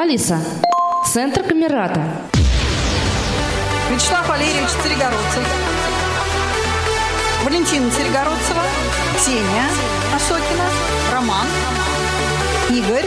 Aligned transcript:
Алиса, 0.00 0.38
центр 1.12 1.42
Камерата. 1.42 2.00
Вячеслав 3.90 4.28
Валерьевич 4.28 4.68
Царегородцев. 4.80 5.44
Валентина 7.44 7.90
Царегородцева. 7.90 8.62
Ксения 9.16 9.66
Осокина. 10.14 10.66
Роман. 11.12 11.46
Игорь. 12.70 13.06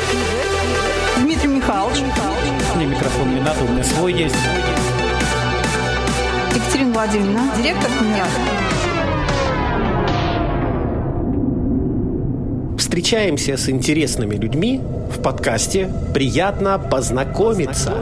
Дмитрий 1.20 1.48
Михайлович. 1.48 2.00
Мне 2.76 2.88
микрофон 2.88 3.36
не 3.36 3.40
надо, 3.40 3.64
у 3.64 3.70
меня 3.70 3.86
свой 3.86 4.12
есть. 4.12 4.36
Екатерина 6.54 6.92
Владимировна. 6.92 7.52
Директор 7.56 7.90
Камерата. 7.98 8.32
Встречаемся 12.78 13.56
с 13.56 13.70
интересными 13.70 14.36
людьми 14.36 14.82
в 15.22 15.24
подкасте 15.24 15.88
«Приятно 16.16 16.80
познакомиться». 16.80 17.94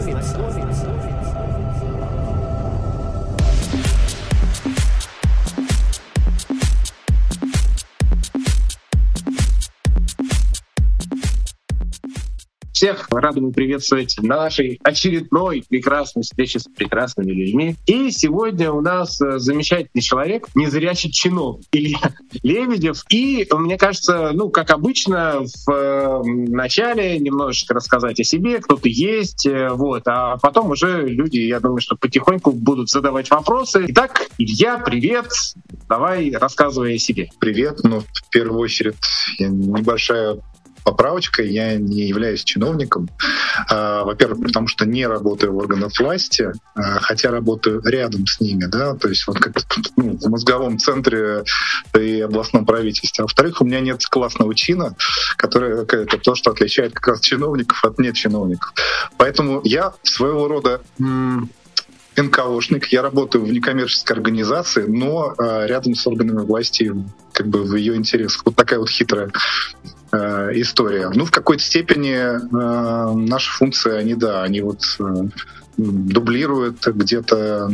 Всех 12.79 13.09
рады 13.11 13.41
приветствовать 13.51 14.15
на 14.21 14.37
нашей 14.37 14.79
очередной 14.85 15.65
прекрасной 15.67 16.23
встрече 16.23 16.59
с 16.59 16.63
прекрасными 16.63 17.33
людьми. 17.33 17.75
И 17.85 18.09
сегодня 18.09 18.71
у 18.71 18.79
нас 18.79 19.19
э, 19.19 19.37
замечательный 19.37 19.99
человек, 19.99 20.47
незрячий 20.55 21.11
чиновник 21.11 21.65
Илья 21.73 22.13
Лебедев. 22.41 23.03
И 23.09 23.45
мне 23.51 23.77
кажется, 23.77 24.31
ну, 24.33 24.49
как 24.49 24.69
обычно, 24.71 25.41
в 25.67 25.69
э, 25.69 26.23
начале 26.23 27.19
немножечко 27.19 27.73
рассказать 27.73 28.17
о 28.21 28.23
себе, 28.23 28.59
кто 28.59 28.77
ты 28.77 28.87
есть, 28.89 29.45
э, 29.45 29.71
вот, 29.71 30.03
а 30.05 30.37
потом 30.37 30.71
уже 30.71 31.05
люди, 31.05 31.39
я 31.39 31.59
думаю, 31.59 31.81
что 31.81 31.97
потихоньку 31.97 32.53
будут 32.53 32.89
задавать 32.89 33.29
вопросы. 33.29 33.87
Итак, 33.89 34.29
Илья, 34.37 34.77
привет, 34.77 35.33
давай 35.89 36.31
рассказывай 36.31 36.95
о 36.95 36.97
себе. 36.97 37.29
Привет, 37.39 37.81
ну, 37.83 37.99
в 37.99 38.29
первую 38.29 38.61
очередь, 38.61 38.95
небольшая 39.37 40.37
поправочка, 40.89 41.43
я 41.43 41.75
не 41.75 42.07
являюсь 42.07 42.43
чиновником. 42.43 43.09
А, 43.69 44.03
во-первых, 44.03 44.41
потому 44.47 44.67
что 44.67 44.85
не 44.85 45.05
работаю 45.05 45.53
в 45.53 45.57
органах 45.57 45.91
власти, 45.99 46.51
а, 46.73 46.99
хотя 46.99 47.29
работаю 47.29 47.81
рядом 47.85 48.25
с 48.25 48.39
ними, 48.39 48.65
да, 48.65 48.95
то 48.95 49.07
есть 49.07 49.27
вот 49.27 49.37
как 49.37 49.53
ну, 49.95 50.17
в 50.17 50.29
мозговом 50.29 50.79
центре 50.79 51.43
и 51.95 52.21
областном 52.21 52.65
правительстве. 52.65 53.21
А 53.21 53.25
во-вторых, 53.25 53.61
у 53.61 53.65
меня 53.65 53.81
нет 53.81 54.03
классного 54.03 54.55
чина, 54.55 54.95
который 55.37 55.83
это 55.83 56.17
то, 56.17 56.33
что 56.33 56.49
отличает 56.49 56.93
как 56.93 57.07
раз 57.09 57.21
чиновников 57.21 57.85
от 57.85 57.99
нет 57.99 58.15
чиновников. 58.15 58.73
Поэтому 59.17 59.61
я 59.63 59.93
своего 60.01 60.47
рода 60.47 60.81
НКОшник, 62.17 62.87
я 62.87 63.03
работаю 63.03 63.45
в 63.45 63.51
некоммерческой 63.51 64.15
организации, 64.17 64.85
но 64.87 65.35
э, 65.37 65.67
рядом 65.67 65.93
с 65.93 66.05
органами 66.07 66.43
власти 66.43 66.91
как 67.31 67.47
бы 67.47 67.63
в 67.63 67.75
ее 67.75 67.95
интересах. 67.95 68.41
Вот 68.45 68.55
такая 68.55 68.79
вот 68.79 68.89
хитрая 68.89 69.31
э, 70.11 70.51
история. 70.55 71.09
Ну, 71.13 71.25
в 71.25 71.31
какой-то 71.31 71.63
степени 71.63 72.13
э, 72.13 73.13
наши 73.13 73.51
функции, 73.51 73.93
они, 73.93 74.15
да, 74.15 74.43
они 74.43 74.61
вот 74.61 74.81
э, 74.99 75.03
дублируют 75.77 76.85
где-то 76.85 77.71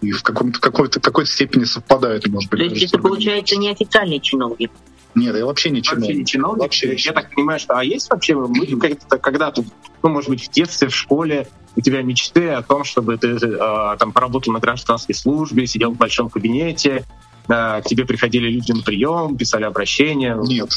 и 0.00 0.10
в 0.10 0.22
каком-то 0.22 0.60
какой-то 0.60 1.00
какой-то 1.00 1.30
степени 1.30 1.64
совпадают, 1.64 2.26
может 2.28 2.50
быть. 2.50 2.60
То 2.60 2.66
есть 2.66 2.92
это 2.92 2.98
получается 2.98 3.56
неофициальный 3.56 4.20
чиновник? 4.20 4.70
Нет, 5.14 5.36
я 5.36 5.46
вообще 5.46 5.70
не 5.70 5.82
чиновник. 5.82 6.08
Вообще 6.08 6.18
не 6.18 6.26
чиновник. 6.26 6.62
Вообще. 6.62 6.94
Я 6.96 7.12
так 7.12 7.30
понимаю, 7.34 7.60
что 7.60 7.78
а 7.78 7.84
есть 7.84 8.10
вообще 8.10 8.34
мы 8.34 8.66
когда-то, 9.08 9.64
ну, 10.02 10.08
может 10.08 10.28
быть, 10.28 10.48
в 10.48 10.50
детстве, 10.50 10.88
в 10.88 10.94
школе 10.94 11.46
у 11.76 11.80
тебя 11.80 12.02
мечты 12.02 12.50
о 12.50 12.62
том, 12.62 12.84
чтобы 12.84 13.16
ты 13.16 13.28
э, 13.28 13.96
там 13.98 14.12
поработал 14.12 14.52
на 14.52 14.60
гражданской 14.60 15.14
службе, 15.14 15.66
сидел 15.66 15.92
в 15.92 15.96
большом 15.96 16.30
кабинете, 16.30 17.04
к 17.46 17.82
тебе 17.86 18.04
приходили 18.04 18.48
люди 18.48 18.72
на 18.72 18.82
прием, 18.82 19.36
писали 19.36 19.64
обращения? 19.64 20.36
Нет, 20.40 20.70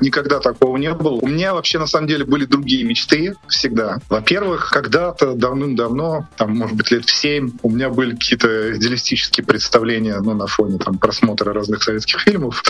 никогда 0.00 0.40
такого 0.40 0.76
не 0.76 0.92
было. 0.92 1.14
У 1.14 1.26
меня 1.26 1.54
вообще 1.54 1.78
на 1.78 1.86
самом 1.86 2.08
деле 2.08 2.24
были 2.24 2.44
другие 2.44 2.84
мечты 2.84 3.34
всегда. 3.48 3.98
Во-первых, 4.08 4.70
когда-то 4.70 5.34
давным-давно, 5.34 6.28
там, 6.36 6.56
может 6.56 6.76
быть, 6.76 6.90
лет 6.90 7.04
в 7.04 7.14
семь, 7.14 7.50
у 7.62 7.70
меня 7.70 7.90
были 7.90 8.12
какие-то 8.12 8.76
идеалистические 8.76 9.44
представления 9.44 10.18
ну, 10.20 10.34
на 10.34 10.46
фоне 10.46 10.78
там, 10.78 10.98
просмотра 10.98 11.52
разных 11.52 11.82
советских 11.82 12.20
фильмов 12.20 12.62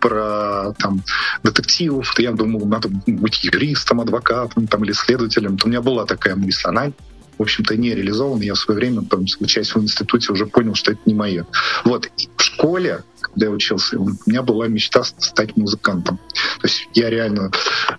про 0.00 0.72
там, 0.78 1.02
детективов. 1.42 2.18
Я 2.18 2.32
думал, 2.32 2.66
надо 2.66 2.88
быть 3.06 3.44
юристом, 3.44 4.00
адвокатом 4.00 4.66
там, 4.66 4.84
или 4.84 4.92
следователем. 4.92 5.56
То 5.56 5.66
у 5.66 5.68
меня 5.68 5.80
была 5.80 6.04
такая 6.04 6.36
мысль. 6.36 6.68
Она 6.68 6.92
в 7.38 7.42
общем-то, 7.42 7.76
не 7.76 7.94
реализован. 7.94 8.40
Я 8.40 8.54
в 8.54 8.58
свое 8.58 8.78
время, 8.78 9.02
там, 9.02 9.24
учась 9.40 9.74
в 9.74 9.82
институте, 9.82 10.32
уже 10.32 10.46
понял, 10.46 10.74
что 10.74 10.92
это 10.92 11.00
не 11.06 11.14
мое. 11.14 11.46
Вот. 11.84 12.06
И 12.16 12.28
в 12.36 12.42
школе, 12.42 13.04
когда 13.20 13.46
я 13.46 13.52
учился, 13.52 13.98
у 13.98 14.10
меня 14.26 14.42
была 14.42 14.66
мечта 14.66 15.04
стать 15.04 15.56
музыкантом. 15.56 16.18
То 16.60 16.66
есть 16.66 16.88
я 16.94 17.10
реально 17.10 17.50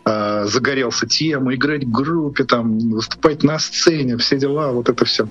э, 0.06 0.46
загорелся 0.46 1.08
темой, 1.08 1.56
играть 1.56 1.86
в 1.86 1.92
группе, 1.92 2.44
там, 2.44 2.78
выступать 2.92 3.44
на 3.44 3.60
сцене, 3.60 4.18
все 4.18 4.38
дела, 4.38 4.72
вот 4.72 4.90
это 4.90 5.06
все. 5.06 5.28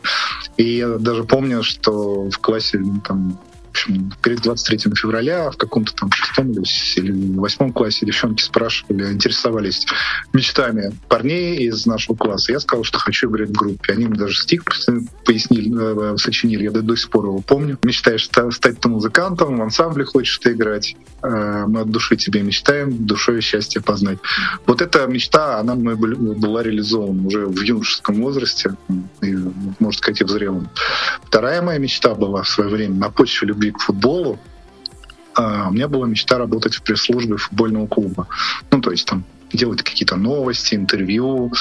И 0.56 0.78
я 0.78 0.88
даже 0.98 1.24
помню, 1.24 1.62
что 1.62 2.30
в 2.30 2.38
классе 2.38 2.80
там, 3.06 3.38
общем, 3.78 4.12
перед 4.22 4.40
23 4.40 4.92
февраля 4.94 5.50
в 5.50 5.56
каком-то 5.56 5.94
там 5.94 6.10
шестом 6.12 6.52
или 6.52 7.36
восьмом 7.38 7.72
классе 7.72 8.06
девчонки 8.06 8.42
спрашивали, 8.42 9.12
интересовались 9.12 9.86
мечтами 10.32 10.92
парней 11.08 11.56
из 11.68 11.86
нашего 11.86 12.16
класса. 12.16 12.52
Я 12.52 12.60
сказал, 12.60 12.84
что 12.84 12.98
хочу 12.98 13.30
играть 13.30 13.50
в 13.50 13.52
группе. 13.52 13.92
Они 13.92 14.06
мне 14.06 14.18
даже 14.18 14.40
стих 14.40 14.64
пояснили, 15.24 16.14
э, 16.14 16.16
сочинили, 16.16 16.64
я 16.64 16.70
до 16.70 16.96
сих 16.96 17.10
пор 17.10 17.26
его 17.26 17.40
помню. 17.40 17.78
Мечтаешь 17.82 18.26
стать 18.26 18.80
ты 18.80 18.88
музыкантом, 18.88 19.56
в 19.56 19.62
ансамбле 19.62 20.04
хочешь 20.04 20.38
ты 20.38 20.52
играть. 20.52 20.96
Э, 21.22 21.64
мы 21.66 21.80
от 21.80 21.90
души 21.90 22.16
тебе 22.16 22.42
мечтаем, 22.42 23.06
душой 23.06 23.40
счастье 23.40 23.80
познать. 23.80 24.18
Вот 24.66 24.82
эта 24.82 25.06
мечта, 25.06 25.58
она 25.58 25.74
была 25.74 26.62
реализована 26.62 27.26
уже 27.26 27.46
в 27.46 27.60
юношеском 27.60 28.22
возрасте, 28.22 28.74
и, 29.22 29.36
можно 29.78 29.98
сказать, 29.98 30.20
и 30.20 30.24
в 30.24 30.30
зрелом. 30.30 30.68
Вторая 31.24 31.62
моя 31.62 31.78
мечта 31.78 32.14
была 32.14 32.42
в 32.42 32.48
свое 32.48 32.70
время 32.70 32.94
на 32.94 33.10
почве 33.10 33.48
любви 33.48 33.67
к 33.70 33.80
футболу. 33.80 34.38
А, 35.34 35.68
у 35.68 35.72
меня 35.72 35.88
была 35.88 36.06
мечта 36.06 36.38
работать 36.38 36.74
в 36.74 36.82
пресс-службе 36.82 37.36
футбольного 37.36 37.86
клуба. 37.86 38.26
Ну, 38.70 38.80
то 38.80 38.90
есть 38.90 39.06
там 39.06 39.24
делать 39.52 39.82
какие-то 39.82 40.16
новости, 40.16 40.74
интервью, 40.74 41.52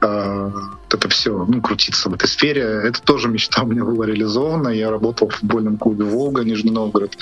э, 0.00 0.50
это 0.94 1.08
все, 1.08 1.44
ну, 1.46 1.60
крутиться 1.60 2.08
в 2.08 2.14
этой 2.14 2.28
сфере. 2.28 2.62
Это 2.62 3.02
тоже 3.02 3.28
мечта 3.28 3.62
у 3.62 3.66
меня 3.66 3.84
была 3.84 4.06
реализована. 4.06 4.68
Я 4.68 4.90
работал 4.90 5.28
в 5.28 5.34
футбольном 5.34 5.76
клубе 5.76 6.04
«Волга», 6.04 6.42
Нижний 6.44 6.70
Новгород. 6.70 7.16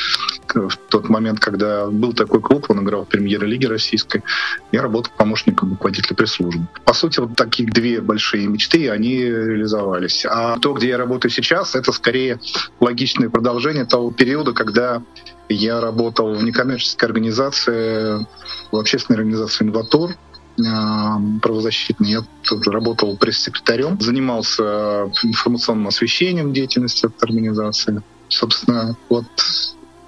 В 0.54 0.76
тот 0.88 1.08
момент, 1.08 1.40
когда 1.40 1.86
был 1.86 2.12
такой 2.12 2.40
клуб, 2.40 2.66
он 2.68 2.84
играл 2.84 3.04
в 3.04 3.08
премьер-лиге 3.08 3.68
российской, 3.68 4.22
я 4.70 4.82
работал 4.82 5.12
помощником 5.16 5.70
руководителя 5.70 6.14
пресс-службы. 6.14 6.66
По 6.84 6.92
сути, 6.92 7.20
вот 7.20 7.36
такие 7.36 7.68
две 7.68 8.00
большие 8.00 8.46
мечты, 8.46 8.90
они 8.90 9.16
реализовались. 9.24 10.26
А 10.28 10.58
то, 10.58 10.74
где 10.74 10.88
я 10.88 10.98
работаю 10.98 11.32
сейчас, 11.32 11.74
это 11.74 11.92
скорее 11.92 12.38
логичное 12.80 13.30
продолжение 13.30 13.86
того 13.86 14.10
периода, 14.10 14.52
когда 14.52 15.02
я 15.48 15.80
работал 15.80 16.34
в 16.34 16.42
некоммерческой 16.42 17.08
организации, 17.08 18.26
в 18.70 18.76
общественной 18.76 19.18
организации 19.18 19.64
«Инватор», 19.64 20.10
э, 20.10 20.14
правозащитный. 20.56 22.10
Я 22.10 22.22
тоже 22.42 22.70
работал 22.70 23.16
пресс-секретарем, 23.16 24.00
занимался 24.00 25.10
информационным 25.22 25.88
освещением 25.88 26.52
деятельности 26.52 27.06
этой 27.06 27.24
организации. 27.24 28.02
Собственно, 28.28 28.96
вот 29.08 29.26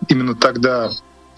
именно 0.09 0.35
тогда 0.35 0.91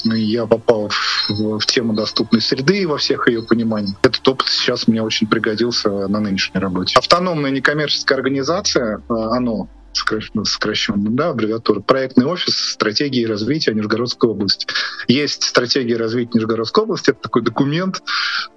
я 0.04 0.46
попал 0.46 0.88
в, 0.88 1.58
в 1.58 1.66
тему 1.66 1.92
доступной 1.94 2.40
среды 2.40 2.86
во 2.86 2.98
всех 2.98 3.28
ее 3.28 3.42
пониманиях. 3.42 3.96
Этот 4.02 4.26
опыт 4.28 4.48
сейчас 4.48 4.86
мне 4.86 5.02
очень 5.02 5.26
пригодился 5.26 5.88
на 6.08 6.20
нынешней 6.20 6.60
работе. 6.60 6.94
Автономная 6.98 7.50
некоммерческая 7.50 8.18
организация, 8.18 8.98
э, 8.98 9.00
оно 9.08 9.68
сокращенно, 9.96 11.10
да, 11.10 11.30
аббревиатура, 11.30 11.80
проектный 11.80 12.26
офис 12.26 12.72
стратегии 12.72 13.24
развития 13.24 13.74
Нижегородской 13.74 14.30
области. 14.30 14.66
Есть 15.08 15.44
стратегия 15.44 15.96
развития 15.96 16.30
Нижегородской 16.34 16.84
области, 16.84 17.10
это 17.10 17.20
такой 17.20 17.42
документ 17.42 18.02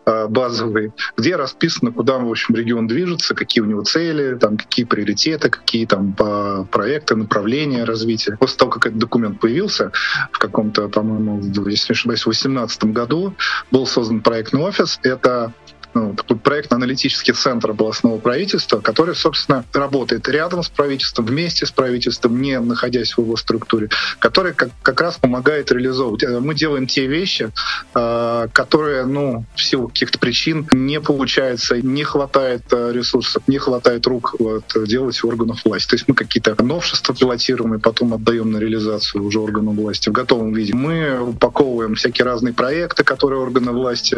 э, 0.06 0.28
базовый, 0.28 0.92
где 1.18 1.36
расписано, 1.36 1.92
куда, 1.92 2.18
в 2.18 2.30
общем, 2.30 2.56
регион 2.56 2.88
движется, 2.88 3.36
какие 3.36 3.64
у 3.64 3.68
него 3.68 3.84
цели, 3.84 4.36
там, 4.36 4.58
какие 4.58 4.86
приоритеты, 4.86 5.50
какие 5.50 5.86
там 5.86 6.14
по 6.14 6.68
проекты, 6.72 7.16
направления 7.16 7.84
развития. 7.84 8.38
После 8.40 8.58
того, 8.58 8.72
как 8.72 8.88
этот 8.88 9.00
документ 9.00 9.40
появился 9.40 9.92
в 10.32 10.40
каком-то, 10.40 10.90
по-моему, 10.90 11.42
если 11.70 11.94
не 11.94 11.96
ошибаюсь, 11.96 12.22
в 12.22 12.26
2018 12.26 12.84
году, 12.86 13.36
был 13.72 13.86
создан 13.88 14.22
проектный 14.22 14.62
офис. 14.62 15.00
Это 15.04 15.54
ну, 15.94 16.14
такой 16.14 16.38
проектно-аналитический 16.38 17.34
центр 17.34 17.72
областного 17.72 18.20
правительства, 18.20 18.80
который, 18.80 19.16
собственно, 19.16 19.66
работает 19.74 20.28
рядом 20.28 20.64
с 20.64 20.70
правительством, 20.70 21.26
вместе 21.26 21.66
с 21.66 21.72
правительством, 21.72 22.42
не 22.42 22.60
находясь 22.60 23.14
в 23.14 23.22
его 23.22 23.36
структуре, 23.38 23.90
который 24.20 24.54
как, 24.54 24.70
как 24.82 25.02
раз 25.02 25.18
помогает 25.18 25.72
реализовывать. 25.72 26.24
Э, 26.24 26.40
мы 26.40 26.54
делаем 26.54 26.88
те 26.88 27.08
вещи, 27.08 27.52
э, 27.96 28.48
которые, 28.54 29.06
ну, 29.06 29.46
в 29.56 29.62
силу 29.62 29.88
каких-то 29.88 30.20
причин 30.20 30.68
не 30.72 31.00
получается, 31.00 31.82
не 31.82 32.04
хватает 32.04 32.64
э, 32.72 32.92
ресурсов, 32.94 33.44
не 33.48 33.58
хватает 33.58 34.06
рук 34.06 34.36
вот, 34.40 34.66
делать 34.86 35.24
органов 35.24 35.66
власти. 35.66 35.90
То 35.90 35.96
есть 35.96 36.08
мы 36.08 36.14
какие-то 36.14 36.62
новшества 36.62 37.16
пилотируем 37.16 37.76
и 37.76 37.80
потом 37.80 38.14
отдаем 38.14 38.52
на 38.52 38.58
реализацию 38.58 39.24
уже 39.24 39.40
органам 39.40 39.76
власти 39.76 40.10
в 40.10 40.12
готовом 40.12 40.54
виде. 40.54 40.74
Мы 40.74 41.20
упаковываем 41.20 41.96
всякие 41.96 42.26
разные 42.26 42.54
проекты, 42.54 43.04
которые 43.04 43.40
органы 43.40 43.72
власти 43.72 44.16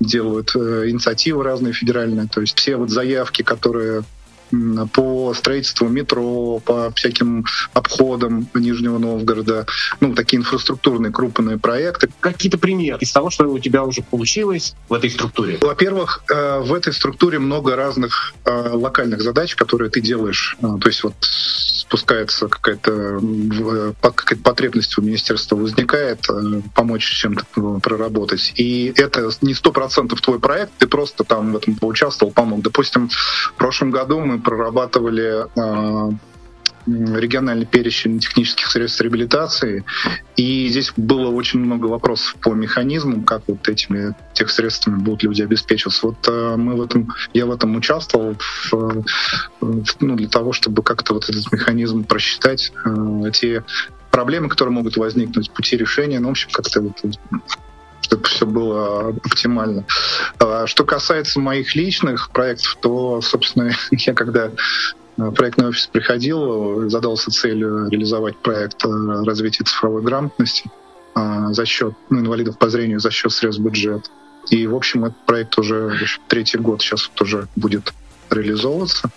делают, 0.00 0.54
инициативы 0.88 1.44
разные 1.44 1.72
федеральные. 1.72 2.28
То 2.28 2.40
есть 2.40 2.58
все 2.58 2.76
вот 2.76 2.90
заявки, 2.90 3.42
которые 3.42 4.04
по 4.92 5.34
строительству 5.34 5.88
метро, 5.88 6.60
по 6.64 6.92
всяким 6.94 7.44
обходам 7.72 8.48
Нижнего 8.54 8.98
Новгорода, 8.98 9.66
ну, 10.00 10.14
такие 10.14 10.38
инфраструктурные 10.38 11.12
крупные 11.12 11.58
проекты. 11.58 12.08
Какие-то 12.20 12.58
примеры 12.58 12.98
из 13.00 13.12
того, 13.12 13.30
что 13.30 13.44
у 13.44 13.58
тебя 13.58 13.84
уже 13.84 14.02
получилось 14.02 14.74
в 14.88 14.94
этой 14.94 15.10
структуре? 15.10 15.58
Во-первых, 15.60 16.22
э, 16.30 16.60
в 16.60 16.72
этой 16.74 16.92
структуре 16.92 17.38
много 17.38 17.76
разных 17.76 18.34
э, 18.44 18.70
локальных 18.72 19.20
задач, 19.22 19.54
которые 19.54 19.90
ты 19.90 20.00
делаешь. 20.00 20.56
Э, 20.62 20.76
то 20.80 20.88
есть 20.88 21.02
вот 21.02 21.14
спускается 21.20 22.48
какая-то, 22.48 23.20
какая 24.00 24.38
потребность 24.38 24.98
у 24.98 25.02
министерства 25.02 25.54
возникает, 25.56 26.26
помочь 26.74 27.08
чем-то 27.08 27.44
проработать. 27.80 28.52
И 28.56 28.92
это 28.96 29.30
не 29.40 29.54
сто 29.54 29.70
процентов 29.70 30.20
твой 30.20 30.40
проект, 30.40 30.72
ты 30.78 30.88
просто 30.88 31.22
там 31.22 31.52
в 31.52 31.56
этом 31.56 31.76
поучаствовал, 31.76 32.32
помог. 32.32 32.62
Допустим, 32.62 33.08
в 33.08 33.54
прошлом 33.56 33.92
году 33.92 34.18
мы 34.20 34.35
прорабатывали 34.38 35.46
а, 35.56 36.10
региональный 36.86 37.66
перечень 37.66 38.20
технических 38.20 38.68
средств 38.68 39.00
реабилитации. 39.00 39.84
И 40.36 40.68
здесь 40.68 40.92
было 40.96 41.30
очень 41.30 41.60
много 41.60 41.86
вопросов 41.86 42.36
по 42.40 42.54
механизмам, 42.54 43.24
как 43.24 43.42
вот 43.48 43.68
этими 43.68 44.14
тех 44.34 44.50
средствами 44.50 44.98
будут 44.98 45.24
люди 45.24 45.42
обеспечиваться. 45.42 46.06
Вот 46.06 46.28
э, 46.28 46.56
мы 46.56 46.76
в 46.76 46.82
этом, 46.82 47.08
я 47.34 47.46
в 47.46 47.50
этом 47.50 47.74
участвовал 47.76 48.36
в, 48.38 48.72
в, 49.60 49.84
ну, 50.00 50.16
для 50.16 50.28
того, 50.28 50.52
чтобы 50.52 50.82
как-то 50.82 51.14
вот 51.14 51.28
этот 51.28 51.50
механизм 51.50 52.04
просчитать, 52.04 52.72
э, 52.84 53.30
те 53.32 53.64
проблемы, 54.10 54.48
которые 54.48 54.72
могут 54.72 54.96
возникнуть, 54.96 55.50
пути 55.50 55.76
решения, 55.76 56.20
ну, 56.20 56.28
в 56.28 56.30
общем, 56.32 56.50
как-то 56.52 56.80
вот 56.80 56.96
чтобы 58.06 58.24
все 58.24 58.46
было 58.46 59.08
оптимально. 59.08 59.84
А 60.38 60.66
что 60.66 60.84
касается 60.84 61.40
моих 61.40 61.74
личных 61.74 62.30
проектов, 62.30 62.78
то, 62.80 63.20
собственно, 63.20 63.72
я 63.90 64.14
когда 64.14 64.52
в 65.16 65.32
проектный 65.32 65.68
офис 65.68 65.88
приходил, 65.88 66.88
задался 66.88 67.30
целью 67.30 67.88
реализовать 67.88 68.36
проект 68.36 68.84
развития 68.84 69.64
цифровой 69.64 70.02
грамотности 70.02 70.70
а, 71.14 71.52
за 71.52 71.64
счет 71.64 71.94
ну, 72.10 72.20
инвалидов 72.20 72.58
по 72.58 72.68
зрению 72.68 73.00
за 73.00 73.10
счет 73.10 73.32
средств 73.32 73.62
бюджета. 73.62 74.08
И, 74.50 74.66
в 74.66 74.76
общем, 74.76 75.06
этот 75.06 75.18
проект 75.24 75.58
уже 75.58 75.98
третий 76.28 76.58
год 76.58 76.82
сейчас 76.82 77.10
вот 77.10 77.22
уже 77.22 77.48
будет 77.56 77.92
реализовываться. 78.30 79.10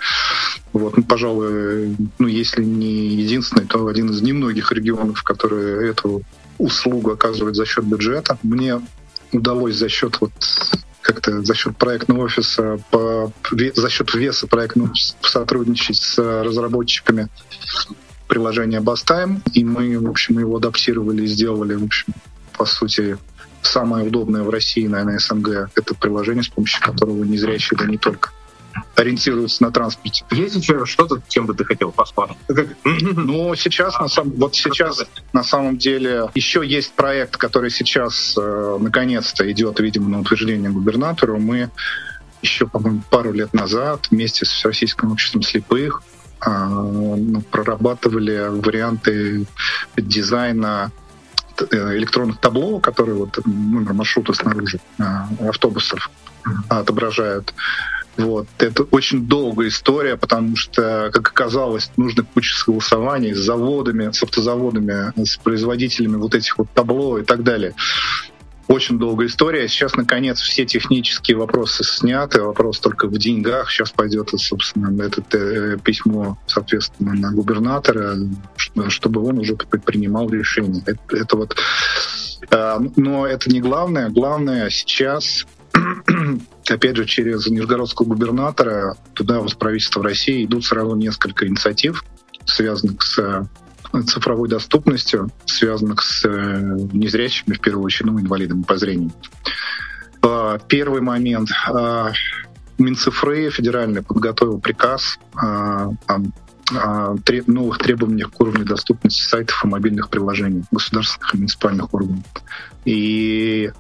Вот, 0.74 0.98
ну, 0.98 1.04
пожалуй, 1.04 1.96
ну, 2.18 2.28
если 2.28 2.64
не 2.64 3.08
единственный, 3.16 3.66
то 3.66 3.86
один 3.88 4.10
из 4.10 4.22
немногих 4.22 4.72
регионов, 4.72 5.22
которые 5.24 5.90
эту 5.90 6.24
услугу 6.60 7.12
оказывают 7.12 7.56
за 7.56 7.66
счет 7.66 7.86
бюджета. 7.86 8.38
Мне 8.44 8.80
удалось 9.32 9.76
за 9.76 9.90
счет 9.90 10.18
вот 10.22 10.32
как-то 11.02 11.42
за 11.42 11.56
счет 11.56 11.76
проектного 11.78 12.26
офиса, 12.26 12.80
по, 12.92 13.32
за 13.52 13.90
счет 13.90 14.14
веса 14.14 14.46
проектного 14.46 14.92
офиса 14.92 15.16
сотрудничать 15.22 15.98
с 15.98 16.44
разработчиками 16.44 17.30
приложения 18.28 18.80
Bustime, 18.80 19.42
и 19.54 19.64
мы, 19.64 19.98
в 19.98 20.08
общем, 20.08 20.38
его 20.38 20.58
адаптировали 20.58 21.24
и 21.24 21.28
сделали, 21.28 21.74
в 21.74 21.84
общем, 21.84 22.14
по 22.56 22.66
сути, 22.66 23.18
самое 23.64 24.06
удобное 24.06 24.44
в 24.44 24.50
России, 24.50 24.86
наверное, 24.86 25.18
СНГ, 25.18 25.72
это 25.76 25.96
приложение, 25.96 26.44
с 26.44 26.50
помощью 26.50 26.84
которого 26.84 27.24
незрячие, 27.24 27.78
да 27.80 27.86
не 27.86 27.98
только 27.98 28.32
ориентируются 28.96 29.64
на 29.64 29.72
транспорте. 29.72 30.26
Есть 30.32 30.56
еще 30.56 30.86
что-то, 30.86 31.22
чем 31.28 31.46
бы 31.46 31.54
ты 31.54 31.66
хотел 31.66 31.92
поспорить? 31.92 32.38
Ну, 32.84 33.56
сейчас, 33.56 34.00
на 34.00 34.08
самом, 34.08 34.34
вот 34.34 34.56
сейчас, 34.56 35.06
на 35.34 35.44
самом 35.44 35.78
деле, 35.78 36.30
еще 36.36 36.66
есть 36.66 36.94
проект, 36.94 37.38
который 37.38 37.70
сейчас, 37.70 38.36
э, 38.38 38.78
наконец-то, 38.80 39.50
идет, 39.52 39.80
видимо, 39.80 40.10
на 40.10 40.20
утверждение 40.22 40.70
губернатору. 40.70 41.40
Мы 41.40 41.70
еще, 42.42 42.68
по-моему, 42.68 43.02
пару 43.10 43.32
лет 43.34 43.54
назад 43.54 44.08
вместе 44.12 44.46
с 44.46 44.66
Российским 44.66 45.12
обществом 45.12 45.42
слепых 45.42 46.04
э, 46.46 46.50
ну, 46.50 47.42
прорабатывали 47.42 48.48
варианты 48.50 49.46
дизайна 49.98 50.92
э, 51.72 51.98
электронных 51.98 52.40
табло, 52.40 52.80
которые 52.80 53.16
вот 53.16 53.40
номер 53.46 53.94
маршрута 53.94 54.34
снаружи 54.34 54.80
э, 54.98 55.04
автобусов 55.48 56.10
отображают. 56.70 57.54
Вот. 58.20 58.48
Это 58.58 58.84
очень 58.84 59.26
долгая 59.28 59.70
история, 59.70 60.18
потому 60.18 60.58
что, 60.58 61.10
как 61.14 61.30
оказалось, 61.30 61.90
нужно 61.96 62.24
куча 62.24 62.54
согласований 62.54 63.34
с 63.34 63.40
заводами, 63.40 64.12
с 64.12 64.22
автозаводами, 64.22 65.14
с 65.24 65.38
производителями 65.38 66.18
вот 66.18 66.36
этих 66.36 66.58
вот 66.58 66.68
табло 66.74 67.18
и 67.18 67.24
так 67.24 67.44
далее. 67.44 67.74
Очень 68.68 69.00
долгая 69.00 69.28
история. 69.30 69.68
Сейчас, 69.68 69.96
наконец, 69.96 70.42
все 70.42 70.66
технические 70.66 71.38
вопросы 71.38 71.84
сняты. 71.84 72.42
Вопрос 72.42 72.80
только 72.80 73.08
в 73.08 73.18
деньгах. 73.18 73.72
Сейчас 73.72 73.90
пойдет, 73.92 74.30
собственно, 74.36 75.02
это 75.02 75.24
э, 75.32 75.78
письмо, 75.84 76.38
соответственно, 76.46 77.14
на 77.14 77.32
губернатора, 77.32 78.16
чтобы 78.90 79.26
он 79.26 79.40
уже 79.40 79.56
предпринимал 79.56 80.30
решение. 80.30 80.84
Это, 80.86 81.00
это 81.16 81.38
вот... 81.38 81.56
Э, 82.52 82.78
но 82.96 83.26
это 83.26 83.50
не 83.50 83.62
главное. 83.62 84.10
Главное 84.10 84.70
сейчас 84.70 85.48
опять 86.68 86.96
же, 86.96 87.06
через 87.06 87.48
нижегородского 87.48 88.08
губернатора 88.08 88.96
туда, 89.14 89.40
в 89.40 89.58
правительство 89.58 90.04
России, 90.04 90.46
идут 90.46 90.66
сразу 90.66 90.96
несколько 90.96 91.48
инициатив, 91.48 92.04
связанных 92.46 93.02
с 93.04 93.20
э, 93.20 94.02
цифровой 94.04 94.50
доступностью, 94.50 95.30
связанных 95.46 96.02
с 96.02 96.26
э, 96.26 96.78
незрячими, 96.94 97.56
в 97.56 97.62
первую 97.62 97.86
очередь, 97.86 98.12
ну, 98.12 98.20
инвалидами 98.20 98.64
по 98.64 98.78
зрению. 98.78 99.12
А, 100.22 100.60
первый 100.60 101.02
момент. 101.02 101.50
А, 101.70 102.12
Минцифры 102.78 103.50
федеральный 103.50 104.02
подготовил 104.02 104.60
приказ 104.62 105.20
новых 107.48 107.78
требованиях 107.80 108.32
к 108.32 108.40
уровню 108.40 108.64
доступности 108.64 109.22
сайтов 109.22 109.66
и 109.66 109.68
мобильных 109.68 110.10
приложений 110.10 110.64
государственных 110.72 111.34
и 111.34 111.38
муниципальных 111.40 111.94
органов. 111.94 112.24
И 112.86 113.72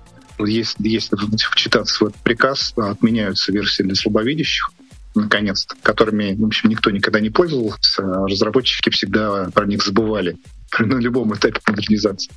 если, 0.45 0.87
если 0.87 1.15
вчитаться 1.51 2.03
в 2.03 2.07
этот 2.07 2.21
приказ, 2.21 2.73
отменяются 2.77 3.51
версии 3.51 3.83
для 3.83 3.95
слабовидящих, 3.95 4.69
наконец-то, 5.15 5.75
которыми, 5.81 6.35
в 6.35 6.45
общем, 6.45 6.69
никто 6.69 6.91
никогда 6.91 7.19
не 7.19 7.29
пользовался, 7.29 8.03
а 8.03 8.27
разработчики 8.27 8.89
всегда 8.89 9.49
про 9.53 9.65
них 9.65 9.83
забывали 9.83 10.37
на 10.79 10.95
любом 10.95 11.33
этапе 11.33 11.59
модернизации. 11.67 12.31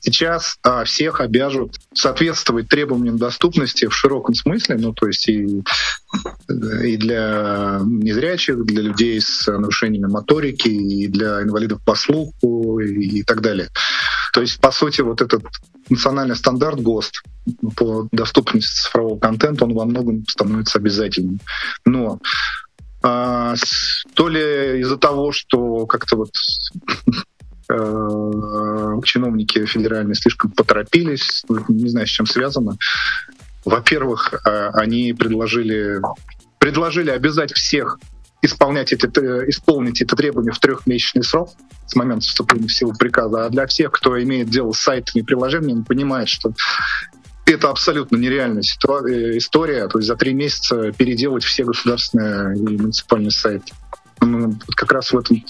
Сейчас 0.00 0.56
а, 0.62 0.84
всех 0.84 1.20
обяжут 1.20 1.76
соответствовать 1.94 2.68
требованиям 2.68 3.18
доступности 3.18 3.86
в 3.86 3.94
широком 3.94 4.34
смысле, 4.34 4.76
ну, 4.76 4.92
то 4.92 5.06
есть 5.06 5.28
и, 5.28 5.62
и 6.84 6.96
для 6.96 7.80
незрячих, 7.84 8.64
для 8.64 8.82
людей 8.82 9.20
с 9.20 9.46
нарушениями 9.46 10.10
моторики, 10.10 10.68
и 10.68 11.08
для 11.08 11.42
инвалидов 11.42 11.80
по 11.84 11.94
слуху, 11.94 12.80
и, 12.80 13.18
и 13.18 13.22
так 13.24 13.40
далее. 13.40 13.68
То 14.36 14.42
есть, 14.42 14.60
по 14.60 14.70
сути, 14.70 15.00
вот 15.00 15.22
этот 15.22 15.44
национальный 15.88 16.36
стандарт 16.36 16.78
ГОСТ 16.78 17.22
по 17.74 18.06
доступности 18.12 18.82
цифрового 18.82 19.18
контента, 19.18 19.64
он 19.64 19.72
во 19.72 19.86
многом 19.86 20.26
становится 20.28 20.78
обязательным. 20.78 21.40
Но 21.86 22.20
а, 23.02 23.54
то 24.12 24.28
ли 24.28 24.80
из-за 24.82 24.98
того, 24.98 25.32
что 25.32 25.86
как-то 25.86 26.16
вот 26.16 26.32
э, 27.70 29.00
чиновники 29.04 29.64
федеральные 29.64 30.16
слишком 30.16 30.50
поторопились, 30.50 31.42
не 31.68 31.88
знаю, 31.88 32.06
с 32.06 32.10
чем 32.10 32.26
связано. 32.26 32.76
Во-первых, 33.64 34.34
э, 34.34 34.68
они 34.74 35.14
предложили, 35.14 36.02
предложили 36.58 37.08
обязать 37.08 37.54
всех 37.54 37.98
исполнять 38.46 38.92
эти, 38.92 39.06
э, 39.18 39.48
исполнить 39.48 40.00
это 40.00 40.16
требование 40.16 40.52
в 40.52 40.58
трехмесячный 40.58 41.22
срок 41.22 41.50
с 41.86 41.94
момента 41.94 42.26
вступления 42.26 42.68
в 42.68 42.72
силу 42.72 42.94
приказа. 42.94 43.46
А 43.46 43.48
для 43.50 43.66
всех, 43.66 43.92
кто 43.92 44.20
имеет 44.22 44.48
дело 44.48 44.72
с 44.72 44.80
сайтами 44.80 45.22
и 45.22 45.24
приложениями, 45.24 45.82
понимает, 45.82 46.28
что 46.28 46.52
это 47.46 47.70
абсолютно 47.70 48.16
нереальная 48.16 48.62
э, 48.62 49.38
история. 49.38 49.86
То 49.88 49.98
есть 49.98 50.08
за 50.08 50.16
три 50.16 50.34
месяца 50.34 50.92
переделать 50.92 51.44
все 51.44 51.64
государственные 51.64 52.56
и 52.56 52.62
муниципальные 52.62 53.30
сайты. 53.30 53.72
Ну, 54.20 54.58
как 54.74 54.92
раз 54.92 55.12
в 55.12 55.18
этом. 55.18 55.44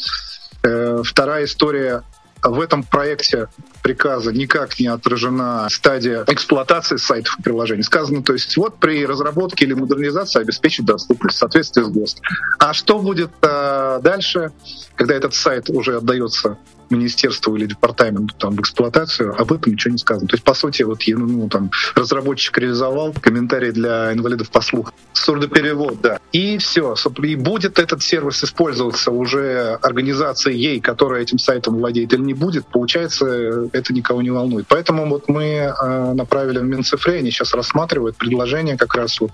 Э, 0.63 1.03
вторая 1.05 1.45
история 1.45 2.03
в 2.43 2.61
этом 2.61 2.83
проекте 2.83 3.49
приказа 3.83 4.33
никак 4.33 4.79
не 4.79 4.87
отражена 4.89 5.69
стадия 5.71 6.25
эксплуатации 6.27 6.97
сайтов 6.97 7.39
и 7.39 7.43
приложений. 7.43 7.83
Сказано, 7.85 8.23
то 8.23 8.33
есть 8.33 8.57
вот 8.57 8.79
при 8.79 9.05
разработке 9.07 9.65
или 9.65 9.75
модернизации 9.75 10.41
обеспечить 10.41 10.85
доступность 10.85 11.37
в 11.37 11.39
соответствии 11.39 11.83
с 11.83 11.89
ГОСТ. 11.89 12.21
А 12.59 12.73
что 12.73 12.99
будет 12.99 13.31
э, 13.43 14.01
дальше, 14.03 14.53
когда 14.97 15.15
этот 15.15 15.35
сайт 15.35 15.71
уже 15.71 15.97
отдается 15.97 16.59
министерству 16.91 17.57
или 17.57 17.67
департаменту 17.67 18.35
там, 18.39 18.57
в 18.57 18.61
эксплуатацию, 18.61 19.35
об 19.39 19.53
этом 19.53 19.73
ничего 19.73 19.93
не 19.93 19.99
сказано. 19.99 20.29
То 20.29 20.35
есть, 20.35 20.45
по 20.45 20.55
сути, 20.55 20.83
вот 20.83 21.03
ну, 21.07 21.49
там, 21.49 21.71
разработчик 21.95 22.57
реализовал 22.59 23.15
комментарий 23.21 23.73
для 23.73 24.13
инвалидов 24.13 24.51
по 24.51 24.61
слуху, 24.61 24.93
сурдоперевод, 25.13 26.01
да. 26.01 26.19
И 26.33 26.59
все. 26.59 26.95
И 27.23 27.37
будет 27.37 27.79
этот 27.79 28.03
сервис 28.03 28.43
использоваться 28.45 29.11
уже 29.11 29.79
организацией 29.83 30.59
ей, 30.59 30.81
которая 30.81 31.23
этим 31.23 31.39
сайтом 31.39 31.77
владеет, 31.77 32.13
или 32.13 32.21
не 32.21 32.35
будет, 32.35 32.67
получается, 32.67 33.69
это 33.73 33.93
никого 33.93 34.23
не 34.23 34.31
волнует. 34.31 34.67
Поэтому 34.69 35.09
вот 35.09 35.29
мы 35.29 35.45
э, 35.45 36.13
направили 36.15 36.59
в 36.59 36.65
Минцифре, 36.65 37.19
они 37.19 37.31
сейчас 37.31 37.55
рассматривают 37.55 38.17
предложение 38.17 38.77
как 38.77 38.95
раз 38.95 39.21
вот 39.21 39.33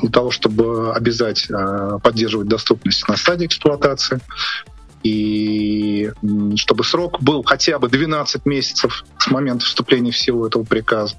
для 0.00 0.10
того, 0.10 0.30
чтобы 0.30 0.92
обязать 0.94 1.46
э, 1.50 1.98
поддерживать 2.02 2.48
доступность 2.48 3.08
на 3.08 3.16
стадии 3.16 3.46
эксплуатации 3.46 4.20
и 5.02 6.10
чтобы 6.56 6.84
срок 6.84 7.20
был 7.22 7.42
хотя 7.42 7.78
бы 7.78 7.88
12 7.88 8.46
месяцев 8.46 9.04
с 9.18 9.30
момента 9.30 9.64
вступления 9.64 10.12
в 10.12 10.18
силу 10.18 10.46
этого 10.46 10.64
приказа. 10.64 11.16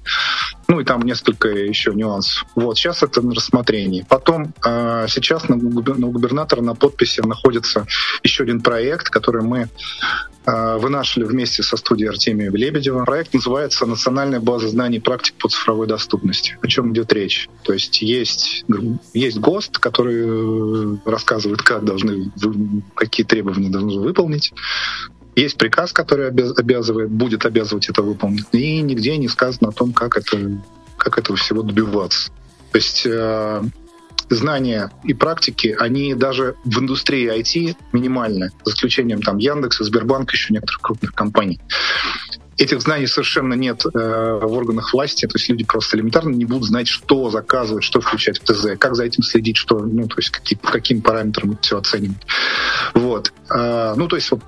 Ну 0.68 0.80
и 0.80 0.84
там 0.84 1.02
несколько 1.02 1.48
еще 1.48 1.92
нюансов. 1.92 2.46
Вот, 2.54 2.78
сейчас 2.78 3.02
это 3.02 3.20
на 3.20 3.34
рассмотрении. 3.34 4.06
Потом 4.08 4.54
э, 4.64 5.06
сейчас 5.08 5.48
на, 5.48 5.56
на 5.56 6.06
губернатора 6.06 6.62
на 6.62 6.74
подписи 6.74 7.20
находится 7.20 7.86
еще 8.22 8.44
один 8.44 8.60
проект, 8.60 9.10
который 9.10 9.42
мы 9.42 9.68
э, 10.46 10.78
вынашивали 10.78 11.26
вместе 11.26 11.62
со 11.62 11.76
студией 11.76 12.08
Артемия 12.08 12.50
Лебедева. 12.50 13.04
Проект 13.04 13.34
называется 13.34 13.86
«Национальная 13.86 14.40
база 14.40 14.68
знаний 14.68 14.98
и 14.98 15.00
практик 15.00 15.34
по 15.38 15.48
цифровой 15.48 15.86
доступности». 15.86 16.58
О 16.60 16.66
чем 16.66 16.92
идет 16.92 17.12
речь? 17.12 17.48
То 17.62 17.72
есть 17.72 18.02
есть, 18.02 18.64
есть 19.12 19.38
ГОСТ, 19.38 19.78
который 19.78 20.98
рассказывает, 21.04 21.62
как 21.62 21.84
должны, 21.84 22.30
какие 22.94 23.26
требования 23.26 23.68
должны 23.68 24.00
выполнить. 24.00 24.52
Есть 25.34 25.56
приказ, 25.56 25.92
который 25.92 26.28
обязывает, 26.28 27.10
будет 27.10 27.46
обязывать 27.46 27.88
это 27.88 28.02
выполнить, 28.02 28.44
и 28.52 28.82
нигде 28.82 29.16
не 29.16 29.28
сказано 29.28 29.70
о 29.70 29.72
том, 29.72 29.92
как, 29.92 30.18
это, 30.18 30.60
как 30.98 31.18
этого 31.18 31.38
всего 31.38 31.62
добиваться. 31.62 32.30
То 32.70 32.78
есть 32.78 33.06
э, 33.06 33.62
знания 34.30 34.90
и 35.04 35.14
практики, 35.14 35.74
они 35.78 36.14
даже 36.14 36.56
в 36.64 36.78
индустрии 36.80 37.30
IT 37.30 37.76
минимальны, 37.92 38.50
за 38.64 38.74
исключением 38.74 39.22
там 39.22 39.38
Яндекса, 39.38 39.84
Сбербанка, 39.84 40.34
еще 40.34 40.52
некоторых 40.52 40.80
крупных 40.80 41.14
компаний. 41.14 41.60
Этих 42.58 42.82
знаний 42.82 43.06
совершенно 43.06 43.54
нет 43.54 43.84
э, 43.86 43.88
в 44.42 44.52
органах 44.52 44.92
власти, 44.92 45.26
то 45.26 45.36
есть 45.36 45.48
люди 45.48 45.64
просто 45.64 45.96
элементарно 45.96 46.34
не 46.34 46.44
будут 46.44 46.64
знать, 46.64 46.86
что 46.86 47.30
заказывать, 47.30 47.82
что 47.82 48.00
включать 48.00 48.40
в 48.40 48.44
ТЗ, 48.44 48.78
как 48.78 48.94
за 48.94 49.04
этим 49.04 49.22
следить, 49.22 49.56
что, 49.56 49.78
ну, 49.78 50.06
то 50.06 50.16
есть 50.18 50.30
какие, 50.30 50.58
по 50.58 50.70
каким 50.70 51.00
параметрам 51.00 51.58
все 51.60 51.78
оценивать. 51.78 52.26
Вот. 52.94 53.32
Э, 53.50 53.94
ну, 53.96 54.06
то 54.06 54.16
есть 54.16 54.30
вот 54.30 54.42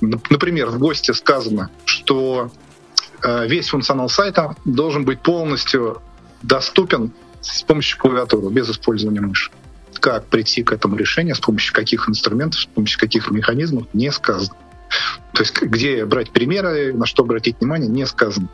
например, 0.00 0.68
в 0.68 0.78
ГОСТе 0.78 1.14
сказано, 1.14 1.70
что 1.84 2.50
э, 3.22 3.46
весь 3.48 3.68
функционал 3.68 4.08
сайта 4.08 4.56
должен 4.64 5.04
быть 5.04 5.20
полностью 5.20 6.02
доступен 6.42 7.12
с 7.40 7.62
помощью 7.62 7.98
клавиатуры, 7.98 8.52
без 8.52 8.68
использования 8.70 9.20
мыши. 9.20 9.50
Как 9.94 10.26
прийти 10.26 10.62
к 10.62 10.72
этому 10.72 10.96
решению, 10.96 11.34
с 11.34 11.40
помощью 11.40 11.74
каких 11.74 12.08
инструментов, 12.08 12.60
с 12.60 12.66
помощью 12.66 12.98
каких 12.98 13.30
механизмов, 13.30 13.86
не 13.92 14.10
сказано. 14.10 14.56
То 15.32 15.42
есть 15.42 15.60
где 15.60 16.04
брать 16.04 16.30
примеры, 16.30 16.92
на 16.92 17.06
что 17.06 17.22
обратить 17.22 17.60
внимание, 17.60 17.88
не 17.88 18.06
сказано. 18.06 18.48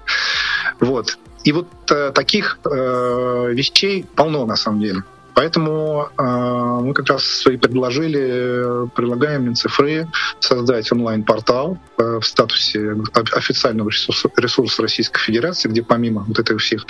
Вот. 0.81 1.19
И 1.45 1.53
вот 1.53 1.69
э, 1.91 2.11
таких 2.13 2.59
э, 2.65 3.53
вещей 3.53 4.05
полно 4.15 4.47
на 4.47 4.57
самом 4.57 4.81
деле. 4.81 5.03
Поэтому 5.37 6.09
э, 6.17 6.23
мы 6.23 6.95
как 6.95 7.09
раз 7.09 7.23
свои 7.25 7.59
предложили, 7.59 8.89
предлагаем 8.95 9.45
Минцифры 9.45 10.09
создать 10.41 10.91
онлайн-портал 10.91 11.79
э, 11.99 12.21
в 12.21 12.27
статусе 12.27 12.97
официального 13.13 13.91
ресурса, 13.91 14.31
ресурса 14.37 14.81
Российской 14.81 15.21
Федерации, 15.21 15.69
где 15.69 15.83
помимо 15.83 16.25
вот 16.27 16.39
этой 16.39 16.57
всех 16.57 16.87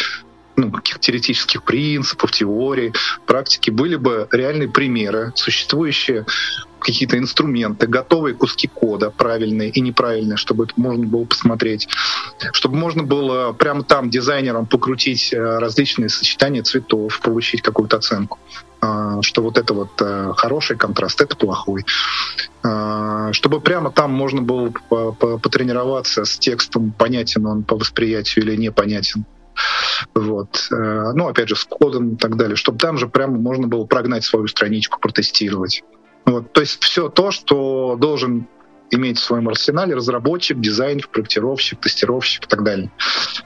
ну, 0.56 0.70
каких 0.70 1.00
теоретических 1.00 1.62
принципов, 1.62 2.32
теорий, 2.32 2.92
практики 3.26 3.70
были 3.70 3.96
бы 3.96 4.26
реальные 4.32 4.68
примеры, 4.68 5.32
существующие 5.36 6.26
какие-то 6.80 7.18
инструменты, 7.18 7.86
готовые 7.86 8.34
куски 8.34 8.68
кода, 8.68 9.10
правильные 9.10 9.70
и 9.70 9.80
неправильные, 9.80 10.36
чтобы 10.36 10.64
это 10.64 10.74
можно 10.76 11.06
было 11.06 11.24
посмотреть, 11.24 11.88
чтобы 12.52 12.76
можно 12.76 13.02
было 13.02 13.52
прямо 13.52 13.82
там 13.82 14.08
дизайнерам 14.08 14.66
покрутить 14.66 15.32
э, 15.32 15.58
различные 15.58 16.08
сочетания 16.08 16.62
цветов, 16.62 17.20
получить 17.20 17.62
какую-то 17.62 17.96
оценку 17.96 18.38
а, 18.80 19.20
что 19.22 19.42
вот 19.42 19.58
это 19.58 19.74
вот 19.74 19.90
э, 20.00 20.32
хороший 20.36 20.76
контраст, 20.76 21.20
это 21.20 21.36
плохой. 21.36 21.84
А, 22.62 23.32
чтобы 23.32 23.60
прямо 23.60 23.90
там 23.90 24.12
можно 24.12 24.42
было 24.42 24.70
потренироваться 24.70 26.24
с 26.24 26.38
текстом, 26.38 26.92
понятен 26.92 27.46
он 27.46 27.64
по 27.64 27.76
восприятию 27.76 28.44
или 28.44 28.54
непонятен. 28.54 29.24
Вот. 30.14 30.68
Э, 30.70 31.12
ну, 31.14 31.28
опять 31.28 31.48
же, 31.48 31.56
с 31.56 31.64
кодом 31.64 32.14
и 32.14 32.16
так 32.16 32.36
далее, 32.36 32.56
чтобы 32.56 32.78
там 32.78 32.98
же 32.98 33.08
прямо 33.08 33.36
можно 33.36 33.66
было 33.66 33.84
прогнать 33.84 34.24
свою 34.24 34.46
страничку, 34.48 35.00
протестировать. 35.00 35.82
Вот, 36.24 36.52
то 36.52 36.60
есть 36.60 36.82
все 36.82 37.08
то, 37.08 37.30
что 37.30 37.96
должен 37.96 38.48
иметь 38.90 39.18
в 39.18 39.22
своем 39.22 39.48
арсенале 39.48 39.94
разработчик, 39.94 40.60
дизайнер, 40.60 41.08
проектировщик, 41.08 41.80
тестировщик 41.80 42.44
и 42.44 42.48
так 42.48 42.64
далее. 42.64 42.90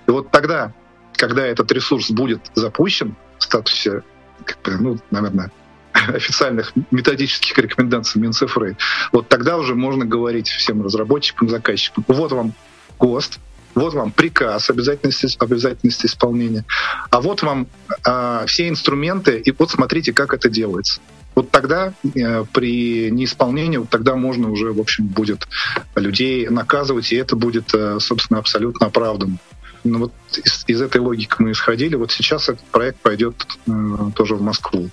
И 0.07 0.11
вот 0.11 0.31
тогда, 0.31 0.73
когда 1.13 1.47
этот 1.47 1.71
ресурс 1.73 2.11
будет 2.11 2.51
запущен 2.55 3.17
в 3.39 3.45
статусе, 3.45 4.03
как 4.45 4.63
бы, 4.63 4.73
ну, 4.79 4.99
наверное, 5.11 5.51
официальных 5.93 6.73
методических 6.91 7.57
рекомендаций 7.59 8.21
Минцифры, 8.21 8.77
вот 9.13 9.29
тогда 9.29 9.57
уже 9.57 9.75
можно 9.75 10.05
говорить 10.05 10.49
всем 10.49 10.83
разработчикам, 10.83 11.49
заказчикам, 11.49 12.05
вот 12.09 12.33
вам 12.33 12.55
ГОСТ, 12.99 13.39
вот 13.75 13.95
вам 13.95 14.13
приказ 14.13 14.71
обязательности, 14.71 15.29
обязательности 15.39 16.07
исполнения, 16.07 16.65
а 17.11 17.21
вот 17.21 17.43
вам 17.43 17.67
а, 18.05 18.45
все 18.47 18.69
инструменты, 18.69 19.39
и 19.39 19.53
вот 19.53 19.71
смотрите, 19.71 20.13
как 20.13 20.35
это 20.35 20.49
делается. 20.49 21.01
Вот 21.35 21.51
тогда 21.51 21.93
э, 22.03 22.45
при 22.53 23.11
неисполнении, 23.11 23.77
вот 23.77 23.89
тогда 23.89 24.17
можно 24.17 24.51
уже, 24.51 24.73
в 24.73 24.81
общем, 24.81 25.07
будет 25.07 25.47
людей 25.95 26.49
наказывать, 26.49 27.13
и 27.13 27.17
это 27.17 27.37
будет, 27.37 27.73
э, 27.73 27.99
собственно, 28.01 28.41
абсолютно 28.41 28.89
оправданно. 28.89 29.39
Ну, 29.85 30.01
вот 30.01 30.13
из, 30.45 30.65
из 30.67 30.83
этой 30.83 31.01
логики 31.01 31.35
мы 31.39 31.53
исходили. 31.53 31.95
Вот 31.95 32.13
сейчас 32.13 32.49
этот 32.49 32.65
проект 32.67 32.99
пойдет 33.01 33.47
э, 33.67 33.71
тоже 34.15 34.35
в 34.35 34.43
Москву. 34.43 34.91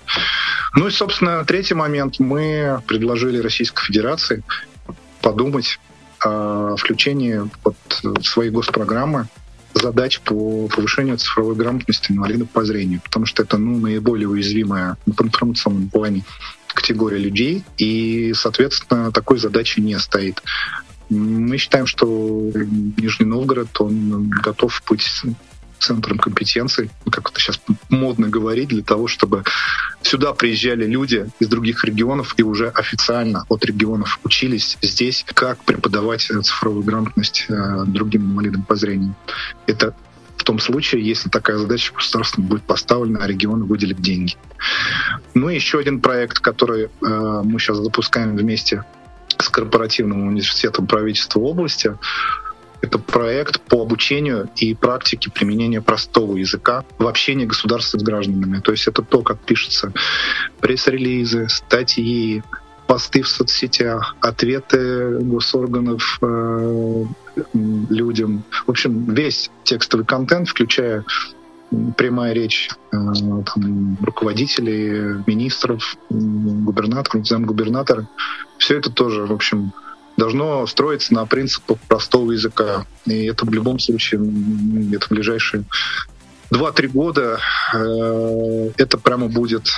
Ну 0.74 0.86
и, 0.86 0.90
собственно, 0.90 1.44
третий 1.44 1.74
момент. 1.74 2.18
Мы 2.18 2.80
предложили 2.86 3.38
Российской 3.38 3.84
Федерации 3.84 4.42
подумать 5.20 5.78
о 6.20 6.76
включении 6.76 7.42
вот 7.64 7.76
своей 8.24 8.50
госпрограммы 8.50 9.28
задач 9.74 10.20
по 10.20 10.68
повышению 10.68 11.18
цифровой 11.18 11.54
грамотности 11.54 12.12
инвалидов 12.12 12.48
по 12.50 12.64
зрению, 12.64 13.00
потому 13.02 13.26
что 13.26 13.42
это 13.42 13.58
ну, 13.58 13.78
наиболее 13.78 14.28
уязвимая 14.28 14.96
в 15.06 15.22
информационном 15.22 15.88
плане 15.88 16.24
категория 16.68 17.18
людей, 17.18 17.64
и, 17.76 18.32
соответственно, 18.34 19.12
такой 19.12 19.38
задачи 19.38 19.80
не 19.80 19.98
стоит. 19.98 20.42
Мы 21.08 21.56
считаем, 21.56 21.86
что 21.86 22.06
Нижний 22.06 23.26
Новгород, 23.26 23.68
он 23.80 24.28
готов 24.28 24.82
быть 24.88 25.22
центром 25.78 26.18
компетенций, 26.18 26.90
как 27.10 27.30
это 27.30 27.40
сейчас 27.40 27.60
модно 27.88 28.28
говорить, 28.28 28.68
для 28.68 28.82
того, 28.82 29.06
чтобы 29.06 29.44
сюда 30.02 30.32
приезжали 30.32 30.86
люди 30.86 31.30
из 31.40 31.48
других 31.48 31.84
регионов 31.84 32.34
и 32.36 32.42
уже 32.42 32.68
официально 32.68 33.44
от 33.48 33.64
регионов 33.64 34.20
учились 34.24 34.78
здесь, 34.82 35.24
как 35.34 35.64
преподавать 35.64 36.22
цифровую 36.22 36.82
грамотность 36.82 37.46
э, 37.48 37.84
другим 37.86 38.32
инвалидам 38.32 38.62
по 38.62 38.76
зрению. 38.76 39.14
Это 39.66 39.94
в 40.36 40.44
том 40.44 40.58
случае, 40.60 41.06
если 41.06 41.28
такая 41.28 41.58
задача 41.58 41.92
государством 41.92 42.44
будет 42.44 42.62
поставлена, 42.62 43.20
а 43.24 43.26
регионы 43.26 43.64
выделят 43.64 44.00
деньги. 44.00 44.36
Ну 45.34 45.50
и 45.50 45.56
еще 45.56 45.78
один 45.78 46.00
проект, 46.00 46.38
который 46.38 46.84
э, 46.84 46.88
мы 47.44 47.58
сейчас 47.58 47.78
запускаем 47.78 48.36
вместе 48.36 48.84
с 49.36 49.48
корпоративным 49.48 50.26
университетом 50.26 50.86
правительства 50.86 51.40
области, 51.40 51.96
это 52.80 52.98
проект 52.98 53.60
по 53.62 53.82
обучению 53.82 54.48
и 54.56 54.74
практике 54.74 55.30
применения 55.30 55.80
простого 55.80 56.36
языка 56.36 56.84
в 56.98 57.06
общении 57.06 57.46
государства 57.46 57.98
с 57.98 58.02
гражданами. 58.02 58.60
То 58.60 58.72
есть 58.72 58.86
это 58.86 59.02
то, 59.02 59.22
как 59.22 59.40
пишутся 59.40 59.92
пресс-релизы, 60.60 61.48
статьи, 61.48 62.42
посты 62.86 63.22
в 63.22 63.28
соцсетях, 63.28 64.16
ответы 64.20 65.18
госорганов 65.20 66.18
э, 66.22 67.04
людям. 67.52 68.44
В 68.66 68.70
общем, 68.70 69.12
весь 69.12 69.50
текстовый 69.64 70.06
контент, 70.06 70.48
включая 70.48 71.04
прямая 71.96 72.32
речь 72.32 72.70
э, 72.92 72.96
там, 72.96 73.98
руководителей, 74.00 75.22
министров, 75.26 75.96
губернаторов, 76.08 77.26
замгубернатора. 77.26 78.08
Все 78.56 78.78
это 78.78 78.90
тоже, 78.90 79.26
в 79.26 79.32
общем, 79.32 79.72
должно 80.18 80.66
строиться 80.66 81.14
на 81.14 81.24
принципах 81.24 81.78
простого 81.88 82.32
языка. 82.32 82.84
И 83.06 83.24
это 83.26 83.46
в 83.46 83.52
любом 83.52 83.78
случае, 83.78 84.20
это 84.92 85.06
ближайшие 85.08 85.64
2-3 86.50 86.88
года, 86.88 87.38
э, 87.72 88.70
это 88.76 88.98
прямо 88.98 89.28
будет 89.28 89.68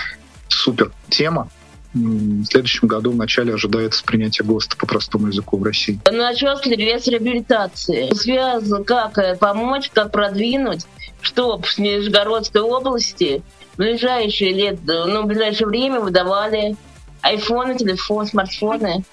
супер 0.48 0.92
тема. 1.10 1.48
В 1.92 2.44
следующем 2.44 2.86
году 2.88 3.10
в 3.10 3.16
начале 3.16 3.52
ожидается 3.52 4.04
принятие 4.04 4.46
ГОСТа 4.46 4.76
по 4.76 4.86
простому 4.86 5.26
языку 5.26 5.58
в 5.58 5.62
России. 5.64 6.00
Начался 6.10 6.70
вес 6.70 7.06
реабилитации. 7.08 8.14
Связано, 8.14 8.82
как 8.82 9.18
э, 9.18 9.36
помочь, 9.36 9.90
как 9.92 10.10
продвинуть, 10.10 10.86
чтобы 11.20 11.64
в 11.64 11.78
Нижегородской 11.78 12.62
области 12.62 13.42
в 13.74 13.76
ближайшие 13.78 14.52
лет, 14.52 14.78
ну, 14.86 15.22
в 15.22 15.26
ближайшее 15.26 15.66
время 15.66 16.00
выдавали 16.00 16.76
айфоны, 17.22 17.76
телефоны, 17.76 18.26
смартфоны. 18.26 19.04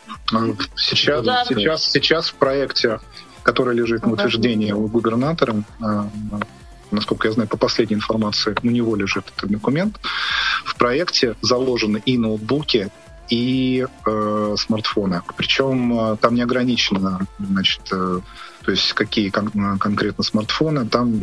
Сейчас, 0.75 1.25
да. 1.25 1.45
сейчас, 1.45 1.83
сейчас 1.83 2.29
в 2.29 2.35
проекте, 2.35 2.99
который 3.43 3.75
лежит 3.75 4.05
на 4.05 4.13
утверждении 4.13 4.71
у 4.71 4.87
губернатора, 4.87 5.63
насколько 6.91 7.27
я 7.27 7.33
знаю, 7.33 7.49
по 7.49 7.57
последней 7.57 7.95
информации, 7.95 8.55
у 8.63 8.67
него 8.67 8.95
лежит 8.95 9.25
этот 9.35 9.49
документ. 9.49 9.99
В 10.65 10.75
проекте 10.75 11.35
заложены 11.41 12.01
и 12.05 12.17
ноутбуки, 12.17 12.89
и 13.29 13.85
э, 14.05 14.55
смартфоны. 14.57 15.21
Причем 15.35 15.99
э, 15.99 16.17
там 16.17 16.35
не 16.35 16.41
ограничено, 16.41 17.19
значит, 17.39 17.81
э, 17.91 18.21
то 18.63 18.71
есть 18.71 18.93
какие 18.93 19.29
кон- 19.29 19.77
конкретно 19.79 20.23
смартфоны. 20.23 20.87
Там 20.87 21.21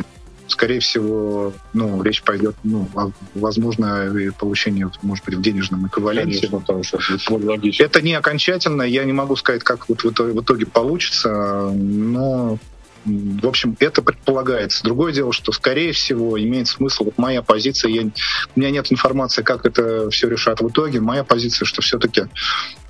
скорее 0.55 0.79
всего, 0.79 1.53
ну, 1.73 2.01
речь 2.01 2.23
пойдет, 2.23 2.55
ну, 2.63 2.87
о, 2.95 3.11
возможно, 3.33 4.09
получение, 4.39 4.89
может 5.01 5.25
быть, 5.25 5.35
в 5.35 5.41
денежном 5.41 5.87
эквиваленте. 5.87 6.47
Конечно, 6.47 6.59
потому 6.59 6.83
что 6.83 6.97
это, 6.97 7.83
это 7.83 8.01
не 8.01 8.13
окончательно, 8.13 8.83
я 8.83 9.03
не 9.03 9.11
могу 9.11 9.35
сказать, 9.35 9.63
как 9.63 9.89
вот 9.89 10.03
в 10.03 10.11
итоге, 10.11 10.31
в 10.31 10.41
итоге 10.41 10.65
получится, 10.65 11.71
но 11.75 12.57
в 13.05 13.45
общем, 13.45 13.77
это 13.79 14.01
предполагается. 14.01 14.83
Другое 14.83 15.13
дело, 15.13 15.31
что, 15.31 15.51
скорее 15.51 15.91
всего, 15.91 16.41
имеет 16.41 16.67
смысл, 16.67 17.05
вот 17.05 17.17
моя 17.17 17.43
позиция, 17.43 17.91
я, 17.91 18.01
у 18.01 18.59
меня 18.59 18.71
нет 18.71 18.91
информации, 18.91 19.43
как 19.43 19.65
это 19.65 20.09
все 20.09 20.27
решат 20.27 20.61
в 20.61 20.69
итоге, 20.69 21.01
моя 21.01 21.23
позиция, 21.23 21.65
что 21.65 21.81
все-таки 21.83 22.23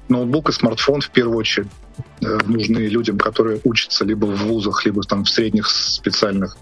ноутбук 0.08 0.50
и 0.50 0.52
смартфон 0.54 1.02
в 1.02 1.10
первую 1.10 1.38
очередь 1.38 1.68
э, 2.22 2.38
нужны 2.46 2.80
людям, 2.88 3.18
которые 3.18 3.60
учатся 3.64 4.06
либо 4.06 4.26
в 4.26 4.36
вузах, 4.46 4.86
либо 4.86 5.04
там 5.04 5.24
в 5.24 5.30
средних 5.30 5.68
специальных 5.70 6.58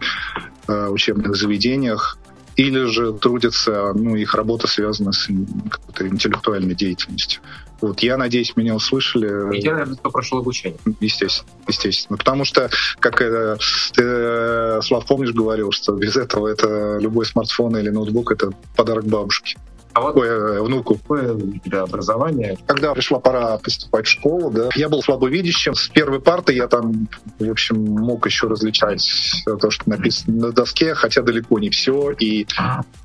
э, 0.67 0.87
учебных 0.87 1.35
заведениях, 1.35 2.17
или 2.55 2.85
же 2.85 3.13
трудятся, 3.13 3.93
ну, 3.93 4.15
их 4.15 4.35
работа 4.35 4.67
связана 4.67 5.11
с 5.11 5.27
какой-то 5.69 6.07
интеллектуальной 6.07 6.75
деятельностью. 6.75 7.41
Вот, 7.81 8.01
я 8.01 8.15
надеюсь, 8.15 8.55
меня 8.55 8.75
услышали. 8.75 9.57
И 9.57 9.61
я, 9.61 9.71
наверное, 9.71 9.97
кто 9.97 10.09
прошел 10.09 10.37
обучение. 10.37 10.79
Естественно, 11.01 11.49
естественно. 11.67 12.17
Потому 12.17 12.45
что, 12.45 12.69
как 12.99 13.21
э, 13.21 13.57
ты, 13.93 14.81
Слав, 14.83 15.05
помнишь, 15.05 15.33
говорил, 15.33 15.71
что 15.71 15.93
без 15.93 16.15
этого 16.15 16.47
это 16.47 16.97
любой 17.01 17.25
смартфон 17.25 17.75
или 17.77 17.89
ноутбук— 17.89 18.31
это 18.33 18.51
подарок 18.75 19.05
бабушке. 19.05 19.57
А 19.93 20.01
вот 20.01 20.15
Ой, 20.17 20.27
э, 20.27 20.61
внуку. 20.61 20.95
Какое 20.95 21.33
у 21.33 21.57
тебя 21.59 21.81
образование? 21.81 22.57
Когда 22.65 22.93
пришла 22.93 23.19
пора 23.19 23.57
поступать 23.57 24.07
в 24.07 24.09
школу, 24.09 24.49
да, 24.49 24.69
я 24.75 24.89
был 24.89 25.01
слабовидящим. 25.03 25.75
С 25.75 25.87
первой 25.87 26.19
парты 26.19 26.53
я 26.53 26.67
там, 26.67 27.07
в 27.39 27.49
общем, 27.49 27.83
мог 27.83 28.25
еще 28.25 28.47
различать 28.47 29.05
то, 29.45 29.69
что 29.69 29.89
написано 29.89 30.47
на 30.47 30.51
доске, 30.51 30.95
хотя 30.95 31.21
далеко 31.21 31.59
не 31.59 31.69
все. 31.69 32.11
И 32.11 32.47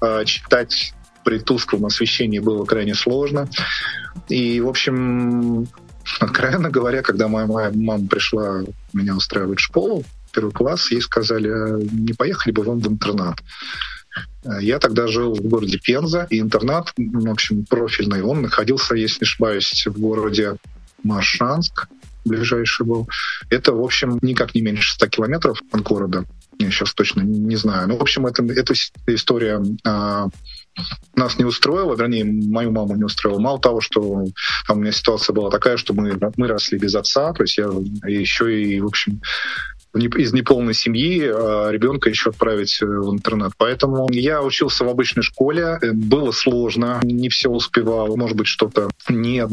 э, 0.00 0.24
читать 0.24 0.94
при 1.24 1.38
тусклом 1.38 1.84
освещении 1.84 2.38
было 2.38 2.64
крайне 2.64 2.94
сложно. 2.94 3.48
И, 4.28 4.60
в 4.60 4.68
общем, 4.68 5.68
откровенно 6.20 6.70
говоря, 6.70 7.02
когда 7.02 7.28
моя, 7.28 7.46
моя 7.46 7.70
мама 7.74 8.06
пришла 8.06 8.62
меня 8.94 9.14
устраивать 9.14 9.58
в 9.58 9.62
школу, 9.62 10.04
первый 10.32 10.52
класс, 10.52 10.90
ей 10.90 11.02
сказали, 11.02 11.48
«А 11.48 11.78
не 11.92 12.14
поехали 12.14 12.52
бы 12.52 12.62
вам 12.62 12.80
в 12.80 12.88
интернат. 12.88 13.36
Я 14.60 14.78
тогда 14.78 15.06
жил 15.06 15.34
в 15.34 15.40
городе 15.42 15.78
Пенза, 15.78 16.26
и 16.30 16.40
интернат, 16.40 16.92
в 16.96 17.30
общем, 17.30 17.64
профильный, 17.64 18.22
он 18.22 18.42
находился, 18.42 18.94
если 18.94 19.20
не 19.20 19.24
ошибаюсь, 19.24 19.86
в 19.86 19.98
городе 19.98 20.56
Маршанск, 21.02 21.88
ближайший 22.24 22.86
был. 22.86 23.08
Это, 23.50 23.72
в 23.72 23.82
общем, 23.82 24.18
никак 24.22 24.54
не 24.54 24.62
меньше 24.62 24.94
100 24.94 25.06
километров 25.08 25.60
от 25.72 25.82
города. 25.82 26.24
Я 26.58 26.70
сейчас 26.70 26.92
точно 26.92 27.22
не 27.22 27.56
знаю. 27.56 27.88
Ну, 27.88 27.96
в 27.96 28.02
общем, 28.02 28.26
это, 28.26 28.42
эта 28.44 28.74
история 29.06 29.62
а, 29.84 30.28
нас 31.14 31.38
не 31.38 31.44
устроила, 31.44 31.94
вернее, 31.94 32.24
мою 32.24 32.72
маму 32.72 32.96
не 32.96 33.04
устроила. 33.04 33.38
Мало 33.38 33.60
того, 33.60 33.80
что 33.80 34.24
там 34.66 34.78
у 34.78 34.80
меня 34.80 34.92
ситуация 34.92 35.34
была 35.34 35.50
такая, 35.50 35.76
что 35.76 35.94
мы, 35.94 36.18
мы 36.36 36.48
росли 36.48 36.78
без 36.78 36.94
отца, 36.94 37.32
то 37.32 37.42
есть 37.42 37.58
я 37.58 37.68
еще 38.06 38.62
и, 38.62 38.80
в 38.80 38.86
общем, 38.86 39.20
из 39.98 40.32
неполной 40.32 40.74
семьи 40.74 41.30
а 41.32 41.70
ребенка 41.70 42.10
еще 42.10 42.30
отправить 42.30 42.78
э, 42.82 42.86
в 42.86 43.12
интернет. 43.12 43.52
Поэтому 43.56 44.08
я 44.10 44.42
учился 44.42 44.84
в 44.84 44.88
обычной 44.88 45.22
школе. 45.22 45.78
Э, 45.80 45.92
было 45.92 46.32
сложно, 46.32 47.00
не 47.02 47.28
все 47.28 47.48
успевал. 47.48 48.16
Может 48.16 48.36
быть, 48.36 48.46
что-то 48.46 48.90
не 49.08 49.46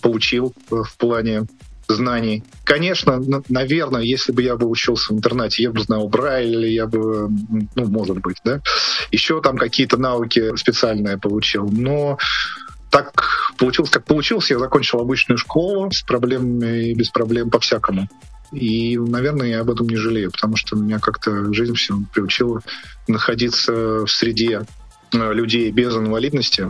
получил 0.00 0.54
э, 0.70 0.76
в 0.84 0.96
плане 0.96 1.46
знаний. 1.88 2.44
Конечно, 2.64 3.20
наверное, 3.48 4.02
если 4.02 4.32
бы 4.32 4.42
я 4.42 4.56
бы 4.56 4.66
учился 4.66 5.12
в 5.12 5.16
интернете, 5.16 5.62
я 5.62 5.70
бы 5.70 5.80
знал 5.80 6.08
Брайль, 6.08 6.66
я 6.68 6.86
бы, 6.86 7.28
ну, 7.74 7.86
может 7.86 8.18
быть, 8.18 8.38
да, 8.44 8.60
еще 9.10 9.42
там 9.42 9.58
какие-то 9.58 9.98
навыки 9.98 10.56
специальные 10.56 11.18
получил. 11.18 11.68
Но 11.70 12.18
так 12.90 13.52
получилось, 13.58 13.90
как 13.90 14.04
получилось. 14.04 14.50
Я 14.50 14.58
закончил 14.58 15.00
обычную 15.00 15.38
школу 15.38 15.90
с 15.90 16.02
проблемами 16.02 16.90
и 16.90 16.94
без 16.94 17.08
проблем 17.08 17.50
по-всякому. 17.50 18.08
И, 18.52 18.98
наверное, 18.98 19.48
я 19.48 19.60
об 19.60 19.70
этом 19.70 19.88
не 19.88 19.96
жалею, 19.96 20.30
потому 20.30 20.56
что 20.56 20.76
меня 20.76 20.98
как-то 20.98 21.52
жизнь 21.52 21.74
все 21.74 21.98
приучила 22.12 22.60
находиться 23.08 23.72
в 24.04 24.08
среде 24.08 24.66
э, 25.12 25.32
людей 25.32 25.70
без 25.70 25.96
инвалидности 25.96 26.68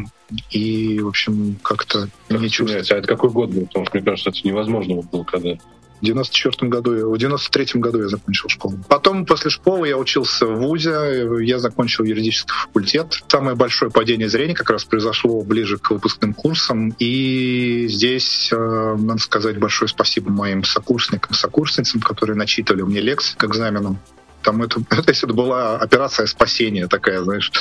и, 0.50 1.00
в 1.00 1.08
общем, 1.08 1.56
как-то 1.62 2.08
не 2.30 2.48
чувствовать. 2.48 2.90
А 2.92 2.96
это 2.96 3.08
какой 3.08 3.30
год 3.30 3.50
был? 3.50 3.66
Потому 3.66 3.86
что, 3.86 3.96
мне 3.96 4.04
кажется, 4.04 4.30
это 4.30 4.38
невозможно 4.44 5.02
было, 5.02 5.24
когда 5.24 5.56
в 6.02 6.04
94 6.04 6.68
году, 6.68 7.10
в 7.10 7.16
93 7.16 7.80
году 7.80 8.02
я 8.02 8.08
закончил 8.08 8.48
школу. 8.48 8.76
Потом, 8.88 9.24
после 9.24 9.50
школы, 9.50 9.86
я 9.86 9.96
учился 9.96 10.46
в 10.46 10.56
ВУЗе, 10.56 11.28
я 11.42 11.60
закончил 11.60 12.04
юридический 12.04 12.52
факультет. 12.52 13.22
Самое 13.28 13.54
большое 13.54 13.90
падение 13.90 14.28
зрения 14.28 14.54
как 14.54 14.70
раз 14.70 14.84
произошло 14.84 15.42
ближе 15.42 15.78
к 15.78 15.90
выпускным 15.90 16.34
курсам. 16.34 16.92
И 16.98 17.86
здесь 17.88 18.50
э, 18.52 18.96
надо 18.98 19.22
сказать 19.22 19.58
большое 19.58 19.88
спасибо 19.88 20.30
моим 20.32 20.64
сокурсникам, 20.64 21.34
сокурсницам, 21.34 22.00
которые 22.00 22.36
начитывали 22.36 22.82
мне 22.82 23.00
лекции 23.00 23.36
к 23.36 23.44
экзаменам. 23.44 24.00
Там 24.42 24.60
это, 24.60 24.80
это, 24.90 25.12
это 25.12 25.26
была 25.28 25.76
операция 25.76 26.26
спасения 26.26 26.88
такая, 26.88 27.22
знаешь 27.22 27.52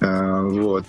вот. 0.00 0.86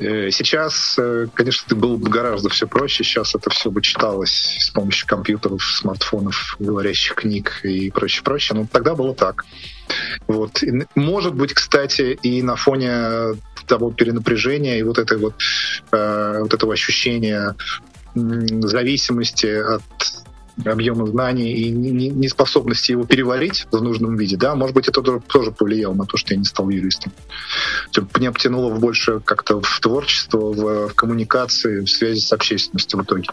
Э, 0.00 0.30
сейчас, 0.30 0.96
э, 0.98 1.26
конечно, 1.34 1.76
было 1.76 1.96
бы 1.96 2.08
гораздо 2.08 2.48
все 2.48 2.66
проще. 2.66 3.04
Сейчас 3.04 3.34
это 3.34 3.50
все 3.50 3.70
бы 3.70 3.82
читалось 3.82 4.56
с 4.60 4.70
помощью 4.70 5.06
компьютеров, 5.06 5.62
смартфонов, 5.62 6.56
говорящих 6.58 7.14
книг 7.14 7.60
и 7.62 7.90
прочее, 7.90 8.22
прочее. 8.24 8.58
Но 8.58 8.66
тогда 8.70 8.94
было 8.94 9.14
так. 9.14 9.44
Вот. 10.26 10.62
И, 10.62 10.86
может 10.94 11.34
быть, 11.34 11.52
кстати, 11.52 12.18
и 12.22 12.42
на 12.42 12.56
фоне 12.56 13.34
того 13.66 13.90
перенапряжения 13.92 14.78
и 14.78 14.82
вот 14.82 14.98
этой 14.98 15.18
вот, 15.18 15.34
э, 15.92 16.38
вот 16.40 16.54
этого 16.54 16.72
ощущения 16.72 17.54
зависимости 18.14 19.46
от 19.46 19.82
объема 20.64 21.06
знаний 21.06 21.52
и 21.52 21.70
неспособности 21.70 22.92
его 22.92 23.04
переварить 23.04 23.66
в 23.70 23.82
нужном 23.82 24.16
виде, 24.16 24.36
да, 24.36 24.54
может 24.54 24.74
быть, 24.74 24.88
это 24.88 25.02
тоже 25.02 25.50
повлияло 25.50 25.94
на 25.94 26.06
то, 26.06 26.16
что 26.16 26.34
я 26.34 26.38
не 26.38 26.44
стал 26.44 26.68
юристом. 26.68 27.12
Меня 28.16 28.32
в 28.70 28.80
больше 28.80 29.20
как-то 29.20 29.60
в 29.60 29.80
творчество, 29.80 30.52
в, 30.52 30.88
в 30.88 30.94
коммуникации, 30.94 31.80
в 31.80 31.88
связи 31.88 32.20
с 32.20 32.32
общественностью 32.32 33.00
в 33.00 33.02
итоге. 33.04 33.28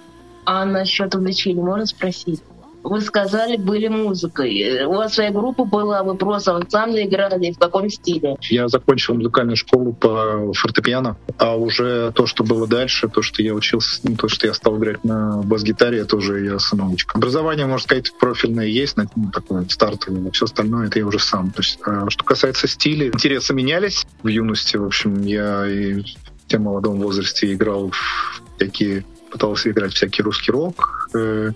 А 0.45 0.65
насчет 0.65 1.13
увлечений 1.15 1.61
можно 1.61 1.85
спросить? 1.85 2.41
Вы 2.83 3.01
сказали, 3.01 3.57
были 3.57 3.87
музыкой. 3.87 4.85
У 4.85 4.93
вас 4.93 5.13
своя 5.13 5.31
группа 5.31 5.65
была, 5.65 6.03
вы 6.03 6.15
просто 6.15 6.53
в 6.53 6.57
ансамбле 6.57 7.05
играли, 7.05 7.51
в 7.51 7.59
каком 7.59 7.89
стиле? 7.89 8.37
Я 8.41 8.67
закончил 8.67 9.15
музыкальную 9.15 9.55
школу 9.55 9.93
по 9.93 10.51
фортепиано, 10.53 11.17
а 11.37 11.55
уже 11.55 12.11
то, 12.13 12.25
что 12.25 12.43
было 12.43 12.67
дальше, 12.67 13.07
то, 13.07 13.21
что 13.21 13.43
я 13.43 13.53
учился, 13.53 13.99
ну, 14.03 14.15
то, 14.15 14.27
что 14.27 14.47
я 14.47 14.53
стал 14.53 14.77
играть 14.77 15.03
на 15.03 15.41
бас-гитаре, 15.43 15.99
это 15.99 16.15
уже 16.15 16.43
я 16.43 16.59
самоучка. 16.59 17.17
Образование, 17.17 17.65
можно 17.65 17.83
сказать, 17.83 18.11
профильное 18.19 18.65
есть, 18.65 18.97
ну, 18.97 19.05
такое 19.31 19.65
стартовое, 19.69 20.31
все 20.31 20.45
остальное 20.45 20.87
это 20.87 20.99
я 20.99 21.05
уже 21.05 21.19
сам. 21.19 21.51
То 21.51 21.61
есть, 21.61 21.79
а, 21.85 22.09
что 22.09 22.23
касается 22.23 22.67
стиля, 22.67 23.07
интересы 23.07 23.53
менялись 23.53 24.05
в 24.23 24.27
юности. 24.27 24.77
В 24.77 24.85
общем, 24.85 25.21
я 25.23 25.67
и 25.67 26.01
в 26.01 26.47
тем 26.47 26.63
молодом 26.63 26.99
возрасте 26.99 27.53
играл 27.53 27.91
в 27.91 28.41
такие 28.57 29.05
пытался 29.31 29.71
играть 29.71 29.93
всякий 29.93 30.21
русский 30.21 30.51
рок, 30.51 31.09
э, 31.13 31.51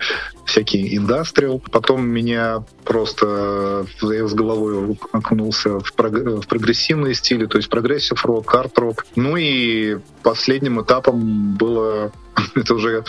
всякий 0.45 0.95
индастриал. 0.97 1.61
Потом 1.71 2.07
меня 2.07 2.63
просто 2.83 3.85
я 4.01 4.27
с 4.27 4.33
головой 4.33 4.97
окунулся 5.11 5.79
в, 5.79 5.93
прог- 5.93 6.41
в 6.41 6.47
прогрессивные 6.47 7.13
стили, 7.13 7.45
то 7.45 7.57
есть 7.57 7.69
progressive 7.69 8.23
rock, 8.25 8.53
арт 8.55 8.77
рок. 8.79 9.05
Ну 9.15 9.35
и 9.37 9.97
последним 10.23 10.81
этапом 10.81 11.55
было 11.55 12.11
это 12.55 12.73
уже 12.73 13.03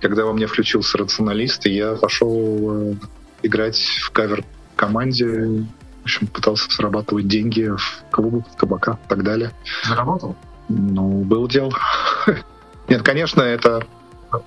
когда 0.00 0.26
во 0.26 0.34
мне 0.34 0.46
включился 0.46 0.98
рационалист, 0.98 1.64
и 1.64 1.70
я 1.70 1.94
пошел 1.94 2.90
э, 2.90 2.94
играть 3.42 3.78
в 3.78 4.10
кавер-команде, 4.10 5.64
в 6.02 6.04
общем, 6.04 6.26
пытался 6.26 6.70
зарабатывать 6.70 7.26
деньги 7.26 7.70
в 7.74 8.04
клубах, 8.10 8.44
в 8.52 8.56
кабаках 8.56 8.96
и 8.96 9.08
так 9.08 9.22
далее. 9.22 9.52
Заработал? 9.88 10.36
Ну, 10.68 11.24
был 11.24 11.48
дел. 11.48 11.72
Нет, 12.88 13.02
конечно, 13.02 13.42
это 13.42 13.86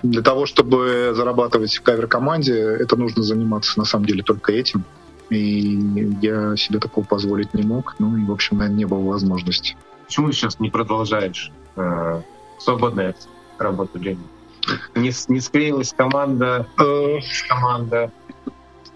для 0.02 0.22
того, 0.22 0.46
чтобы 0.46 1.12
зарабатывать 1.14 1.76
в 1.76 1.82
кавер-команде, 1.82 2.54
это 2.54 2.96
нужно 2.96 3.22
заниматься 3.22 3.78
на 3.78 3.84
самом 3.84 4.06
деле 4.06 4.22
только 4.22 4.52
этим. 4.52 4.84
И 5.30 6.14
я 6.22 6.56
себе 6.56 6.78
такого 6.78 7.04
позволить 7.04 7.52
не 7.54 7.62
мог. 7.62 7.96
Ну 7.98 8.16
и, 8.16 8.24
в 8.24 8.32
общем, 8.32 8.58
наверное, 8.58 8.78
не 8.78 8.84
было 8.86 9.00
возможности. 9.00 9.76
Почему 10.06 10.32
сейчас 10.32 10.58
не 10.58 10.70
продолжаешь 10.70 11.52
э, 11.76 12.22
свободное 12.58 13.14
работу 13.58 13.98
Ленина? 13.98 14.22
Не, 14.94 15.12
не 15.28 15.40
склеилась 15.40 15.92
команда, 15.92 16.66
Э, 16.78 17.18
команда. 17.48 18.10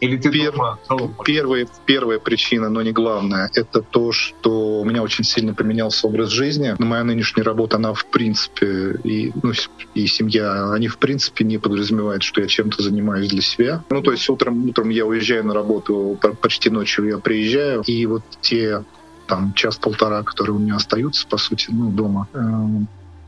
Или 0.03 0.17
ты 0.17 0.31
Пер- 0.31 0.53
дома 0.53 0.79
Первая, 1.25 1.65
первая 1.87 2.19
причина, 2.19 2.69
но 2.69 2.83
не 2.83 2.91
главная, 2.91 3.49
это 3.55 3.83
то, 3.83 4.11
что 4.11 4.81
у 4.81 4.85
меня 4.85 5.01
очень 5.01 5.23
сильно 5.23 5.55
поменялся 5.55 6.09
образ 6.09 6.31
жизни. 6.31 6.75
Но 6.77 6.87
моя 6.87 7.05
нынешняя 7.05 7.45
работа, 7.45 7.77
она 7.77 7.95
в 7.95 8.05
принципе, 8.07 8.99
и, 9.05 9.31
ну, 9.41 9.53
и 9.95 10.07
семья, 10.09 10.73
они 10.73 10.89
в 10.89 10.99
принципе 10.99 11.45
не 11.45 11.59
подразумевают, 11.59 12.25
что 12.25 12.41
я 12.41 12.49
чем-то 12.49 12.83
занимаюсь 12.83 13.29
для 13.29 13.43
себя. 13.43 13.85
Ну, 13.91 14.03
то 14.03 14.11
есть 14.11 14.29
утром, 14.29 14.69
утром 14.69 14.89
я 14.89 15.07
уезжаю 15.07 15.47
на 15.47 15.55
работу, 15.55 16.19
по- 16.21 16.35
почти 16.35 16.69
ночью 16.69 17.07
я 17.07 17.19
приезжаю, 17.19 17.83
и 17.87 18.05
вот 18.07 18.23
те 18.41 18.83
там 19.29 19.53
час-полтора, 19.55 20.25
которые 20.25 20.57
у 20.57 20.59
меня 20.59 20.75
остаются, 20.75 21.29
по 21.29 21.37
сути, 21.37 21.69
ну, 21.71 21.93
дома, 21.93 22.27
э, 22.35 22.39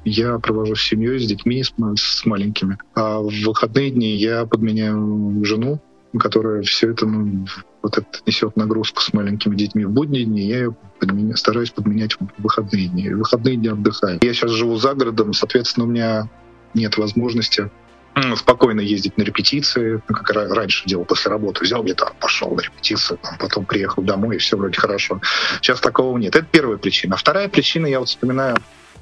я 0.04 0.40
провожу 0.40 0.74
с 0.74 0.82
семьей, 0.82 1.20
с 1.20 1.26
детьми, 1.26 1.62
с, 1.62 1.72
с 1.96 2.26
маленькими. 2.26 2.78
А 2.96 3.20
в 3.20 3.30
выходные 3.44 3.90
дни 3.90 4.16
я 4.16 4.44
подменяю 4.44 5.40
жену, 5.44 5.78
которая 6.18 6.62
все 6.62 6.90
это, 6.90 7.06
ну, 7.06 7.46
вот 7.82 7.98
это 7.98 8.06
несет 8.26 8.56
нагрузку 8.56 9.02
с 9.02 9.12
маленькими 9.12 9.56
детьми 9.56 9.84
в 9.84 9.90
будние 9.90 10.24
дни, 10.24 10.42
я 10.46 10.58
ее 10.58 10.76
подменя- 11.00 11.36
стараюсь 11.36 11.70
подменять 11.70 12.14
в 12.14 12.18
выходные 12.38 12.88
дни. 12.88 13.10
В 13.10 13.18
выходные 13.18 13.56
дни 13.56 13.68
отдыхаю. 13.68 14.18
Я 14.22 14.32
сейчас 14.34 14.50
живу 14.52 14.76
за 14.76 14.94
городом, 14.94 15.32
соответственно, 15.32 15.86
у 15.86 15.88
меня 15.88 16.28
нет 16.74 16.96
возможности 16.96 17.70
м, 18.16 18.36
спокойно 18.36 18.80
ездить 18.80 19.18
на 19.18 19.22
репетиции, 19.22 20.00
ну, 20.08 20.14
как 20.14 20.30
ра- 20.30 20.46
раньше 20.48 20.86
делал 20.86 21.04
после 21.04 21.32
работы. 21.32 21.64
Взял 21.64 21.82
гитару, 21.82 22.14
пошел 22.20 22.54
на 22.54 22.60
репетицию, 22.60 23.18
потом 23.40 23.64
приехал 23.66 24.04
домой, 24.04 24.36
и 24.36 24.38
все 24.38 24.56
вроде 24.56 24.78
хорошо. 24.78 25.20
Сейчас 25.60 25.80
такого 25.80 26.16
нет. 26.16 26.36
Это 26.36 26.46
первая 26.48 26.76
причина. 26.78 27.16
Вторая 27.16 27.48
причина, 27.48 27.86
я 27.86 27.98
вот 27.98 28.08
вспоминаю, 28.08 28.56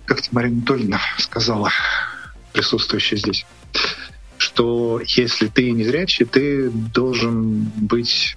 как 0.07 0.21
Марина 0.33 0.57
Анатольевна 0.57 1.01
сказала, 1.19 1.71
присутствующая 2.55 3.19
здесь, 3.19 3.45
что 4.43 5.01
если 5.07 5.47
ты 5.47 5.71
незрячий, 5.71 6.27
ты 6.27 6.69
должен 6.71 7.71
быть 7.77 8.37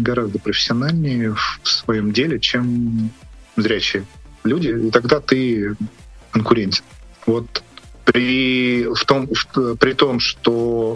гораздо 0.00 0.38
профессиональнее 0.38 1.34
в 1.34 1.68
своем 1.68 2.12
деле, 2.12 2.38
чем 2.38 3.10
зрячие 3.56 4.04
люди, 4.44 4.68
и 4.68 4.90
тогда 4.90 5.20
ты 5.20 5.76
конкурентен. 6.30 6.84
Вот 7.26 7.62
при, 8.04 8.84
в 8.84 9.04
том, 9.06 9.28
в- 9.28 9.76
при 9.76 9.94
том, 9.94 10.20
что 10.20 10.94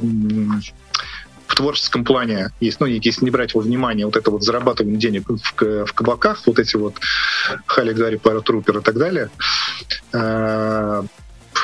в 1.46 1.54
творческом 1.54 2.04
плане 2.04 2.50
есть, 2.60 2.80
ну, 2.80 2.86
если 2.86 3.24
не 3.24 3.30
брать 3.30 3.54
во 3.54 3.62
внимание 3.62 4.04
вот 4.04 4.16
это 4.16 4.30
вот 4.30 4.42
зарабатывание 4.42 4.98
денег 4.98 5.30
в, 5.30 5.86
в 5.86 5.92
кабаках, 5.94 6.42
вот 6.46 6.58
эти 6.58 6.76
вот 6.76 6.96
Хали-гали, 7.64 8.16
Паратрупер 8.16 8.78
и 8.78 8.82
так 8.82 8.98
далее, 8.98 9.30
э, 10.12 11.02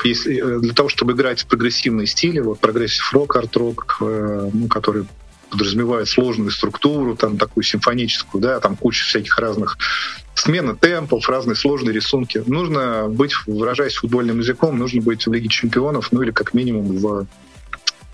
если, 0.07 0.57
э, 0.57 0.59
для 0.59 0.73
того, 0.73 0.89
чтобы 0.89 1.13
играть 1.13 1.41
в 1.41 1.47
прогрессивные 1.47 2.07
стили, 2.07 2.39
вот 2.39 2.59
progressive 2.59 3.11
rock, 3.13 3.35
арт-рок, 3.35 3.97
э, 4.01 4.49
ну, 4.53 4.67
который 4.67 5.05
подразумевает 5.49 6.07
сложную 6.07 6.51
структуру, 6.51 7.15
там 7.15 7.37
такую 7.37 7.63
симфоническую, 7.63 8.41
да, 8.41 8.59
там 8.59 8.75
куча 8.75 9.05
всяких 9.05 9.37
разных 9.37 9.77
смена 10.33 10.75
темпов, 10.75 11.29
разные 11.29 11.55
сложные 11.55 11.93
рисунки. 11.93 12.43
Нужно 12.45 13.07
быть, 13.07 13.33
выражаясь 13.47 13.95
футбольным 13.95 14.39
языком, 14.39 14.77
нужно 14.77 15.01
быть 15.01 15.25
в 15.25 15.31
Лиге 15.31 15.47
чемпионов, 15.47 16.11
ну 16.11 16.21
или 16.21 16.31
как 16.31 16.53
минимум 16.53 16.97
в 16.97 17.27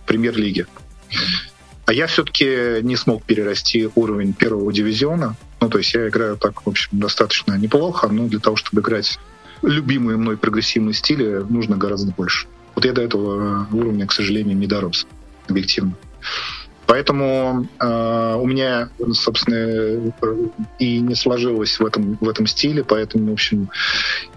премьер-лиге. 0.06 0.68
А 1.86 1.94
я 1.94 2.08
все-таки 2.08 2.82
не 2.84 2.96
смог 2.96 3.24
перерасти 3.24 3.90
уровень 3.96 4.34
первого 4.34 4.72
дивизиона. 4.72 5.36
Ну, 5.60 5.70
то 5.70 5.78
есть 5.78 5.94
я 5.94 6.08
играю 6.08 6.38
так, 6.38 6.66
в 6.66 6.70
общем, 6.70 6.90
достаточно 6.92 7.58
неплохо, 7.58 8.08
но 8.08 8.28
для 8.28 8.40
того, 8.40 8.56
чтобы 8.56 8.82
играть 8.82 9.20
любимые 9.62 10.18
мной 10.18 10.38
прогрессивные 10.38 10.94
стили, 10.94 11.46
нужно 11.50 11.78
гораздо 11.78 12.12
больше. 12.12 12.48
Вот 12.76 12.86
я 12.86 12.94
до 12.94 13.02
этого 13.02 13.68
уровня, 13.72 14.08
к 14.08 14.14
сожалению, 14.14 14.58
не 14.58 14.68
дорос, 14.68 15.06
объективно. 15.48 15.96
Поэтому 16.88 17.68
э, 17.80 18.36
у 18.38 18.46
меня, 18.46 18.90
собственно, 19.14 19.56
э, 19.56 20.12
и 20.78 21.00
не 21.00 21.16
сложилось 21.16 21.80
в 21.80 21.86
этом, 21.86 22.18
в 22.20 22.28
этом 22.28 22.48
стиле, 22.48 22.84
поэтому, 22.84 23.30
в 23.30 23.34
общем, 23.34 23.70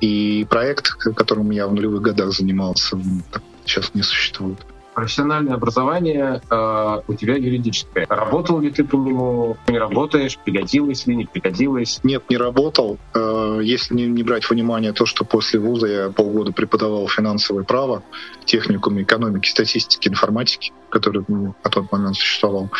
и 0.00 0.46
проект, 0.48 0.90
которым 1.16 1.50
я 1.50 1.66
в 1.66 1.74
нулевых 1.74 2.02
годах 2.02 2.32
занимался, 2.32 2.96
сейчас 3.64 3.92
не 3.94 4.02
существует. 4.02 4.58
Профессиональное 4.94 5.54
образование 5.54 6.40
э, 6.48 7.00
у 7.06 7.14
тебя 7.14 7.34
юридическое. 7.36 8.06
Работал 8.08 8.60
ли 8.60 8.70
ты 8.70 8.84
по 8.84 8.96
нему, 8.96 9.56
не 9.66 9.78
работаешь, 9.78 10.38
пригодилось 10.38 11.06
ли, 11.06 11.16
не 11.16 11.24
пригодилось? 11.26 12.00
Нет, 12.02 12.24
не 12.30 12.36
работал. 12.36 12.98
Э, 13.14 13.60
Если 13.62 13.94
не, 13.94 14.06
не 14.06 14.22
брать 14.22 14.48
внимание 14.48 14.92
то, 14.92 15.06
что 15.06 15.24
после 15.24 15.58
вуза 15.58 15.86
я 15.86 16.10
полгода 16.10 16.52
преподавал 16.52 17.08
финансовое 17.08 17.64
право, 17.64 18.02
техникум 18.44 19.00
экономики, 19.02 19.48
статистики, 19.48 20.08
информатики, 20.08 20.72
который 20.90 21.24
ну, 21.28 21.54
на 21.64 21.70
тот 21.70 21.90
момент 21.90 22.16
существовал. 22.16 22.70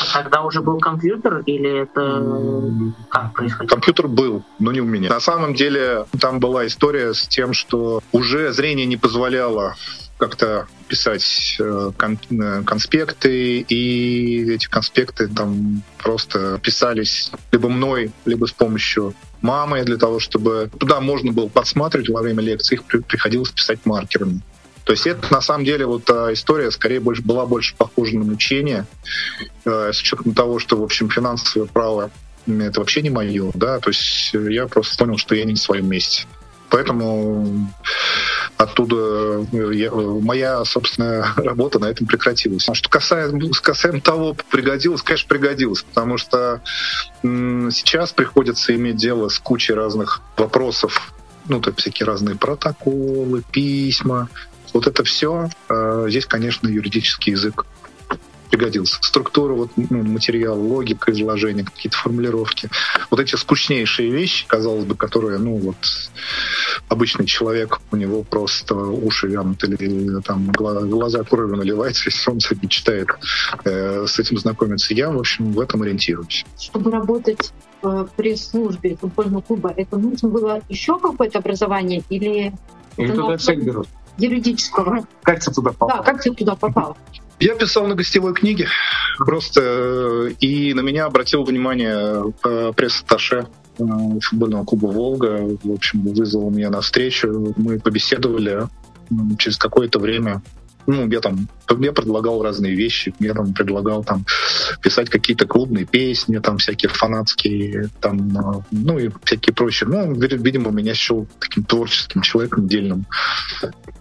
А 0.00 0.22
Тогда 0.22 0.42
уже 0.42 0.62
был 0.62 0.78
компьютер 0.78 1.42
или 1.46 1.82
это 1.82 2.70
как 3.08 3.32
происходило? 3.32 3.68
Компьютер 3.68 4.08
был, 4.08 4.42
но 4.58 4.72
не 4.72 4.80
у 4.80 4.84
меня. 4.84 5.10
На 5.10 5.20
самом 5.20 5.54
деле 5.54 6.06
там 6.20 6.38
была 6.40 6.66
история 6.66 7.14
с 7.14 7.26
тем, 7.26 7.52
что 7.52 8.02
уже 8.12 8.52
зрение 8.52 8.86
не 8.86 8.96
позволяло 8.96 9.74
как-то 10.18 10.66
писать 10.88 11.56
э, 11.58 11.92
кон- 11.96 12.18
э, 12.30 12.62
конспекты, 12.64 13.60
и 13.60 14.52
эти 14.52 14.66
конспекты 14.66 15.28
там 15.28 15.82
просто 15.98 16.58
писались 16.62 17.30
либо 17.52 17.68
мной, 17.68 18.12
либо 18.24 18.46
с 18.46 18.52
помощью 18.52 19.14
мамы 19.42 19.82
для 19.84 19.96
того, 19.96 20.20
чтобы 20.20 20.70
туда 20.78 21.00
можно 21.00 21.32
было 21.32 21.48
подсматривать 21.48 22.08
во 22.08 22.22
время 22.22 22.42
лекции, 22.42 22.74
их 22.74 22.84
при- 22.84 23.00
приходилось 23.00 23.50
писать 23.50 23.80
маркерами. 23.84 24.40
То 24.84 24.92
есть 24.92 25.06
это 25.06 25.32
на 25.32 25.40
самом 25.40 25.64
деле 25.64 25.86
вот 25.86 26.08
история 26.10 26.70
скорее 26.70 27.00
больше 27.00 27.22
была 27.22 27.46
больше 27.46 27.74
похожа 27.74 28.16
на 28.16 28.24
мучение, 28.24 28.86
э, 29.64 29.90
с 29.92 30.00
учетом 30.00 30.34
того, 30.34 30.58
что 30.58 30.76
в 30.76 30.82
общем 30.82 31.08
финансовое 31.10 31.66
право 31.66 32.10
это 32.46 32.80
вообще 32.80 33.00
не 33.00 33.10
мое, 33.10 33.50
да, 33.54 33.80
то 33.80 33.88
есть 33.88 34.34
я 34.34 34.66
просто 34.66 34.96
понял, 34.98 35.16
что 35.16 35.34
я 35.34 35.44
не 35.44 35.54
в 35.54 35.58
своем 35.58 35.88
месте. 35.88 36.26
Поэтому 36.68 37.72
оттуда 38.56 39.46
э, 39.52 39.70
я- 39.74 39.88
э, 39.88 40.20
моя, 40.20 40.64
собственно, 40.64 41.32
работа 41.36 41.78
на 41.78 41.86
этом 41.86 42.06
прекратилась. 42.06 42.68
А 42.68 42.74
что 42.74 42.88
касаемо, 42.88 43.50
касаемо 43.62 44.00
того, 44.00 44.36
пригодилось, 44.50 45.02
конечно, 45.02 45.28
пригодилось, 45.28 45.82
потому 45.82 46.18
что 46.18 46.62
сейчас 47.22 48.12
приходится 48.12 48.74
иметь 48.74 48.96
дело 48.96 49.28
с 49.28 49.38
кучей 49.38 49.74
разных 49.74 50.20
вопросов, 50.36 51.12
ну, 51.48 51.60
есть 51.60 51.80
всякие 51.80 52.06
разные 52.06 52.36
протоколы, 52.36 53.42
письма. 53.50 54.28
Вот 54.72 54.86
это 54.86 55.04
все, 55.04 55.48
здесь, 56.08 56.26
конечно, 56.26 56.68
юридический 56.68 57.32
язык 57.32 57.64
пригодился. 58.54 58.98
Структура, 59.00 59.52
вот, 59.54 59.70
ну, 59.76 60.02
материал, 60.04 60.58
логика 60.58 61.10
изложения, 61.10 61.64
какие-то 61.64 61.96
формулировки. 61.96 62.68
Вот 63.10 63.18
эти 63.18 63.34
скучнейшие 63.34 64.10
вещи, 64.10 64.46
казалось 64.46 64.84
бы, 64.84 64.94
которые, 64.94 65.38
ну, 65.38 65.56
вот, 65.56 65.76
обычный 66.88 67.26
человек, 67.26 67.80
у 67.90 67.96
него 67.96 68.22
просто 68.22 68.76
уши 68.76 69.26
вянут 69.26 69.62
или 69.64 70.20
там 70.22 70.52
гла- 70.52 70.82
глаза 70.82 71.24
кровью 71.24 71.56
наливаются, 71.56 72.04
если 72.10 72.30
он 72.30 72.40
сегодня 72.40 72.68
читает, 72.68 73.08
э, 73.64 74.06
с 74.06 74.18
этим 74.18 74.38
знакомиться. 74.38 74.94
Я, 74.94 75.10
в 75.10 75.18
общем, 75.18 75.52
в 75.52 75.60
этом 75.60 75.82
ориентируюсь. 75.82 76.44
Чтобы 76.58 76.90
работать 76.90 77.52
в 77.82 78.08
пресс-службе 78.16 78.96
футбольного 78.96 79.42
клуба, 79.42 79.74
это 79.76 79.98
нужно 79.98 80.28
было 80.28 80.62
еще 80.68 80.98
какое-то 80.98 81.38
образование 81.38 82.02
или 82.08 82.52
Или 82.96 83.08
это 83.08 83.16
туда 83.16 83.36
всех 83.36 83.64
берут? 83.64 83.88
юридического? 84.16 85.06
Как 85.22 85.40
ты 85.44 85.50
туда 85.50 85.72
попал? 85.72 85.88
Да, 85.88 86.02
как 86.04 86.22
ты 86.22 86.32
туда 86.32 86.54
попал? 86.54 86.96
Я 87.40 87.54
писал 87.56 87.86
на 87.86 87.94
гостевой 87.94 88.32
книге, 88.32 88.68
просто 89.18 89.60
э, 89.60 90.30
и 90.40 90.72
на 90.72 90.80
меня 90.80 91.06
обратил 91.06 91.44
внимание 91.44 92.32
э, 92.44 92.72
пресс-атташе 92.74 93.48
э, 93.78 93.84
футбольного 94.22 94.64
клуба 94.64 94.86
«Волга». 94.86 95.58
В 95.62 95.72
общем, 95.72 96.02
вызвал 96.02 96.50
меня 96.50 96.70
на 96.70 96.80
встречу, 96.80 97.54
мы 97.56 97.80
побеседовали 97.80 98.68
через 99.38 99.56
какое-то 99.56 99.98
время. 99.98 100.42
Ну, 100.86 101.08
я 101.08 101.20
там 101.20 101.48
Я 101.68 101.92
предлагал 101.92 102.42
разные 102.42 102.74
вещи. 102.74 103.14
Я 103.18 103.34
там 103.34 103.54
предлагал 103.54 104.04
там 104.04 104.24
писать 104.82 105.10
какие-то 105.10 105.46
клубные 105.46 105.84
песни, 105.84 106.38
там 106.38 106.58
всякие 106.58 106.90
фанатские, 106.90 107.90
там, 108.00 108.36
э, 108.36 108.62
ну 108.70 108.98
и 108.98 109.10
всякие 109.24 109.54
прочие. 109.54 109.88
Ну, 109.88 110.14
видимо, 110.14 110.70
меня 110.70 110.94
счел 110.94 111.26
таким 111.38 111.64
творческим 111.64 112.22
человеком 112.22 112.66
дельным. 112.66 113.06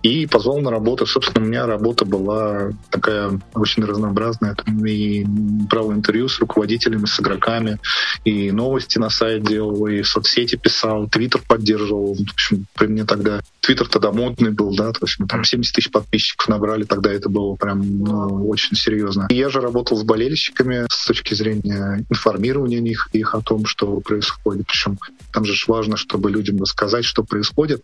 И 0.02 0.28
позвал 0.28 0.60
на 0.60 0.69
работу. 0.69 1.06
Собственно, 1.06 1.45
у 1.45 1.47
меня 1.47 1.65
работа 1.65 2.06
была 2.06 2.71
такая 2.89 3.39
очень 3.54 3.86
разнообразная. 3.86 4.56
Там 4.56 4.86
и 4.86 5.23
брал 5.26 5.93
интервью 5.93 6.28
с 6.28 6.39
руководителями, 6.39 7.06
с 7.06 7.19
игроками, 7.19 7.80
и 8.26 8.52
новости 8.52 8.97
на 8.97 9.10
сайт 9.10 9.43
делал, 9.43 9.88
и 9.88 10.04
соцсети 10.04 10.56
писал, 10.56 11.08
твиттер 11.08 11.41
поддерживал. 11.47 12.13
В 12.13 12.21
общем, 12.21 12.65
при 12.76 12.88
мне 12.88 13.06
тогда 13.06 13.39
твиттер 13.62 13.88
тогда 13.88 14.12
модный 14.12 14.52
был, 14.52 14.76
да, 14.76 14.91
то 14.91 14.99
есть 15.06 15.19
мы 15.19 15.28
там 15.28 15.43
70 15.43 15.73
тысяч 15.73 15.91
подписчиков 15.91 16.49
набрали, 16.49 16.84
тогда 16.84 17.12
это 17.12 17.30
было 17.30 17.53
прям 17.56 18.00
ну, 18.00 18.48
очень 18.48 18.76
серьезно. 18.76 19.28
Я 19.30 19.50
же 19.50 19.62
работал 19.62 19.98
с 19.98 20.04
болельщиками 20.04 20.86
с 20.89 21.06
точки 21.06 21.34
зрения 21.34 22.06
информирования 22.10 22.80
них, 22.80 23.10
их 23.13 23.36
о 23.36 23.42
том, 23.42 23.66
что 23.66 24.00
происходит. 24.00 24.68
Причем 24.68 24.98
там 25.32 25.46
же 25.46 25.54
важно, 25.68 25.98
чтобы 25.98 26.32
людям 26.32 26.60
рассказать, 26.60 27.06
что 27.06 27.24
происходит, 27.24 27.84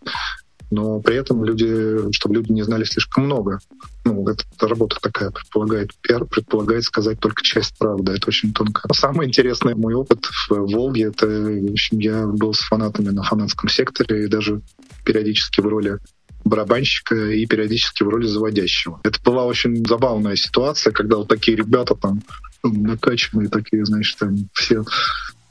но 0.70 1.00
при 1.00 1.16
этом 1.16 1.44
люди, 1.44 2.12
чтобы 2.12 2.36
люди 2.36 2.52
не 2.52 2.62
знали 2.62 2.84
слишком 2.84 3.24
много. 3.24 3.58
Ну, 4.04 4.26
это 4.28 4.44
работа 4.66 4.96
такая, 5.00 5.30
предполагает 5.30 5.90
пиар, 6.00 6.24
предполагает 6.24 6.84
сказать 6.84 7.18
только 7.18 7.42
часть 7.42 7.76
правды. 7.76 8.12
Это 8.12 8.28
очень 8.28 8.52
тонко. 8.52 8.88
Самый 8.94 9.26
интересный 9.26 9.74
мой 9.74 9.94
опыт 9.94 10.24
в 10.48 10.50
Волге, 10.50 11.04
это, 11.04 11.26
в 11.26 11.72
общем, 11.72 11.98
я 11.98 12.26
был 12.26 12.54
с 12.54 12.60
фанатами 12.60 13.10
на 13.10 13.22
фанатском 13.22 13.68
секторе 13.68 14.24
и 14.24 14.28
даже 14.28 14.62
периодически 15.04 15.60
в 15.60 15.66
роли 15.66 15.98
барабанщика 16.44 17.14
и 17.30 17.46
периодически 17.46 18.02
в 18.02 18.08
роли 18.08 18.26
заводящего. 18.26 19.00
Это 19.04 19.18
была 19.24 19.44
очень 19.44 19.84
забавная 19.86 20.36
ситуация, 20.36 20.92
когда 20.92 21.16
вот 21.16 21.28
такие 21.28 21.56
ребята 21.56 21.94
там 21.94 22.22
накачанные 22.62 23.48
такие, 23.48 23.84
значит, 23.84 24.18
там 24.18 24.36
все 24.52 24.84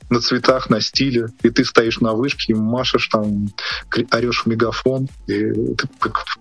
на 0.10 0.20
цветах, 0.20 0.70
на 0.70 0.82
стиле, 0.82 1.28
и 1.44 1.50
ты 1.50 1.64
стоишь 1.64 2.00
на 2.00 2.14
вышке 2.14 2.54
и 2.54 2.56
машешь 2.56 3.08
там, 3.08 3.50
орешь 4.12 4.44
в 4.44 4.48
мегафон, 4.48 5.08
и 5.28 5.52
ты 5.76 5.88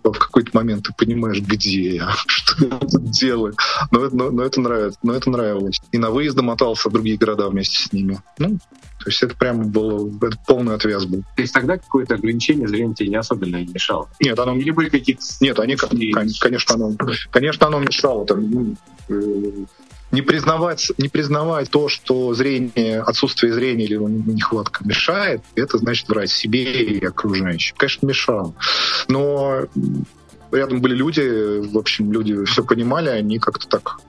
в 0.02 0.12
какой-то 0.12 0.50
момент 0.52 0.86
ты 0.86 0.92
понимаешь, 0.92 1.40
где 1.40 1.96
я, 1.96 2.12
что 2.26 2.64
я 2.64 2.78
тут 2.78 3.10
делаю. 3.10 3.54
Но, 3.90 4.08
но, 4.10 4.30
но 4.30 4.42
это 4.42 4.60
нравится, 4.60 4.98
но 5.02 5.14
это 5.14 5.30
нравилось. 5.30 5.80
И 5.92 5.98
на 5.98 6.10
выезды 6.10 6.42
мотался 6.42 6.88
в 6.88 6.92
другие 6.92 7.18
города 7.18 7.48
вместе 7.48 7.82
с 7.82 7.92
ними. 7.92 8.20
Ну, 8.38 8.58
то 8.98 9.10
есть 9.10 9.22
это 9.22 9.36
прямо 9.36 9.64
было, 9.64 10.10
это 10.22 10.36
полный 10.46 10.74
отвес 10.74 11.04
был. 11.04 11.22
То 11.36 11.42
есть 11.42 11.54
тогда 11.54 11.78
какое-то 11.78 12.14
ограничение 12.14 12.66
зрения 12.66 12.94
тебе 12.94 13.10
не 13.10 13.16
особенно 13.16 13.56
не 13.56 13.72
мешало? 13.72 14.08
Нет, 14.20 14.38
оно... 14.38 14.56
Или 14.56 14.70
были 14.70 14.88
какие-то... 14.88 15.22
Нет, 15.40 15.58
они, 15.60 15.76
конечно, 15.76 16.74
оно, 16.74 16.96
конечно, 17.30 17.66
оно 17.68 17.78
мешало. 17.78 18.26
Там, 18.26 18.50
ну, 18.50 18.76
э, 19.08 19.64
не 20.10 20.22
признавать, 20.22 20.90
не 20.98 21.08
признавать 21.08 21.70
то, 21.70 21.88
что 21.88 22.32
зрение, 22.34 23.00
отсутствие 23.00 23.52
зрения 23.52 23.84
или 23.84 23.96
нехватка 23.96 24.84
мешает, 24.84 25.42
это 25.54 25.78
значит 25.78 26.08
врать 26.08 26.30
себе 26.30 26.82
и 26.82 27.04
окружающим. 27.04 27.76
Конечно, 27.76 28.06
мешал. 28.06 28.54
Но 29.08 29.66
рядом 30.50 30.80
были 30.80 30.94
люди, 30.94 31.60
в 31.68 31.76
общем, 31.76 32.12
люди 32.12 32.44
все 32.44 32.64
понимали, 32.64 33.10
они 33.10 33.38
как-то 33.38 33.68
так 33.68 34.00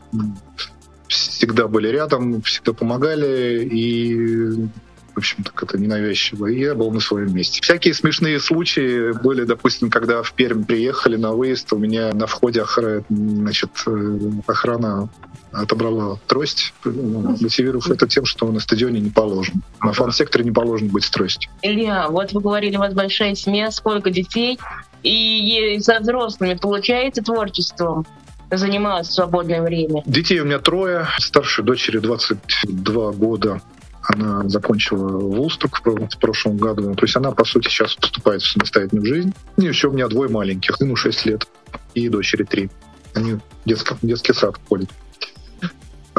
всегда 1.08 1.68
были 1.68 1.88
рядом, 1.90 2.42
всегда 2.44 2.74
помогали, 2.74 3.68
и 3.70 4.70
в 5.16 5.18
общем, 5.18 5.44
так 5.44 5.62
это 5.64 5.78
ненавязчиво, 5.78 6.48
и 6.48 6.60
я 6.60 6.76
был 6.76 6.92
на 6.92 7.00
своем 7.02 7.36
месте. 7.36 7.62
Всякие 7.62 7.94
смешные 7.94 8.40
случаи 8.40 9.12
были, 9.12 9.44
допустим, 9.44 9.90
когда 9.90 10.24
в 10.24 10.32
Пермь 10.34 10.64
приехали 10.64 11.18
на 11.18 11.32
выезд, 11.32 11.74
у 11.74 11.78
меня 11.78 12.14
на 12.14 12.26
входе 12.26 12.62
охрана, 12.62 13.04
значит, 13.10 13.72
э, 13.86 14.20
охрана 14.48 15.10
отобрала 15.52 16.20
трость, 16.28 16.74
мотивировав 16.84 17.90
это 17.90 18.08
тем, 18.08 18.26
что 18.26 18.52
на 18.52 18.60
стадионе 18.60 19.00
не 19.00 19.10
положено. 19.10 19.62
На 19.82 19.94
фан-секторе 19.94 20.46
не 20.46 20.52
положено 20.52 20.92
быть 20.92 21.10
трость. 21.10 21.50
Илья, 21.62 22.08
вот 22.10 22.34
вы 22.34 22.42
говорили, 22.42 22.78
у 22.78 22.80
вас 22.80 22.94
большая 22.94 23.36
семья, 23.36 23.72
сколько 23.72 24.10
детей, 24.10 24.60
и 25.04 25.80
со 25.82 26.00
взрослыми 26.00 26.56
получается 26.56 27.22
творчеством? 27.22 28.06
заниматься 28.52 29.12
в 29.12 29.16
свободное 29.16 29.62
время? 29.62 30.02
Детей 30.06 30.40
у 30.40 30.46
меня 30.46 30.60
трое. 30.60 31.08
Старшей 31.20 31.64
дочери 31.64 32.00
22 32.00 33.12
года. 33.12 33.62
Она 34.02 34.48
закончила 34.50 35.50
только 35.60 35.92
в 35.92 36.18
прошлом 36.20 36.58
году. 36.58 36.96
То 36.96 37.06
есть 37.06 37.16
она, 37.16 37.32
по 37.32 37.46
сути, 37.46 37.68
сейчас 37.68 37.94
поступает 37.94 38.42
в 38.42 38.52
самостоятельную 38.52 39.06
жизнь. 39.06 39.34
И 39.58 39.66
еще 39.66 39.90
у 39.90 39.92
меня 39.92 40.08
двое 40.08 40.32
маленьких. 40.32 40.78
Сыну 40.78 40.96
6 40.96 41.26
лет 41.28 41.48
и 41.94 42.10
дочери 42.10 42.44
3. 42.44 42.70
Они 43.14 43.34
в 43.34 43.42
детский, 43.66 43.96
детский 44.02 44.34
сад 44.34 44.56
ходят. 44.68 44.90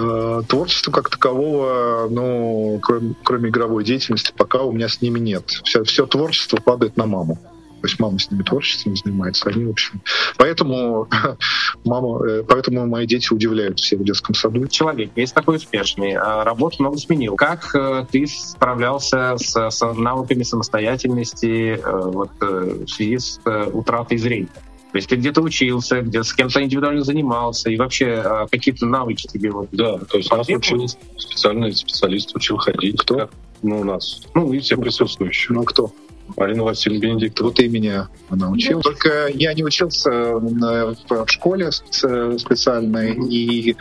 А, 0.00 0.42
творчества 0.42 0.92
как 0.92 1.10
такового, 1.10 2.08
ну, 2.10 2.78
кроме, 2.82 3.14
кроме 3.22 3.50
игровой 3.50 3.84
деятельности, 3.84 4.32
пока 4.36 4.62
у 4.62 4.72
меня 4.72 4.88
с 4.88 5.00
ними 5.00 5.18
нет. 5.18 5.48
Все, 5.64 5.84
все 5.84 6.06
творчество 6.06 6.56
падает 6.56 6.96
на 6.96 7.06
маму. 7.06 7.38
То 7.80 7.86
есть 7.86 7.98
мама 7.98 8.18
с 8.18 8.30
ними 8.30 8.42
творчеством 8.42 8.94
занимается. 8.94 9.48
Они, 9.48 9.64
в 9.64 9.70
общем... 9.70 10.02
Поэтому, 10.36 11.08
мама, 11.84 12.26
э, 12.26 12.42
поэтому 12.46 12.86
мои 12.86 13.06
дети 13.06 13.32
удивляют 13.32 13.80
все 13.80 13.96
в 13.96 14.04
детском 14.04 14.34
саду. 14.34 14.66
Человек 14.68 15.12
есть 15.16 15.32
такой 15.32 15.56
успешный, 15.56 16.12
а 16.12 16.44
работу 16.44 16.76
много 16.80 16.98
сменил. 16.98 17.36
Как 17.36 17.74
э, 17.74 18.04
ты 18.10 18.26
справлялся 18.26 19.36
с, 19.38 19.70
с 19.70 19.92
навыками 19.94 20.42
самостоятельности 20.42 21.80
э, 21.82 22.00
вот, 22.04 22.32
в 22.38 22.86
связи 22.86 23.18
с 23.18 23.40
утратой 23.72 24.18
зрения? 24.18 24.48
То 24.92 24.98
есть 24.98 25.08
ты 25.08 25.16
где-то 25.16 25.40
учился, 25.40 26.00
где 26.00 26.22
с 26.22 26.32
кем-то 26.32 26.62
индивидуально 26.62 27.04
занимался, 27.04 27.70
и 27.70 27.76
вообще 27.76 28.46
какие-то 28.50 28.86
навыки 28.86 29.26
тебе 29.26 29.50
вот 29.50 29.68
Да, 29.72 29.98
то 29.98 30.18
есть 30.18 30.30
нас 30.30 30.48
учил 30.48 30.86
специальный 31.16 31.72
специалист 31.72 32.34
учил 32.34 32.56
ходить. 32.56 33.00
Кто? 33.00 33.30
Ну, 33.62 33.80
у 33.80 33.84
нас. 33.84 34.22
Ну, 34.34 34.52
и 34.52 34.58
все 34.58 34.76
присутствующие. 34.76 35.56
Ну, 35.56 35.64
кто? 35.64 35.92
Марина 36.36 36.64
Васильевна 36.64 37.00
Бенедиктова. 37.00 37.48
Вот 37.48 37.60
и 37.60 37.68
меня 37.68 38.08
она 38.28 38.50
учила. 38.50 38.82
Только 38.82 39.28
я 39.28 39.52
не 39.54 39.64
учился 39.64 40.10
в 40.10 41.26
школе 41.26 41.70
специальной, 41.72 43.14
и 43.28 43.76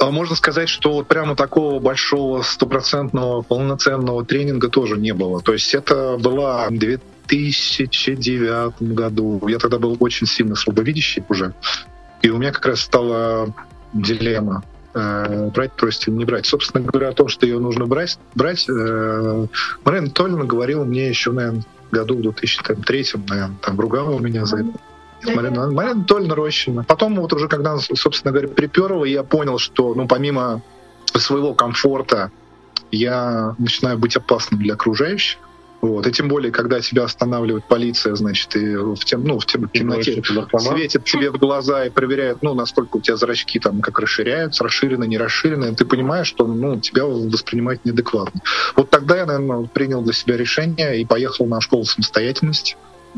а 0.00 0.10
можно 0.10 0.34
сказать, 0.34 0.68
что 0.68 0.92
вот 0.92 1.08
прямо 1.08 1.36
такого 1.36 1.78
большого 1.78 2.42
стопроцентного 2.42 3.42
полноценного 3.42 4.24
тренинга 4.24 4.68
тоже 4.68 4.96
не 4.96 5.12
было. 5.12 5.42
То 5.42 5.52
есть 5.52 5.74
это 5.74 6.16
была 6.18 6.68
2009 7.30 8.82
году. 8.94 9.46
Я 9.48 9.58
тогда 9.58 9.78
был 9.78 9.96
очень 10.00 10.26
сильно 10.26 10.56
слабовидящий 10.56 11.24
уже. 11.28 11.54
И 12.22 12.30
у 12.30 12.38
меня 12.38 12.52
как 12.52 12.66
раз 12.66 12.80
стала 12.80 13.54
дилемма 13.92 14.62
э, 14.94 15.50
брать 15.54 15.72
или 16.06 16.14
не 16.14 16.24
брать. 16.24 16.46
Собственно 16.46 16.84
говоря, 16.84 17.08
о 17.08 17.12
том, 17.12 17.28
что 17.28 17.46
ее 17.46 17.58
нужно 17.58 17.86
брать, 17.86 18.18
брать 18.34 18.68
э, 18.68 19.46
Марина 19.84 20.04
Анатольевна 20.04 20.44
говорила 20.44 20.84
мне 20.84 21.08
еще, 21.08 21.32
наверное, 21.32 21.64
году 21.90 22.16
в 22.16 22.22
2003, 22.22 23.06
наверное, 23.28 23.56
там 23.62 23.80
ругала 23.80 24.18
меня 24.18 24.44
за 24.44 24.58
это. 24.58 24.70
Марина, 25.34 25.70
Марина 25.70 25.92
Анатольевна 25.92 26.34
Рощина. 26.34 26.84
Потом 26.84 27.16
вот 27.16 27.32
уже, 27.32 27.48
когда, 27.48 27.78
собственно 27.78 28.32
говоря, 28.32 28.48
приперла, 28.48 29.06
я 29.06 29.22
понял, 29.22 29.58
что, 29.58 29.94
ну, 29.94 30.08
помимо 30.08 30.62
своего 31.14 31.54
комфорта, 31.54 32.30
я 32.90 33.54
начинаю 33.58 33.98
быть 33.98 34.16
опасным 34.16 34.60
для 34.60 34.74
окружающих. 34.74 35.38
Вот. 35.80 36.06
И 36.06 36.12
тем 36.12 36.28
более, 36.28 36.52
когда 36.52 36.80
тебя 36.80 37.04
останавливает 37.04 37.64
полиция, 37.64 38.14
значит, 38.14 38.54
и 38.54 38.76
в, 38.76 38.98
тем, 39.04 39.24
ну, 39.24 39.38
в 39.38 39.46
тем, 39.46 39.68
темноте 39.68 40.22
светит 40.22 41.04
тебе 41.04 41.30
в 41.30 41.38
глаза 41.38 41.86
и 41.86 41.90
проверяет, 41.90 42.42
ну, 42.42 42.54
насколько 42.54 42.98
у 42.98 43.00
тебя 43.00 43.16
зрачки 43.16 43.58
там 43.58 43.80
как 43.80 43.98
расширяются, 43.98 44.62
расширены, 44.64 45.06
не 45.06 45.16
расширены, 45.16 45.74
ты 45.74 45.84
понимаешь, 45.86 46.26
что 46.26 46.46
ну, 46.46 46.78
тебя 46.80 47.06
воспринимать 47.06 47.84
неадекватно. 47.84 48.40
Вот 48.76 48.90
тогда 48.90 49.16
я, 49.16 49.26
наверное, 49.26 49.66
принял 49.66 50.02
для 50.02 50.12
себя 50.12 50.36
решение 50.36 51.00
и 51.00 51.06
поехал 51.06 51.46
на 51.46 51.60
школу 51.60 51.84
самостоятельности 51.84 52.76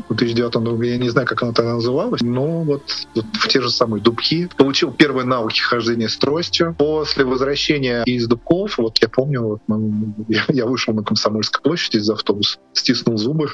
в 0.09 0.15
2009 0.15 0.55
году, 0.55 0.81
я 0.81 0.97
не 0.97 1.09
знаю, 1.09 1.27
как 1.27 1.43
она 1.43 1.53
тогда 1.53 1.73
называлась, 1.73 2.21
но 2.21 2.61
вот, 2.61 2.83
вот 3.15 3.25
в 3.33 3.47
те 3.47 3.61
же 3.61 3.69
самые 3.69 4.01
дубки. 4.01 4.49
Получил 4.57 4.91
первые 4.91 5.25
навыки 5.25 5.59
хождения 5.59 6.07
с 6.07 6.17
тростью. 6.17 6.75
После 6.77 7.25
возвращения 7.25 8.03
из 8.05 8.27
дубков, 8.27 8.77
вот 8.77 8.97
я 9.01 9.09
помню, 9.09 9.41
вот 9.41 9.61
мы, 9.67 10.13
я, 10.27 10.43
я 10.49 10.65
вышел 10.65 10.93
на 10.93 11.03
Комсомольской 11.03 11.61
площади 11.61 11.97
из 11.97 12.09
автобуса, 12.09 12.59
стиснул 12.73 13.17
зубы, 13.17 13.49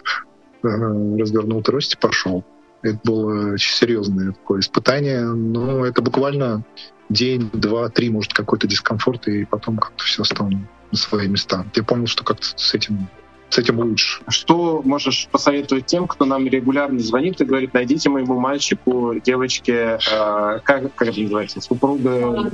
э, 0.64 0.68
развернул 0.68 1.62
трость 1.62 1.94
и 1.94 1.98
пошел. 1.98 2.44
Это 2.82 3.00
было 3.04 3.54
очень 3.54 3.74
серьезное 3.74 4.32
такое 4.32 4.62
испытание, 4.62 5.24
но 5.24 5.86
это 5.86 6.02
буквально 6.02 6.64
день, 7.10 7.50
два, 7.52 7.90
три, 7.90 8.10
может, 8.10 8.34
какой-то 8.34 8.68
дискомфорт, 8.68 9.28
и 9.28 9.46
потом 9.46 9.78
как-то 9.78 10.04
все 10.04 10.24
стало 10.24 10.50
на 10.50 10.98
свои 10.98 11.28
места. 11.28 11.66
Я 11.76 11.84
понял, 11.84 12.08
что 12.08 12.24
как-то 12.24 12.48
с 12.56 12.74
этим 12.74 13.10
с 13.50 13.58
этим 13.58 13.80
лучше. 13.80 14.22
Что 14.28 14.82
можешь 14.84 15.28
посоветовать 15.32 15.86
тем, 15.86 16.08
кто 16.08 16.26
нам 16.26 16.48
регулярно 16.48 17.00
звонит 17.00 17.42
и 17.42 17.46
говорит, 17.46 17.74
найдите 17.74 18.10
моему 18.10 18.40
мальчику, 18.40 19.16
девочке, 19.24 20.00
э, 20.12 20.60
как, 20.64 20.94
как 20.96 21.08
это 21.08 21.20
называется, 21.20 21.62
супруга, 21.62 22.50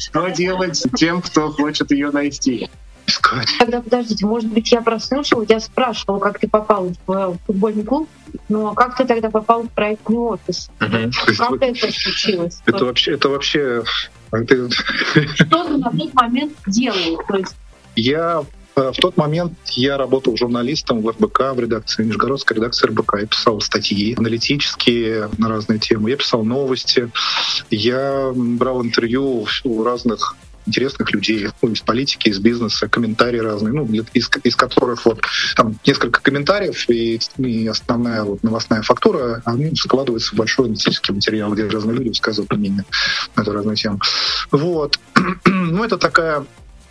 что 0.00 0.28
делать 0.28 0.82
тем, 0.96 1.20
кто 1.20 1.50
хочет 1.50 1.90
ее 1.90 2.10
найти? 2.10 2.68
искать. 3.06 3.48
Тогда 3.58 3.80
подождите, 3.80 4.24
может 4.26 4.50
быть, 4.50 4.72
я 4.72 4.80
прослушала, 4.80 5.44
я 5.48 5.60
спрашивала, 5.60 6.18
как 6.18 6.38
ты 6.38 6.48
попал 6.48 6.92
в 7.06 7.38
футбольный 7.46 7.84
клуб, 7.84 8.08
но 8.48 8.74
как 8.74 8.96
ты 8.96 9.04
тогда 9.04 9.30
попал 9.30 9.64
в 9.64 9.70
проектный 9.70 10.16
офис? 10.16 10.70
Как 10.78 11.60
это 11.60 11.92
случилось? 11.92 12.60
Это 12.66 12.84
вообще, 12.84 13.12
это 13.12 13.28
вообще, 13.28 13.84
Что 14.30 15.64
ты 15.64 15.76
на 15.76 15.90
тот 15.90 16.14
момент 16.14 16.52
делал? 16.66 17.22
То 17.28 17.36
есть 17.36 17.54
я 17.96 18.42
э, 18.42 18.63
в 18.74 18.92
тот 19.00 19.16
момент 19.16 19.52
я 19.70 19.96
работал 19.96 20.36
журналистом 20.36 21.00
в 21.00 21.08
РБК, 21.08 21.54
в 21.54 21.60
редакции, 21.60 22.04
Нижегородской 22.04 22.56
редакции 22.56 22.86
РБК. 22.88 23.16
Я 23.20 23.26
писал 23.26 23.60
статьи 23.60 24.14
аналитические 24.16 25.30
на 25.38 25.48
разные 25.48 25.78
темы. 25.78 26.10
Я 26.10 26.16
писал 26.16 26.44
новости. 26.44 27.10
Я 27.70 28.32
брал 28.34 28.82
интервью 28.82 29.46
у 29.64 29.84
разных 29.84 30.36
интересных 30.66 31.12
людей, 31.12 31.48
ну, 31.62 31.70
из 31.70 31.80
политики, 31.80 32.28
из 32.28 32.38
бизнеса, 32.38 32.88
комментарии 32.88 33.38
разные, 33.38 33.72
ну, 33.72 33.86
из, 34.14 34.30
из 34.42 34.56
которых 34.56 35.04
вот 35.04 35.20
там 35.56 35.78
несколько 35.86 36.20
комментариев 36.22 36.88
и, 36.88 37.20
и 37.38 37.66
основная 37.66 38.22
вот 38.24 38.42
новостная 38.42 38.82
фактура, 38.82 39.42
они 39.44 39.74
складываются 39.76 40.34
в 40.34 40.38
большой 40.38 40.66
аналитический 40.66 41.14
материал, 41.14 41.52
где 41.52 41.66
разные 41.66 41.96
люди 41.96 42.08
высказывают 42.08 42.50
мнение 42.52 42.84
на 43.36 43.42
эту 43.42 43.52
разную 43.52 43.76
тему. 43.76 44.00
Вот. 44.50 44.98
ну, 45.44 45.84
это 45.84 45.98
такая 45.98 46.46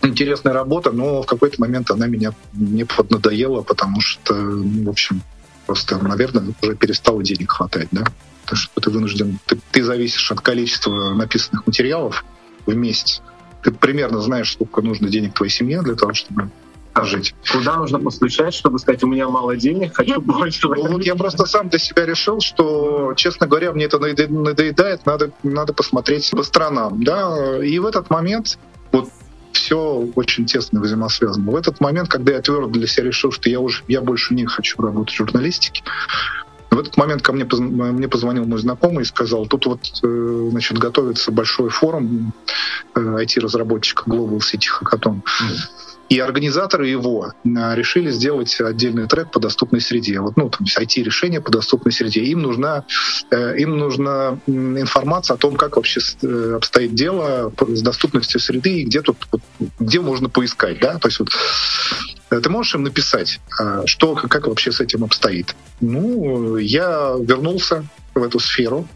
интересная 0.08 0.54
работа, 0.54 0.92
но 0.92 1.22
в 1.22 1.26
какой-то 1.26 1.60
момент 1.60 1.92
она 1.92 2.08
меня 2.08 2.34
мне 2.54 2.86
поднадоела, 2.86 3.62
потому 3.62 4.02
что, 4.02 4.34
ну, 4.34 4.86
в 4.86 4.90
общем, 4.90 5.22
просто, 5.66 5.98
наверное, 5.98 6.54
уже 6.62 6.76
перестало 6.76 7.24
денег 7.24 7.52
хватать, 7.52 7.88
да? 7.92 8.04
Потому 8.44 8.58
что 8.58 8.82
ты 8.82 8.90
вынужден, 8.90 9.40
ты, 9.46 9.58
ты 9.72 9.84
зависишь 9.84 10.32
от 10.32 10.42
количества 10.42 11.14
написанных 11.14 11.66
материалов 11.66 12.26
в 12.66 12.76
месяц. 12.76 13.22
Ты 13.64 13.72
примерно 13.72 14.20
знаешь, 14.20 14.52
сколько 14.52 14.82
нужно 14.82 15.08
денег 15.08 15.34
твоей 15.34 15.52
семье 15.52 15.82
для 15.82 15.96
того, 15.96 16.14
чтобы 16.14 16.50
жить. 17.02 17.34
Куда 17.52 17.78
нужно 17.78 18.00
постучать, 18.00 18.54
чтобы 18.54 18.78
сказать, 18.78 19.04
у 19.04 19.08
меня 19.08 19.28
мало 19.28 19.56
денег, 19.56 19.96
хочу 19.96 20.22
больше. 20.22 20.68
Ну, 20.68 20.92
вот 20.92 21.04
я 21.04 21.16
просто 21.16 21.46
сам 21.46 21.70
для 21.70 21.80
себя 21.80 22.06
решил, 22.06 22.40
что, 22.40 23.14
честно 23.16 23.48
говоря, 23.48 23.72
мне 23.72 23.86
это 23.86 23.98
надо- 23.98 24.28
надоедает, 24.28 25.06
надо, 25.06 25.32
надо 25.42 25.74
посмотреть 25.74 26.30
по 26.32 26.44
сторонам. 26.44 27.04
Да? 27.04 27.64
И 27.64 27.80
в 27.80 27.86
этот 27.86 28.10
момент 28.10 28.60
все 29.54 30.08
очень 30.16 30.46
тесно 30.46 30.82
взаимосвязано. 30.82 31.52
В 31.52 31.56
этот 31.56 31.80
момент, 31.80 32.10
когда 32.10 32.34
я 32.34 32.42
твердо 32.42 32.68
для 32.68 32.88
себя 32.88 33.08
решил, 33.08 33.32
что 33.32 33.50
я 33.50 33.60
уже 33.60 33.84
я 33.88 34.02
больше 34.02 34.34
не 34.34 34.46
хочу 34.46 34.82
работать 34.82 35.14
в 35.14 35.18
журналистике, 35.18 35.84
в 36.74 36.80
этот 36.80 36.98
момент 36.98 37.22
ко 37.22 37.34
мне, 37.34 37.46
мне 37.46 38.08
позвонил 38.08 38.46
мой 38.46 38.60
знакомый 38.60 39.04
и 39.04 39.06
сказал, 39.06 39.46
тут 39.46 39.66
вот 39.68 39.80
э, 40.02 40.48
значит, 40.50 40.80
готовится 40.80 41.32
большой 41.32 41.70
форум 41.70 42.34
э, 42.96 43.00
IT-разработчиков 43.00 44.08
Global 44.08 44.40
City 44.40 44.66
Hackathon. 44.82 45.22
И 46.10 46.20
организаторы 46.20 46.88
его 46.88 47.34
а, 47.46 47.76
решили 47.76 48.12
сделать 48.12 48.60
отдельный 48.60 49.08
трек 49.08 49.32
по 49.32 49.40
доступной 49.40 49.82
среде. 49.82 50.20
Вот, 50.20 50.38
ну, 50.38 50.50
там, 50.50 50.66
IT-решение 50.66 51.42
по 51.42 51.52
доступной 51.52 51.92
среде. 51.92 52.22
Им 52.22 52.42
нужна, 52.42 52.86
э, 53.32 53.58
им 53.58 53.78
нужна 53.78 54.38
информация 54.48 55.36
о 55.36 55.38
том, 55.38 55.56
как 55.56 55.76
вообще 55.76 56.02
э, 56.22 56.54
обстоит 56.58 56.94
дело 56.94 57.52
с 57.68 57.82
доступностью 57.82 58.40
среды 58.40 58.82
и 58.82 58.84
где 58.84 59.02
тут, 59.02 59.18
где 59.80 60.02
можно 60.02 60.30
поискать, 60.30 60.80
да? 60.80 61.00
То 61.00 61.08
есть 61.08 61.20
вот 61.20 61.30
э, 62.30 62.40
ты 62.40 62.50
можешь 62.50 62.76
им 62.76 62.84
написать, 62.84 63.40
что, 63.86 64.16
как 64.16 64.48
вообще 64.48 64.72
с 64.72 64.82
этим 64.82 65.04
обстоит. 65.04 65.56
Ну, 65.82 66.58
я 66.58 67.16
вернулся 67.20 67.86
в 68.14 68.24
эту 68.24 68.40
сферу, 68.40 68.88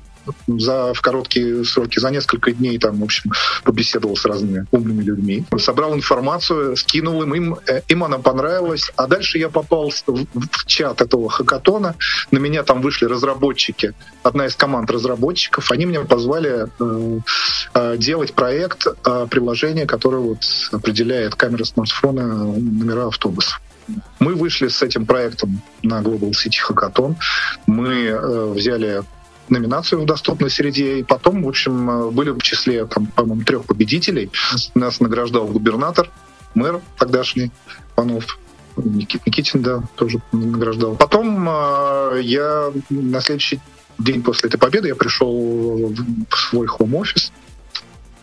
за, 0.48 0.94
в 0.94 1.02
короткие 1.02 1.64
сроки, 1.66 2.00
за 2.00 2.10
несколько 2.10 2.52
дней 2.52 2.78
там, 2.78 3.00
в 3.00 3.04
общем, 3.04 3.32
побеседовал 3.64 4.16
с 4.16 4.26
разными 4.26 4.66
умными 4.72 5.04
людьми, 5.04 5.46
собрал 5.58 5.96
информацию, 5.96 6.76
скинул 6.76 7.24
им, 7.24 7.36
им, 7.36 7.58
э, 7.68 7.82
им 7.88 8.04
она 8.04 8.18
понравилась, 8.20 8.92
а 8.96 9.08
дальше 9.08 9.38
я 9.38 9.50
попал 9.50 9.90
в, 9.90 10.04
в 10.08 10.66
чат 10.66 11.02
этого 11.02 11.30
хакатона, 11.30 11.96
на 12.32 12.38
меня 12.38 12.64
там 12.64 12.82
вышли 12.82 13.06
разработчики, 13.06 13.94
одна 14.24 14.46
из 14.46 14.56
команд 14.56 14.90
разработчиков, 14.92 15.72
они 15.72 15.86
меня 15.86 16.02
позвали 16.02 16.68
э, 16.80 17.20
э, 17.74 17.98
делать 17.98 18.34
проект 18.34 18.88
э, 18.88 19.28
приложения, 19.30 19.86
которое 19.86 20.22
вот 20.22 20.40
определяет 20.72 21.36
камеры 21.36 21.66
смартфона 21.66 22.46
номера 22.46 23.08
автобуса. 23.08 23.58
Мы 24.20 24.36
вышли 24.36 24.68
с 24.68 24.82
этим 24.82 25.06
проектом 25.06 25.62
на 25.84 26.02
Global 26.02 26.32
City 26.32 26.58
Hackathon. 26.68 27.16
Мы 27.68 28.08
э, 28.08 28.54
взяли 28.54 29.04
номинацию 29.50 30.02
в 30.02 30.06
доступной 30.06 30.50
среде, 30.50 31.00
и 31.00 31.04
потом, 31.04 31.44
в 31.44 31.48
общем, 31.48 31.90
э, 31.90 32.12
были 32.12 32.32
в 32.32 32.40
числе, 32.40 32.86
там, 32.86 33.08
по-моему, 33.08 33.44
трех 33.44 33.66
победителей. 33.66 34.32
Нас 34.76 35.00
награждал 35.00 35.48
губернатор, 35.48 36.12
мэр 36.56 36.82
тогдашний, 36.98 37.52
Панов, 37.96 38.38
Никит, 38.78 39.26
Никитин, 39.26 39.62
да, 39.62 39.84
тоже 39.96 40.22
награждал. 40.32 40.96
Потом 40.96 41.48
э, 41.50 42.20
я 42.24 42.72
на 42.90 43.22
следующий 43.22 43.60
день 43.98 44.22
после 44.22 44.50
этой 44.50 44.58
победы 44.58 44.90
я 44.90 44.96
пришел 44.96 45.94
в 46.30 46.38
свой 46.38 46.68
хом-офис, 46.68 47.32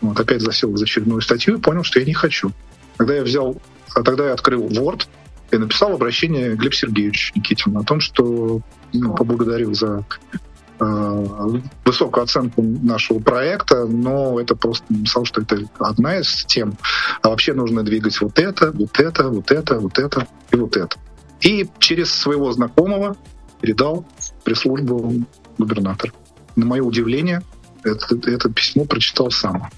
вот, 0.01 0.19
опять 0.19 0.41
засел 0.41 0.75
за 0.75 0.83
очередную 0.83 1.21
статью 1.21 1.57
и 1.57 1.61
понял, 1.61 1.83
что 1.83 1.99
я 1.99 2.05
не 2.05 2.13
хочу. 2.13 2.51
Тогда 2.97 3.15
я 3.15 3.23
взял, 3.23 3.57
а 3.93 4.03
тогда 4.03 4.27
я 4.27 4.33
открыл 4.33 4.67
Word 4.67 5.07
и 5.51 5.57
написал 5.57 5.93
обращение 5.93 6.55
Глеб 6.55 6.73
Сергеевич 6.73 7.33
Никитину 7.35 7.79
о 7.79 7.83
том, 7.83 7.99
что 7.99 8.61
ну, 8.93 9.15
поблагодарил 9.15 9.73
за 9.73 10.05
высокую 10.79 12.23
оценку 12.23 12.61
нашего 12.61 13.19
проекта, 13.19 13.85
но 13.85 14.39
это 14.39 14.55
просто 14.55 14.85
написал, 14.89 15.25
что 15.25 15.41
это 15.41 15.59
одна 15.79 16.17
из 16.19 16.45
тем, 16.45 16.77
а 17.21 17.29
вообще 17.29 17.53
нужно 17.53 17.83
двигать 17.83 18.19
вот 18.19 18.37
это, 18.39 18.71
вот 18.71 18.99
это, 18.99 19.29
вот 19.29 19.51
это, 19.51 19.79
вот 19.79 19.97
это 19.97 20.27
и 20.51 20.55
вот 20.57 20.75
это. 20.75 20.97
И 21.41 21.69
через 21.79 22.11
своего 22.11 22.51
знакомого 22.51 23.15
передал 23.61 24.05
пресс-службу 24.43 25.25
губернатора. 25.57 26.11
На 26.55 26.65
мое 26.65 26.83
удивление, 26.83 27.41
это, 27.83 28.15
это 28.29 28.49
письмо 28.49 28.85
прочитал 28.85 29.31
сам 29.31 29.69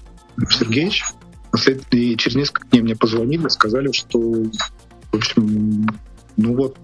Сергеевич. 0.50 1.04
И 1.90 2.16
через 2.16 2.36
несколько 2.36 2.66
дней 2.68 2.82
мне 2.82 2.96
позвонили, 2.96 3.48
сказали, 3.48 3.90
что, 3.92 4.18
в 4.20 5.16
общем, 5.16 5.86
ну 6.38 6.54
вот, 6.54 6.76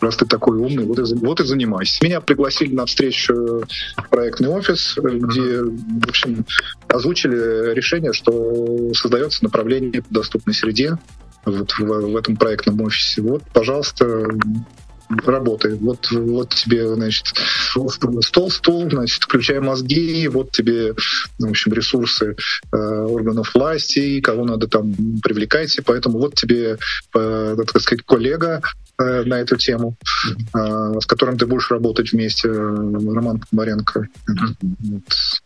раз 0.00 0.16
ты 0.16 0.26
такой 0.26 0.58
умный, 0.58 0.84
вот 0.84 0.98
и, 0.98 1.14
вот 1.14 1.40
и 1.40 1.44
занимайся. 1.44 2.04
Меня 2.04 2.20
пригласили 2.20 2.74
на 2.74 2.86
встречу 2.86 3.64
в 3.96 4.08
проектный 4.10 4.48
офис, 4.48 4.98
где, 5.00 5.62
в 5.62 6.08
общем, 6.08 6.44
озвучили 6.88 7.72
решение, 7.72 8.12
что 8.12 8.92
создается 8.94 9.44
направление 9.44 10.02
по 10.02 10.12
доступной 10.12 10.54
среде 10.54 10.98
вот 11.44 11.70
в, 11.78 11.84
в 11.84 12.16
этом 12.16 12.36
проектном 12.36 12.80
офисе. 12.82 13.22
Вот, 13.22 13.44
пожалуйста, 13.52 14.26
работай. 15.24 15.74
Вот, 15.74 16.10
вот 16.10 16.54
тебе, 16.54 16.92
значит, 16.94 17.26
стол, 18.20 18.50
стул, 18.50 18.90
значит, 18.90 19.22
включай 19.22 19.60
мозги, 19.60 20.26
вот 20.28 20.50
тебе, 20.50 20.94
в 21.38 21.48
общем, 21.48 21.72
ресурсы 21.72 22.36
э, 22.72 22.76
органов 22.76 23.54
власти, 23.54 24.20
кого 24.20 24.44
надо 24.44 24.66
там 24.66 24.92
привлекайте, 25.22 25.82
поэтому 25.82 26.18
вот 26.18 26.34
тебе, 26.34 26.78
э, 27.14 27.56
так 27.56 27.80
сказать, 27.80 28.04
коллега 28.04 28.62
э, 28.98 29.24
на 29.24 29.34
эту 29.40 29.56
тему, 29.56 29.96
э, 30.54 31.00
с 31.00 31.06
которым 31.06 31.36
ты 31.38 31.46
будешь 31.46 31.70
работать 31.70 32.12
вместе, 32.12 32.48
э, 32.48 32.52
Роман 32.52 33.40
Комаренко. 33.40 34.08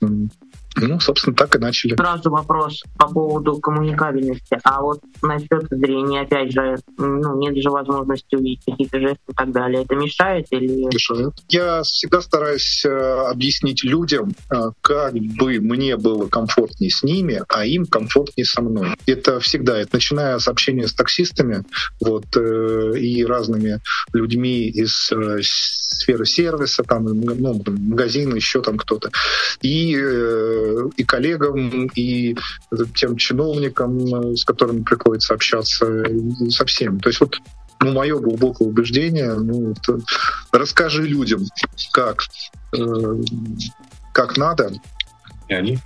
Вот. 0.01 0.31
Ну, 0.77 1.01
собственно, 1.01 1.35
так 1.35 1.57
и 1.57 1.59
начали. 1.59 1.97
Сразу 1.97 2.31
вопрос 2.31 2.83
по 2.97 3.09
поводу 3.09 3.57
коммуникабельности. 3.57 4.59
А 4.65 4.81
вот 4.81 5.01
насчет 5.23 5.67
зрения, 5.71 6.23
опять 6.23 6.53
же, 6.53 6.77
ну, 6.97 7.39
нет 7.39 7.57
же 7.57 7.71
возможности 7.71 8.37
увидеть 8.37 8.65
какие-то 8.65 9.01
жесты 9.01 9.21
и 9.29 9.35
так 9.35 9.51
далее. 9.53 9.83
Это 9.83 9.95
мешает 9.97 10.47
или... 10.51 10.89
решают. 10.91 11.35
Я 11.49 11.83
всегда 11.83 12.21
стараюсь 12.21 12.85
э, 12.85 12.91
объяснить 12.91 13.83
людям, 13.85 14.35
э, 14.51 14.71
как 14.81 15.15
бы 15.15 15.61
мне 15.61 15.97
было 15.97 16.29
комфортнее 16.29 16.91
с 16.91 17.03
ними, 17.03 17.43
а 17.49 17.67
им 17.67 17.87
комфортнее 17.87 18.45
со 18.45 18.63
мной. 18.63 18.97
Это 19.07 19.41
всегда, 19.41 19.79
это 19.79 19.91
начиная 19.95 20.39
с 20.39 20.49
общения 20.49 20.87
с 20.87 20.95
таксистами 20.95 21.65
вот, 22.01 22.25
э, 22.37 22.99
и 22.99 23.25
разными 23.25 23.81
людьми 24.13 24.69
из 24.69 25.11
сферы 25.41 26.25
сервиса, 26.25 26.83
там, 26.83 27.05
ну, 27.05 27.63
магазина, 27.67 28.35
еще 28.35 28.63
там 28.63 28.77
кто-то, 28.77 29.11
и, 29.61 29.97
и 30.97 31.05
коллегам, 31.05 31.87
и 31.95 32.37
тем 32.95 33.17
чиновникам, 33.17 34.37
с 34.37 34.45
которыми 34.45 34.83
приходится 34.83 35.35
общаться, 35.35 36.03
и 36.03 36.51
со 36.51 36.65
всеми. 36.65 36.99
То 36.99 37.09
есть 37.09 37.21
вот 37.21 37.39
ну, 37.81 37.93
мое 37.93 38.19
глубокое 38.19 38.69
убеждение, 38.69 39.35
ну, 39.35 39.73
это 39.73 39.99
расскажи 40.53 41.03
людям, 41.05 41.47
как, 41.93 42.25
э, 42.77 43.15
как 44.13 44.37
надо, 44.37 44.73
И 45.49 45.55
они 45.55 45.79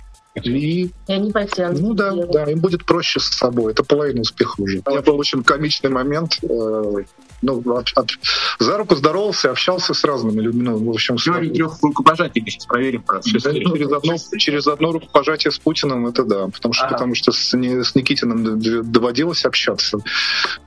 и, 0.43 0.83
И 0.85 0.91
они 1.07 1.31
потянут. 1.31 1.79
ну 1.79 1.93
да, 1.93 2.11
да, 2.13 2.43
им 2.43 2.59
будет 2.59 2.85
проще 2.85 3.19
с 3.19 3.27
собой. 3.27 3.71
Это 3.71 3.83
половина 3.83 4.21
успеха 4.21 4.59
уже. 4.61 4.81
У 4.85 4.89
меня 4.91 5.01
был 5.01 5.17
очень 5.17 5.43
комичный 5.43 5.89
момент. 5.89 6.37
э, 6.43 7.03
ну, 7.41 7.61
от, 7.75 7.91
от, 7.95 8.11
за 8.59 8.77
руку 8.77 8.95
здоровался, 8.95 9.51
общался 9.51 9.93
с 9.93 10.03
разными 10.03 10.41
людьми. 10.41 10.63
Ну, 10.63 10.77
в 10.77 10.89
общем, 10.89 11.17
Теорию 11.17 11.53
трех 11.53 11.81
рукопожатий 11.81 12.43
сейчас 12.47 12.65
проверим. 12.65 13.03
Через, 13.23 13.43
через, 13.43 13.91
одно, 13.91 14.15
через 14.37 14.67
одно 14.67 14.91
рукопожатие 14.91 15.51
с 15.51 15.59
Путиным, 15.59 16.07
это 16.07 16.23
да. 16.23 16.47
Потому 16.47 16.73
что, 16.73 16.85
ага. 16.85 16.93
потому 16.93 17.15
что 17.15 17.31
с, 17.31 17.53
не, 17.53 17.83
с 17.83 17.95
Никитиным 17.95 18.59
доводилось 18.91 19.45
общаться. 19.45 19.99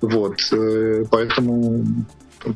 Вот. 0.00 0.36
Э, 0.52 1.04
поэтому 1.10 1.84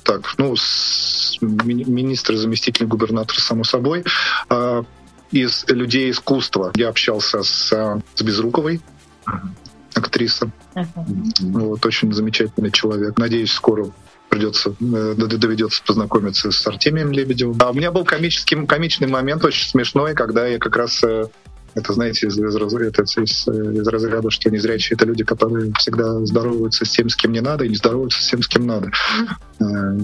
так, 0.05 0.35
ну, 0.39 0.55
с, 0.57 1.39
ми, 1.41 1.85
министр, 1.85 2.37
заместитель 2.37 2.87
губернатора, 2.87 3.41
само 3.41 3.65
собой. 3.65 4.05
А, 4.49 4.85
из 5.31 5.65
людей 5.69 6.11
искусства 6.11 6.73
я 6.77 6.89
общался 6.89 7.43
с, 7.43 8.01
с 8.15 8.23
Безруковой, 8.23 8.81
актриса. 9.95 10.51
Uh-huh. 10.75 10.87
Вот, 11.41 11.87
очень 11.87 12.13
замечательный 12.13 12.71
человек. 12.71 13.19
Надеюсь, 13.19 13.53
скоро 13.53 13.91
придется, 14.29 14.75
э, 14.81 15.15
доведется 15.17 15.83
познакомиться 15.85 16.51
с 16.51 16.67
Артемием 16.67 17.13
Лебедевым. 17.13 17.57
А 17.61 17.71
у 17.71 17.75
меня 17.75 17.93
был 17.93 18.05
комический, 18.05 18.67
комичный 18.67 19.07
момент, 19.07 19.45
очень 19.45 19.69
смешной, 19.69 20.15
когда 20.15 20.47
я 20.47 20.59
как 20.59 20.75
раз 20.77 21.05
э, 21.05 21.27
это, 21.75 21.93
знаете, 21.93 22.27
из, 22.27 22.39
из, 22.39 22.55
это, 22.57 23.03
из, 23.03 23.49
из 23.49 23.89
разряда, 23.89 24.31
что 24.31 24.51
незрячие— 24.51 24.97
это 24.97 25.07
люди, 25.07 25.25
которые 25.25 25.73
всегда 25.79 26.25
здороваются 26.25 26.85
с 26.85 26.91
тем, 26.91 27.09
с 27.09 27.17
кем 27.17 27.33
не 27.33 27.41
надо, 27.41 27.65
и 27.65 27.69
не 27.69 27.77
здороваются 27.77 28.23
с 28.23 28.27
тем, 28.27 28.43
с 28.43 28.49
кем 28.49 28.67
надо. 28.67 28.91
Э, 29.61 29.99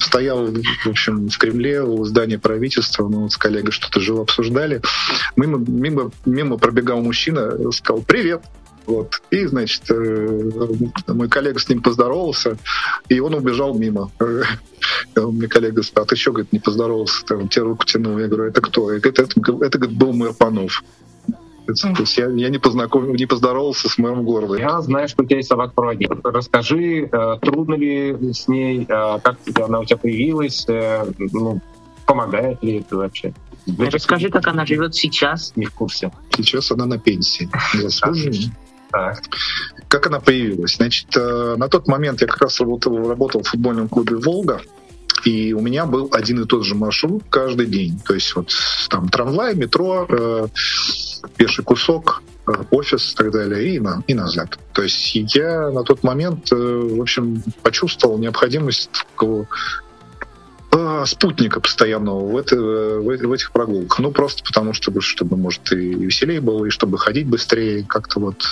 стоял, 0.00 0.46
в 0.46 0.86
общем, 0.86 1.28
в 1.28 1.38
Кремле 1.38 1.82
у 1.82 2.04
здания 2.04 2.38
правительства, 2.38 3.06
мы 3.08 3.20
вот 3.20 3.32
с 3.32 3.36
коллегой 3.36 3.72
что-то 3.72 4.00
живо 4.00 4.22
обсуждали. 4.22 4.82
Мимо, 5.36 5.58
мимо, 5.58 6.10
мимо 6.24 6.58
пробегал 6.58 7.00
мужчина, 7.00 7.72
сказал 7.72 8.02
«Привет!» 8.02 8.42
Вот. 8.86 9.20
И, 9.30 9.46
значит, 9.46 9.82
э, 9.90 10.50
мой 11.08 11.28
коллега 11.28 11.58
с 11.58 11.68
ним 11.68 11.82
поздоровался, 11.82 12.56
и 13.08 13.18
он 13.20 13.34
убежал 13.34 13.74
мимо. 13.74 14.10
Мне 15.16 15.48
коллега 15.48 15.82
сказал, 15.82 16.04
а 16.04 16.08
ты 16.08 16.16
что, 16.16 16.32
говорит, 16.32 16.52
не 16.52 16.60
поздоровался, 16.60 17.24
там, 17.26 17.48
тебе 17.48 17.64
руку 17.64 17.84
тянул. 17.84 18.18
Я 18.18 18.28
говорю, 18.28 18.44
это 18.44 18.60
кто? 18.60 18.92
Я 18.92 19.00
говорю, 19.00 19.10
это, 19.10 19.22
это, 19.22 19.76
это 19.78 19.88
был 19.88 20.12
мэр 20.12 20.32
Панов. 20.34 20.82
То 21.66 21.72
есть 21.98 22.16
я, 22.16 22.28
я 22.28 22.48
не, 22.48 22.58
познаком, 22.58 23.12
не 23.12 23.26
поздоровался 23.26 23.88
с 23.88 23.98
мэром 23.98 24.24
города. 24.24 24.56
Я 24.56 24.80
знаю, 24.82 25.08
что 25.08 25.24
у 25.24 25.26
тебя 25.26 25.38
есть 25.38 25.48
собака-проводник. 25.48 26.12
Расскажи, 26.22 27.08
э, 27.10 27.38
трудно 27.42 27.74
ли 27.74 28.32
с 28.32 28.46
ней, 28.46 28.86
э, 28.88 29.18
как 29.20 29.36
она 29.56 29.80
у 29.80 29.84
тебя 29.84 29.96
появилась, 29.96 30.64
ну, 30.68 31.60
помогает 32.06 32.62
ли 32.62 32.78
это 32.78 32.96
вообще? 32.96 33.34
Расскажи, 33.78 34.30
как 34.30 34.46
она 34.46 34.64
живет 34.64 34.94
сейчас. 34.94 35.54
Не 35.56 35.66
в 35.66 35.72
курсе. 35.72 36.12
Сейчас 36.30 36.70
она 36.70 36.86
на 36.86 36.98
пенсии. 36.98 37.48
Заслуженно. 38.92 39.22
Как 39.88 40.06
она 40.06 40.20
появилась? 40.20 40.76
Значит, 40.76 41.16
э, 41.16 41.54
на 41.56 41.68
тот 41.68 41.86
момент 41.86 42.20
я 42.20 42.26
как 42.26 42.42
раз 42.42 42.60
работал, 42.60 43.08
работал 43.08 43.42
в 43.42 43.48
футбольном 43.48 43.88
клубе 43.88 44.16
«Волга», 44.16 44.60
и 45.24 45.52
у 45.52 45.60
меня 45.60 45.86
был 45.86 46.08
один 46.12 46.42
и 46.42 46.46
тот 46.46 46.64
же 46.64 46.74
маршрут 46.74 47.24
каждый 47.30 47.66
день. 47.66 47.98
То 48.06 48.14
есть 48.14 48.34
вот 48.36 48.50
там 48.88 49.08
трамвай, 49.08 49.54
метро, 49.54 50.06
э, 50.08 50.46
пеший 51.36 51.64
кусок, 51.64 52.22
э, 52.46 52.52
офис 52.70 53.12
и 53.12 53.16
так 53.16 53.32
далее, 53.32 53.74
и, 53.74 53.80
на, 53.80 54.02
и 54.06 54.14
назад. 54.14 54.58
То 54.72 54.82
есть 54.82 55.14
я 55.34 55.70
на 55.70 55.82
тот 55.82 56.04
момент, 56.04 56.52
э, 56.52 56.56
в 56.56 57.00
общем, 57.00 57.42
почувствовал 57.62 58.18
необходимость 58.18 58.90
такого 58.92 59.48
спутника 61.06 61.60
постоянного 61.60 62.26
в, 62.26 62.36
это, 62.36 62.56
в, 62.56 63.32
этих 63.32 63.52
прогулках. 63.52 63.98
Ну, 63.98 64.10
просто 64.10 64.42
потому, 64.44 64.72
чтобы, 64.72 65.00
чтобы, 65.00 65.36
может, 65.36 65.72
и 65.72 65.94
веселее 65.94 66.40
было, 66.40 66.66
и 66.66 66.70
чтобы 66.70 66.98
ходить 66.98 67.26
быстрее, 67.26 67.84
как-то 67.88 68.20
вот 68.20 68.44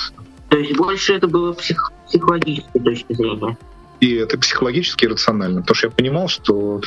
то 0.54 0.58
есть 0.58 0.76
больше 0.76 1.14
это 1.14 1.26
было 1.26 1.52
псих, 1.52 1.90
психологической 2.06 2.80
точки 2.80 3.12
зрения. 3.12 3.58
И 3.98 4.14
это 4.14 4.38
психологически 4.38 5.06
рационально, 5.06 5.62
потому 5.62 5.74
что 5.74 5.86
я 5.88 5.90
понимал, 5.90 6.28
что 6.28 6.80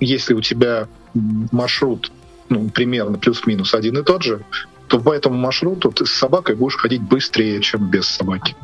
если 0.00 0.34
у 0.34 0.42
тебя 0.42 0.88
маршрут 1.14 2.12
ну, 2.48 2.68
примерно 2.68 3.18
плюс-минус 3.18 3.72
один 3.72 3.98
и 3.98 4.02
тот 4.02 4.22
же, 4.22 4.44
то 4.88 5.00
по 5.00 5.12
этому 5.12 5.36
маршруту 5.36 5.90
ты 5.90 6.06
с 6.06 6.12
собакой 6.12 6.56
будешь 6.56 6.76
ходить 6.76 7.02
быстрее, 7.02 7.60
чем 7.60 7.90
без 7.90 8.06
собаки. 8.06 8.54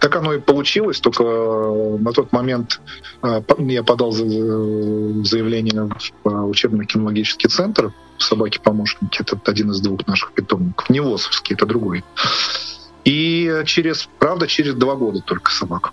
Так 0.00 0.16
оно 0.16 0.34
и 0.34 0.40
получилось, 0.40 1.00
только 1.00 1.22
э, 1.24 1.96
на 1.98 2.12
тот 2.12 2.32
момент 2.32 2.80
э, 3.22 3.42
я 3.58 3.82
подал 3.82 4.12
заявление 4.12 5.90
в 6.24 6.48
учебно-кинологический 6.48 7.48
центр 7.48 7.92
собаки-помощники, 8.18 9.22
это 9.22 9.38
один 9.44 9.70
из 9.70 9.80
двух 9.80 10.06
наших 10.06 10.32
питомников, 10.32 10.90
не 10.90 11.00
ВОСовский, 11.00 11.54
это 11.54 11.66
другой. 11.66 12.04
И 13.04 13.62
через, 13.64 14.08
правда, 14.18 14.46
через 14.46 14.74
два 14.74 14.94
года 14.94 15.20
только 15.20 15.50
собака 15.50 15.92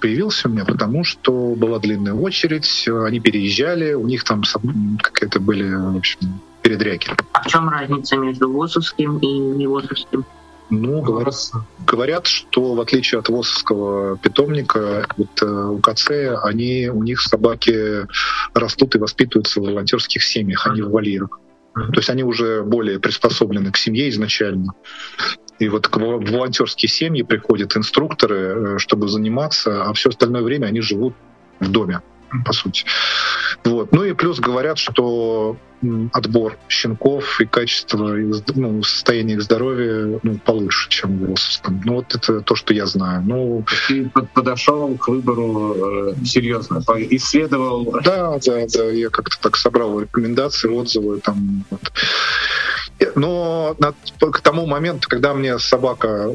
появился 0.00 0.48
у 0.48 0.50
меня, 0.50 0.64
потому 0.64 1.04
что 1.04 1.54
была 1.54 1.78
длинная 1.78 2.14
очередь, 2.14 2.86
они 2.88 3.20
переезжали, 3.20 3.94
у 3.94 4.06
них 4.06 4.24
там 4.24 4.42
какие-то 5.00 5.40
были, 5.40 5.74
в 5.74 5.96
общем, 5.96 6.40
передряги. 6.62 7.06
А 7.32 7.42
в 7.42 7.46
чем 7.46 7.68
разница 7.68 8.16
между 8.16 8.50
ВОСовским 8.50 9.18
и 9.18 9.26
невосовским? 9.26 10.24
Ну, 10.70 11.00
говорят, 11.00 11.34
говорят, 11.86 12.26
что 12.26 12.74
в 12.74 12.80
отличие 12.80 13.20
от 13.20 13.28
ВОСовского 13.28 14.18
питомника, 14.18 15.06
вот, 15.16 15.42
э, 15.42 15.46
у 15.46 15.78
КЦ 15.78 16.10
они, 16.42 16.88
у 16.88 17.02
них 17.02 17.20
собаки 17.22 18.06
растут 18.52 18.94
и 18.94 18.98
воспитываются 18.98 19.60
в 19.60 19.64
волонтерских 19.64 20.22
семьях, 20.22 20.66
а 20.66 20.74
не 20.74 20.82
в 20.82 20.90
вольерах. 20.90 21.40
То 21.74 21.96
есть 21.96 22.10
они 22.10 22.24
уже 22.24 22.62
более 22.62 22.98
приспособлены 22.98 23.70
к 23.70 23.76
семье 23.76 24.08
изначально. 24.10 24.74
И 25.58 25.68
вот 25.68 25.88
в 25.88 25.98
волонтерские 25.98 26.88
семьи 26.88 27.22
приходят 27.22 27.76
инструкторы, 27.76 28.36
э, 28.36 28.78
чтобы 28.78 29.08
заниматься, 29.08 29.84
а 29.84 29.92
все 29.94 30.10
остальное 30.10 30.42
время 30.42 30.66
они 30.66 30.80
живут 30.80 31.14
в 31.60 31.70
доме, 31.70 32.02
по 32.44 32.52
сути. 32.52 32.84
Вот. 33.64 33.92
Ну 33.92 34.04
и 34.04 34.12
плюс 34.12 34.40
говорят, 34.40 34.78
что 34.78 35.56
отбор 36.12 36.56
щенков 36.68 37.40
и 37.40 37.46
качество 37.46 38.16
ну, 38.54 38.82
состояние 38.82 39.36
их 39.36 39.42
здоровья 39.42 40.18
ну, 40.22 40.38
получше, 40.38 40.88
чем 40.90 41.18
в 41.18 41.30
Росовском. 41.30 41.80
Ну 41.84 41.94
вот 41.94 42.14
это 42.14 42.40
то, 42.40 42.54
что 42.56 42.74
я 42.74 42.86
знаю. 42.86 43.22
Ну, 43.24 43.64
Ты 43.86 44.10
подошел 44.34 44.96
к 44.96 45.08
выбору 45.08 46.10
э, 46.10 46.14
серьезно, 46.24 46.82
исследовал. 47.10 48.00
Да, 48.04 48.38
да, 48.44 48.66
да. 48.66 48.84
Я 48.84 49.08
как-то 49.10 49.36
так 49.40 49.56
собрал 49.56 50.00
рекомендации, 50.00 50.68
отзывы 50.68 51.20
там. 51.20 51.64
Вот. 51.70 51.92
Но 53.14 53.76
к 54.18 54.40
тому 54.40 54.66
моменту, 54.66 55.08
когда 55.08 55.34
мне 55.34 55.58
собака 55.58 56.34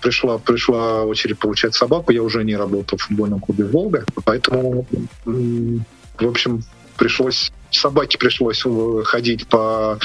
пришла, 0.00 0.38
пришла 0.38 1.04
очередь 1.04 1.38
получать 1.38 1.74
собаку, 1.74 2.12
я 2.12 2.22
уже 2.22 2.44
не 2.44 2.56
работал 2.56 2.98
в 2.98 3.02
футбольном 3.02 3.40
клубе 3.40 3.64
«Волга», 3.64 4.04
поэтому, 4.24 4.86
в 5.24 6.26
общем, 6.26 6.64
пришлось 6.96 7.52
собаке 7.70 8.18
пришлось 8.18 8.64
ходить 9.04 9.46
по 9.46 9.98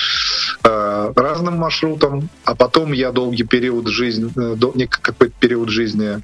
э, 0.64 1.14
разным 1.16 1.58
маршрутам, 1.58 2.30
а 2.44 2.56
потом 2.56 2.94
я 2.94 3.12
долгий 3.12 3.44
период 3.44 3.88
жизни, 3.88 4.32
э, 4.36 4.56
до, 4.56 4.74
какой-то 4.88 5.34
период 5.40 5.70
жизни 5.70 6.22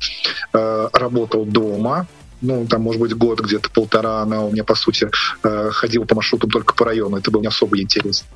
э, 0.53 0.89
работал 0.93 1.45
дома, 1.45 2.07
ну, 2.41 2.65
там, 2.67 2.81
может 2.81 2.99
быть, 2.99 3.13
год, 3.15 3.39
где-то 3.39 3.69
полтора, 3.69 4.21
она 4.21 4.43
у 4.43 4.51
меня, 4.51 4.63
по 4.63 4.75
сути, 4.75 5.09
э, 5.43 5.69
ходила 5.71 6.05
по 6.05 6.15
маршрутам 6.15 6.49
только 6.49 6.73
по 6.73 6.85
району. 6.85 7.17
Это 7.17 7.31
было 7.31 7.41
не 7.41 7.47
особо 7.47 7.79
интересно. 7.79 8.27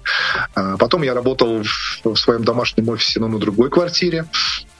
А 0.53 0.77
потом 0.77 1.01
я 1.01 1.13
работал 1.13 1.63
в 2.03 2.15
своем 2.15 2.43
домашнем 2.43 2.87
офисе, 2.89 3.19
но 3.19 3.27
на 3.27 3.39
другой 3.39 3.69
квартире. 3.69 4.25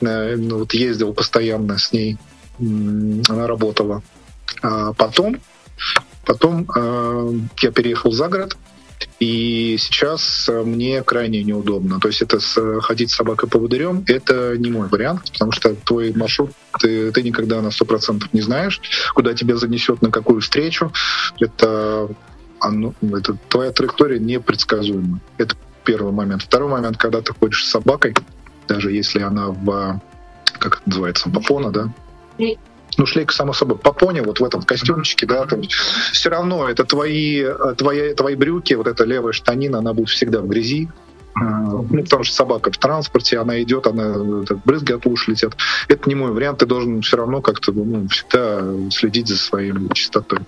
Э, 0.02 0.36
ну, 0.36 0.60
вот 0.60 0.74
ездил 0.74 1.14
постоянно 1.14 1.78
с 1.78 1.92
ней. 1.92 2.18
Она 2.60 3.48
работала. 3.48 4.04
А 4.62 4.94
потом, 4.94 5.38
потом 6.26 6.68
э, 6.76 7.34
я 7.62 7.72
переехал 7.72 8.12
за 8.12 8.28
город, 8.28 8.56
и 9.20 9.78
сейчас 9.80 10.48
э, 10.50 10.64
мне 10.64 11.02
крайне 11.04 11.44
неудобно. 11.44 12.00
То 12.00 12.10
есть 12.10 12.22
это 12.22 12.40
с, 12.40 12.82
ходить 12.82 13.12
с 13.12 13.16
собакой 13.16 13.50
по 13.50 13.58
поводырем— 13.58 14.04
это 14.08 14.58
не 14.58 14.70
мой 14.70 14.88
вариант, 14.88 15.32
потому 15.32 15.52
что 15.52 15.74
твой 15.76 16.12
маршрут 16.14 16.52
ты, 16.80 17.12
ты 17.12 17.24
никогда 17.24 17.62
на 17.62 17.72
сто 17.72 17.86
процентов 17.86 18.34
не 18.34 18.42
знаешь, 18.42 18.82
куда 19.14 19.34
тебя 19.34 19.56
занесет, 19.56 20.02
на 20.02 20.12
какую 20.12 20.42
встречу. 20.42 20.92
Это, 21.40 22.10
оно, 22.60 22.94
это 23.02 23.38
твоя 23.50 23.72
траектория 23.72 24.20
непредсказуема. 24.20 25.20
Это 25.38 25.56
первый 25.86 26.12
момент. 26.12 26.44
Второй 26.44 26.70
момент, 26.70 26.98
когда 26.98 27.22
ты 27.22 27.34
ходишь 27.34 27.66
с 27.66 27.70
собакой, 27.70 28.14
даже 28.68 28.92
если 28.92 29.22
она 29.22 29.48
в, 29.48 30.02
как 30.60 30.78
это 30.78 30.90
называется, 30.90 31.30
бапона, 31.30 31.72
да? 31.72 31.90
Ну, 32.98 33.06
шлейка, 33.06 33.34
само 33.34 33.54
собой, 33.54 33.78
по 33.78 33.94
пони, 33.94 34.22
вот 34.22 34.40
в 34.40 34.44
этом 34.44 34.62
костюмчике, 34.62 35.26
да, 35.26 35.46
там, 35.46 35.62
все 35.62 36.30
равно 36.30 36.70
это 36.70 36.84
твои, 36.84 37.46
твои, 37.78 38.14
твои 38.14 38.36
брюки, 38.36 38.74
вот 38.74 38.88
эта 38.88 39.04
левая 39.04 39.34
штанина, 39.34 39.80
она 39.80 39.94
будет 39.94 40.10
всегда 40.10 40.42
в 40.42 40.48
грязи, 40.48 40.90
а, 41.38 41.44
ну, 41.44 42.04
потому 42.04 42.24
что 42.24 42.34
собака 42.34 42.72
в 42.72 42.78
транспорте, 42.78 43.38
она 43.40 43.62
идет, 43.62 43.88
она 43.88 44.46
так, 44.46 44.64
брызги 44.64 44.94
от 44.94 45.06
уши 45.06 45.32
летят. 45.32 45.58
Это 45.90 46.08
не 46.08 46.16
мой 46.16 46.32
вариант, 46.32 46.60
ты 46.60 46.66
должен 46.66 47.02
все 47.02 47.18
равно 47.18 47.42
как-то 47.42 47.74
ну, 47.74 48.08
всегда 48.08 48.64
следить 48.90 49.28
за 49.28 49.38
своей 49.38 49.74
чистотой. 49.94 50.40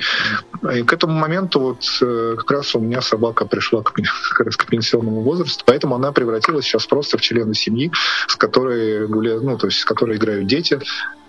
И 0.73 0.83
к 0.83 0.93
этому 0.93 1.13
моменту 1.19 1.59
вот 1.59 1.83
э, 2.01 2.35
как 2.37 2.51
раз 2.51 2.73
у 2.73 2.79
меня 2.79 3.01
собака 3.01 3.45
пришла 3.45 3.83
к, 3.83 3.91
как 4.31 4.45
раз 4.45 4.55
к 4.55 4.65
пенсионному 4.65 5.21
возрасту, 5.21 5.65
поэтому 5.67 5.95
она 5.95 6.13
превратилась 6.13 6.63
сейчас 6.63 6.85
просто 6.85 7.17
в 7.17 7.21
члена 7.21 7.53
семьи, 7.53 7.91
с 8.27 8.37
которой 8.37 9.07
гуляют, 9.07 9.43
ну, 9.43 9.57
то 9.57 9.67
есть 9.67 9.79
с 9.79 9.85
которой 9.85 10.15
играют 10.15 10.47
дети, 10.47 10.79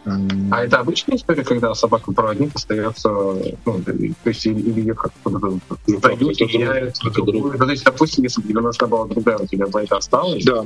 А 0.04 0.64
это 0.64 0.78
обычная 0.78 1.16
история, 1.16 1.44
когда 1.44 1.74
собака-проводник 1.74 2.54
остается, 2.54 3.08
ну, 3.10 3.82
то 3.82 3.92
есть 4.24 4.46
или 4.46 4.80
ее 4.80 4.94
как-то 4.94 5.30
меняют, 5.30 6.96
ну, 7.02 7.10
то 7.58 7.70
есть, 7.70 7.84
допустим, 7.84 8.24
если 8.24 8.40
бы 8.40 8.58
у 8.58 8.62
нас 8.62 8.76
была 8.78 9.06
другая, 9.06 9.38
у 9.38 9.46
тебя 9.46 9.66
бы 9.66 9.80
это 9.80 9.96
осталось? 9.96 10.44
Да, 10.44 10.64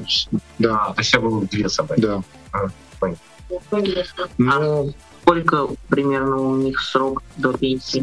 да. 0.59 0.87
А, 0.87 0.95
то 0.95 1.01
есть, 1.01 1.17
было 1.19 1.45
две 1.47 1.69
собаки? 1.69 2.01
Да. 2.01 2.23
А, 2.53 2.67
понятно. 3.01 3.23
А 4.51 4.85
сколько 5.23 5.69
примерно 5.89 6.37
у 6.37 6.57
них 6.57 6.81
срок 6.81 7.23
до 7.37 7.53
пенсии? 7.53 8.03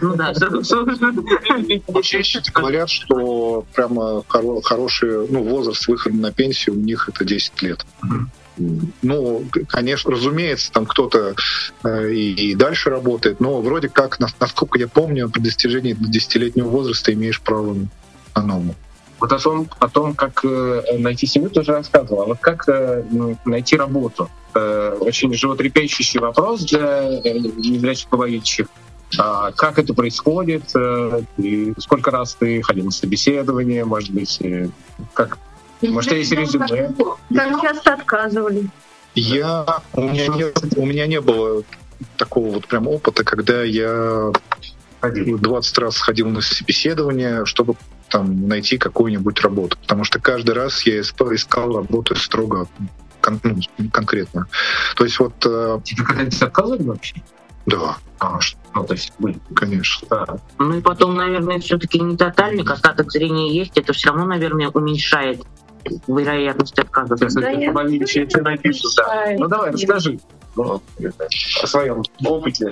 Ну 0.00 0.16
да, 0.16 0.34
срок 0.34 0.64
службы. 0.64 2.02
Чаще 2.02 2.42
говорят, 2.54 2.88
что 2.90 3.64
прямо 3.74 4.24
хоро- 4.28 4.62
хороший 4.62 5.28
ну, 5.28 5.42
возраст 5.42 5.86
выхода 5.86 6.16
на 6.16 6.32
пенсию 6.32 6.76
у 6.76 6.80
них 6.80 7.08
это 7.08 7.24
10 7.24 7.62
лет. 7.62 7.86
Ну, 8.58 9.44
конечно, 9.68 10.10
разумеется, 10.10 10.72
там 10.72 10.86
кто-то 10.86 11.34
э, 11.84 12.12
и, 12.12 12.50
и 12.50 12.54
дальше 12.54 12.90
работает, 12.90 13.40
но 13.40 13.60
вроде 13.60 13.88
как, 13.88 14.18
на- 14.18 14.28
насколько 14.40 14.78
я 14.78 14.88
помню, 14.88 15.28
при 15.28 15.40
достижении 15.40 15.94
10-летнего 15.94 16.68
возраста 16.68 17.12
имеешь 17.12 17.40
право 17.40 17.76
на 18.34 18.42
норму. 18.42 18.74
Вот 19.18 19.32
о 19.32 19.38
том, 19.38 19.68
о 19.78 19.88
том, 19.88 20.14
как 20.14 20.44
э, 20.44 20.82
найти 20.98 21.26
семью, 21.26 21.50
ты 21.50 21.60
уже 21.60 21.72
рассказывал. 21.72 22.22
А 22.22 22.26
вот 22.26 22.38
как 22.40 22.68
э, 22.68 23.02
ну, 23.10 23.36
найти 23.44 23.76
работу? 23.76 24.30
Э, 24.54 24.96
очень 25.00 25.32
животрепещущий 25.32 26.20
вопрос 26.20 26.62
для 26.64 27.20
незрячих 27.26 28.08
половичьих. 28.08 28.66
А 29.18 29.52
как 29.52 29.78
это 29.78 29.94
происходит? 29.94 30.64
И 31.38 31.72
сколько 31.78 32.10
раз 32.10 32.34
ты 32.34 32.60
ходил 32.60 32.86
на 32.86 32.90
собеседование? 32.90 33.84
Может 33.84 34.10
быть, 34.10 34.40
как? 35.14 35.38
Может, 35.82 36.12
есть 36.12 36.32
резюме? 36.32 36.92
Там 37.34 37.60
часто 37.60 37.94
отказывали. 37.94 38.68
Я, 39.14 39.82
у, 39.94 40.02
меня 40.02 40.26
не, 40.28 40.78
у 40.80 40.86
меня 40.86 41.06
не 41.06 41.20
было 41.20 41.62
такого 42.18 42.54
вот 42.54 42.66
прям 42.66 42.86
опыта, 42.86 43.24
когда 43.24 43.62
я 43.62 44.30
20 45.02 45.78
раз 45.78 45.98
ходил 45.98 46.28
на 46.28 46.40
собеседование, 46.40 47.44
чтобы 47.46 47.76
там 48.10 48.46
найти 48.48 48.78
какую-нибудь 48.78 49.40
работу. 49.40 49.78
Потому 49.78 50.04
что 50.04 50.20
каждый 50.20 50.54
раз 50.54 50.82
я 50.86 51.00
искал, 51.00 51.76
работу 51.76 52.14
строго 52.16 52.68
кон- 53.20 53.40
ну, 53.42 53.58
конкретно. 53.92 54.46
То 54.96 55.04
есть 55.04 55.18
вот... 55.18 55.34
э, 55.44 55.80
Тебе 55.84 56.04
когда-нибудь 56.04 56.42
отказывали 56.42 56.82
вообще? 56.82 57.16
Да, 57.66 57.96
А, 58.20 58.38
что? 58.40 58.58
Ну, 58.74 58.84
то 58.84 58.94
есть 58.94 59.12
были. 59.18 59.38
конечно. 59.54 60.06
Да. 60.08 60.26
Ну 60.58 60.78
и 60.78 60.80
потом, 60.80 61.14
наверное, 61.16 61.58
все-таки 61.58 61.98
не 61.98 62.16
тотальник, 62.16 62.70
остаток 62.70 63.10
зрения 63.10 63.52
есть, 63.56 63.76
это 63.76 63.92
все 63.92 64.10
равно, 64.10 64.26
наверное, 64.26 64.68
уменьшает 64.68 65.42
вероятность 66.06 66.78
отказа. 66.78 67.16
Да, 67.16 67.50
я 67.50 67.72
ты 68.26 68.42
напишут, 68.42 68.92
да. 68.96 69.26
Ну, 69.38 69.48
давай, 69.48 69.72
расскажи 69.72 70.18
ну, 70.56 70.80
о 71.62 71.66
своем 71.66 72.02
опыте 72.24 72.70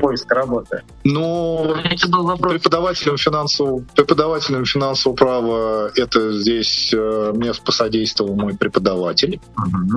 поиска 0.00 0.34
работы. 0.34 0.82
Ну, 1.04 1.74
Это 1.84 2.08
был 2.08 2.24
вопрос. 2.24 2.52
преподавателем 2.52 3.16
финансового, 3.16 3.82
преподавателем 3.94 4.64
финансового 4.64 5.16
права 5.16 5.90
это 5.96 6.32
здесь 6.32 6.92
э, 6.94 7.32
мне 7.34 7.52
посодействовал 7.64 8.34
мой 8.36 8.54
преподаватель, 8.54 9.40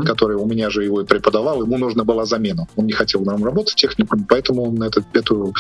который 0.05 0.37
у 0.37 0.45
меня 0.45 0.69
же 0.69 0.83
его 0.83 1.01
и 1.01 1.05
преподавал. 1.05 1.61
Ему 1.63 1.77
нужна 1.77 2.03
была 2.03 2.25
замена. 2.25 2.67
Он 2.75 2.85
не 2.85 2.93
хотел 2.93 3.21
нам 3.21 3.43
работать 3.43 3.75
техникум, 3.75 4.25
поэтому 4.27 4.69
он 4.69 4.81
этот, 4.81 5.05
эту 5.13 5.53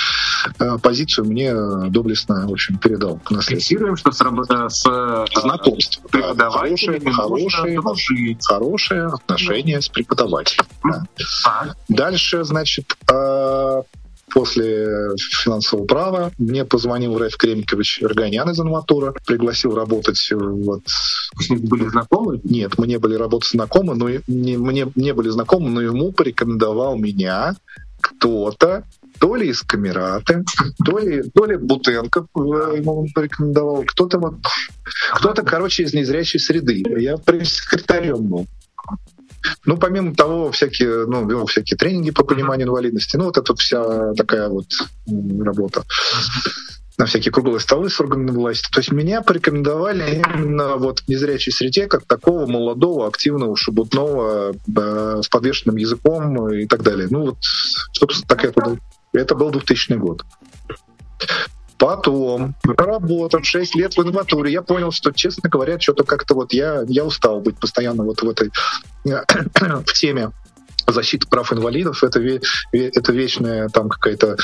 э, 0.59 0.77
позицию 0.81 1.25
мне 1.25 1.53
доблестно 1.89 2.47
в 2.47 2.51
общем, 2.51 2.77
передал 2.77 3.19
к 3.19 3.31
наследству. 3.31 3.95
Что 3.97 4.11
с, 4.11 4.21
рабо- 4.21 4.69
с 4.69 4.85
э, 4.87 5.25
Знакомство. 5.39 6.03
да, 6.11 6.19
преподавателями 6.19 7.11
хорошие, 7.11 7.77
хорошие, 7.81 8.37
хорошие 8.41 9.05
отношения 9.07 9.81
с 9.81 9.89
преподавателем. 9.89 10.65
Да. 10.83 11.03
А, 11.69 11.75
Дальше, 11.89 12.43
значит, 12.43 12.95
э, 13.11 13.81
после 14.31 15.15
финансового 15.41 15.85
права 15.85 16.31
мне 16.37 16.65
позвонил 16.65 17.17
Раф 17.17 17.37
Кремникович 17.37 18.03
Эрганян 18.03 18.49
из 18.49 18.59
Анватура, 18.59 19.13
пригласил 19.25 19.75
работать 19.75 20.19
вот 20.31 20.83
ним 21.49 21.61
были 21.65 21.87
знакомы? 21.87 22.39
нет, 22.43 22.77
мы 22.77 22.87
не 22.87 22.97
были 22.99 23.15
работать 23.15 23.49
знакомы, 23.49 23.95
но 23.95 24.09
не, 24.27 24.57
мне 24.57 24.91
не 24.95 25.13
были 25.13 25.29
знакомы, 25.29 25.69
но 25.69 25.81
ему 25.81 26.11
порекомендовал 26.11 26.97
меня 26.97 27.55
кто-то, 28.01 28.83
то 29.19 29.35
ли 29.35 29.49
из 29.49 29.61
Камераты, 29.61 30.43
то 30.85 30.99
ли, 30.99 31.23
то 31.33 31.45
ли 31.45 31.57
Бутенко 31.57 32.27
э, 32.35 32.77
ему 32.77 33.07
порекомендовал, 33.13 33.83
кто-то 33.83 34.19
вот, 34.19 34.35
кто-то, 35.15 35.43
короче, 35.43 35.83
из 35.83 35.93
незрячей 35.93 36.39
среды. 36.39 36.83
Я 36.99 37.17
пресс-секретарем 37.17 38.23
был. 38.27 38.47
Ну, 39.65 39.77
помимо 39.77 40.15
того, 40.15 40.51
всякие, 40.51 41.05
ну, 41.05 41.27
вел 41.27 41.45
всякие 41.45 41.77
тренинги 41.77 42.11
по 42.11 42.23
пониманию 42.23 42.67
инвалидности. 42.67 43.17
Ну, 43.17 43.25
вот 43.25 43.37
это 43.37 43.55
вся 43.55 44.13
такая 44.13 44.49
вот 44.49 44.67
работа 45.39 45.83
на 46.97 47.05
всякие 47.05 47.31
круглые 47.31 47.59
столы 47.59 47.89
с 47.89 47.99
органами 47.99 48.31
власти. 48.31 48.69
То 48.71 48.79
есть 48.79 48.91
меня 48.91 49.21
порекомендовали 49.21 50.23
именно 50.35 50.77
вот 50.77 51.01
в 51.01 51.07
незрячей 51.07 51.51
среде 51.51 51.87
как 51.87 52.05
такого 52.05 52.47
молодого, 52.47 53.07
активного, 53.07 53.55
шебутного, 53.55 54.53
э, 54.53 55.21
с 55.21 55.27
подвешенным 55.27 55.77
языком 55.77 56.51
и 56.51 56.65
так 56.65 56.81
далее. 56.81 57.07
Ну 57.09 57.21
вот, 57.21 57.37
собственно, 57.91 58.27
так 58.27 58.45
это, 58.45 58.77
это 59.13 59.35
был 59.35 59.51
2000 59.51 59.93
год. 59.93 60.23
Потом, 61.77 62.55
проработав 62.63 63.45
6 63.45 63.75
лет 63.75 63.95
в 63.95 64.01
инватуре, 64.01 64.51
я 64.51 64.61
понял, 64.61 64.91
что, 64.91 65.11
честно 65.11 65.49
говоря, 65.49 65.79
что-то 65.79 66.03
как-то 66.03 66.33
вот 66.33 66.53
я, 66.53 66.83
я 66.87 67.05
устал 67.05 67.39
быть 67.39 67.57
постоянно 67.59 68.03
вот 68.03 68.21
в 68.21 68.29
этой 68.29 68.51
в 69.03 69.93
теме 69.93 70.31
защиты 70.87 71.27
прав 71.27 71.51
инвалидов. 71.53 72.03
Это, 72.03 72.19
это 72.71 73.11
вечная 73.13 73.69
там 73.69 73.89
какая-то 73.89 74.37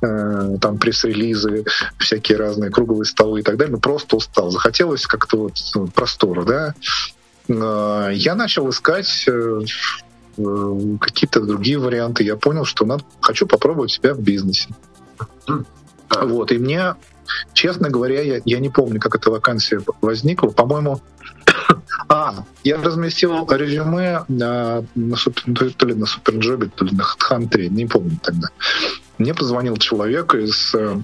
э, 0.00 0.56
там 0.60 0.78
пресс-релизы, 0.78 1.64
всякие 1.98 2.38
разные 2.38 2.70
круглые 2.70 3.04
столы 3.04 3.40
и 3.40 3.42
так 3.42 3.56
далее. 3.56 3.74
Ну, 3.74 3.80
просто 3.80 4.16
устал. 4.16 4.50
Захотелось 4.50 5.06
как-то 5.06 5.36
вот 5.38 5.54
ну, 5.74 5.88
простора, 5.88 6.44
да. 6.44 6.74
Я 7.48 8.34
начал 8.34 8.68
искать 8.68 9.24
э, 9.26 9.60
э, 10.36 10.96
какие-то 11.00 11.40
другие 11.40 11.78
варианты. 11.78 12.22
Я 12.22 12.36
понял, 12.36 12.64
что 12.64 12.84
надо, 12.84 13.04
хочу 13.20 13.46
попробовать 13.46 13.90
себя 13.90 14.14
в 14.14 14.20
бизнесе. 14.20 14.68
Вот, 16.10 16.52
и 16.52 16.58
мне, 16.58 16.94
честно 17.52 17.90
говоря, 17.90 18.22
я, 18.22 18.40
я 18.44 18.58
не 18.58 18.70
помню, 18.70 19.00
как 19.00 19.14
эта 19.14 19.30
вакансия 19.30 19.80
возникла. 20.00 20.50
По-моему, 20.50 21.00
а, 22.08 22.44
я 22.64 22.80
разместил 22.82 23.46
резюме 23.50 24.24
на, 24.28 24.84
на 24.94 25.16
супер- 25.16 25.72
то 25.72 25.86
ли 25.86 25.94
на 25.94 26.06
Суперджобе, 26.06 26.70
то 26.74 26.84
ли 26.84 26.96
на 26.96 27.02
HeadHunter, 27.02 27.68
не 27.68 27.86
помню 27.86 28.18
тогда. 28.22 28.48
Мне 29.18 29.34
позвонил 29.34 29.76
человек 29.76 30.34
из 30.34 30.74
э, 30.74 31.00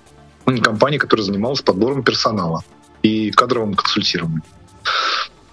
компании, 0.62 0.98
которая 0.98 1.26
занималась 1.26 1.62
подбором 1.62 2.02
персонала 2.02 2.62
и 3.02 3.30
кадровым 3.30 3.74
консультированием. 3.74 4.42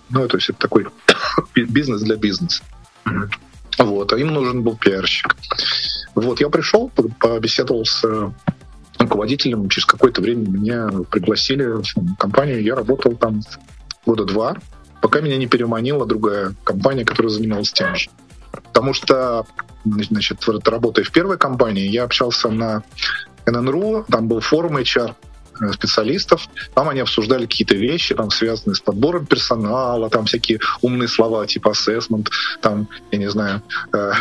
Ну, 0.09 0.27
то 0.27 0.37
есть 0.37 0.49
это 0.49 0.59
такой 0.59 0.87
бизнес 1.55 2.01
для 2.01 2.15
бизнеса. 2.15 2.63
Вот, 3.77 4.13
а 4.13 4.17
им 4.17 4.27
нужен 4.27 4.61
был 4.63 4.77
пиарщик. 4.77 5.35
Вот, 6.13 6.39
я 6.39 6.49
пришел, 6.49 6.89
по- 6.89 7.09
побеседовал 7.09 7.85
с 7.85 8.03
э, 8.03 8.31
руководителем, 9.11 9.67
через 9.67 9.85
какое-то 9.85 10.21
время 10.21 10.47
меня 10.47 10.89
пригласили 11.09 11.65
в 11.65 12.15
компанию, 12.17 12.63
я 12.63 12.75
работал 12.75 13.15
там 13.17 13.41
года 14.05 14.23
два, 14.23 14.55
пока 15.01 15.19
меня 15.19 15.35
не 15.35 15.47
переманила 15.47 16.05
другая 16.05 16.55
компания, 16.63 17.03
которая 17.03 17.29
занималась 17.29 17.73
тем 17.73 17.93
же. 17.95 18.09
Потому 18.51 18.93
что, 18.93 19.45
значит, 19.83 20.43
работая 20.65 21.03
в 21.03 21.11
первой 21.11 21.37
компании, 21.37 21.89
я 21.89 22.03
общался 22.03 22.49
на 22.49 22.83
ННРУ, 23.45 24.05
там 24.09 24.29
был 24.29 24.39
форум 24.39 24.77
HR 24.77 25.13
э, 25.59 25.71
специалистов, 25.73 26.47
там 26.73 26.87
они 26.87 27.01
обсуждали 27.01 27.45
какие-то 27.45 27.75
вещи, 27.75 28.15
там 28.15 28.29
связанные 28.31 28.75
с 28.75 28.79
подбором 28.79 29.25
персонала, 29.25 30.09
там 30.09 30.25
всякие 30.25 30.59
умные 30.81 31.09
слова 31.09 31.45
типа 31.45 31.69
assessment, 31.69 32.27
там, 32.61 32.87
я 33.11 33.17
не 33.17 33.29
знаю, 33.29 33.61
э, 33.93 34.11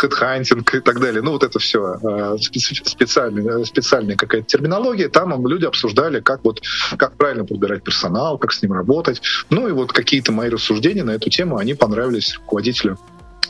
хедхантинг 0.00 0.74
и 0.74 0.80
так 0.80 1.00
далее. 1.00 1.22
Ну, 1.22 1.32
вот 1.32 1.44
это 1.44 1.58
все 1.58 1.98
специальная, 2.38 3.64
специальная 3.64 4.16
какая-то 4.16 4.46
терминология. 4.46 5.08
Там 5.08 5.46
люди 5.46 5.64
обсуждали, 5.64 6.20
как 6.20 6.44
вот 6.44 6.60
как 6.96 7.16
правильно 7.16 7.44
подбирать 7.44 7.82
персонал, 7.82 8.38
как 8.38 8.52
с 8.52 8.62
ним 8.62 8.72
работать. 8.72 9.20
Ну 9.50 9.68
и 9.68 9.72
вот 9.72 9.92
какие-то 9.92 10.32
мои 10.32 10.48
рассуждения 10.48 11.04
на 11.04 11.12
эту 11.12 11.30
тему, 11.30 11.58
они 11.58 11.74
понравились 11.74 12.36
руководителю 12.36 12.98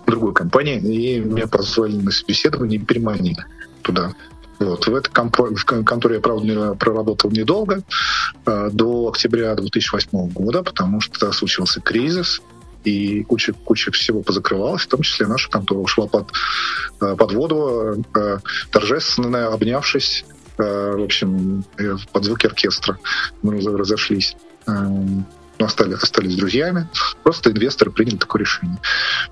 другой 0.06 0.34
компании, 0.34 0.78
и 0.80 1.20
меня 1.20 1.46
позвали 1.46 1.96
на 1.96 2.10
собеседование 2.10 2.80
и 2.80 2.84
переманили 2.84 3.44
туда. 3.82 4.14
Вот. 4.58 4.86
В 4.86 4.94
этой 4.94 5.10
компо- 5.10 5.54
в 5.54 5.64
кон- 5.64 5.84
конторе 5.84 6.16
я, 6.16 6.20
правда, 6.20 6.74
проработал 6.74 7.30
недолго, 7.30 7.82
э, 8.44 8.68
до 8.72 9.08
октября 9.08 9.54
2008 9.54 10.28
года, 10.28 10.62
потому 10.62 11.00
что 11.00 11.32
случился 11.32 11.80
кризис, 11.80 12.42
и 12.84 13.22
куча, 13.24 13.52
куча 13.52 13.90
всего 13.92 14.22
позакрывалась, 14.22 14.82
в 14.82 14.88
том 14.88 15.02
числе 15.02 15.26
наша 15.26 15.50
контора 15.50 15.80
ушла 15.80 16.06
под, 16.06 16.32
э, 17.00 17.16
под 17.16 17.32
воду, 17.32 18.04
э, 18.14 18.38
торжественно 18.70 19.48
обнявшись, 19.48 20.24
э, 20.58 20.92
в 20.96 21.02
общем, 21.02 21.64
под 22.12 22.24
звуки 22.24 22.46
оркестра 22.46 22.98
мы 23.42 23.56
раз- 23.56 23.66
разошлись. 23.66 24.36
Эм, 24.66 25.26
ну, 25.58 25.66
остались, 25.66 26.02
остались 26.02 26.36
друзьями. 26.36 26.88
Просто 27.22 27.50
инвесторы 27.50 27.90
приняли 27.90 28.16
такое 28.16 28.40
решение. 28.40 28.78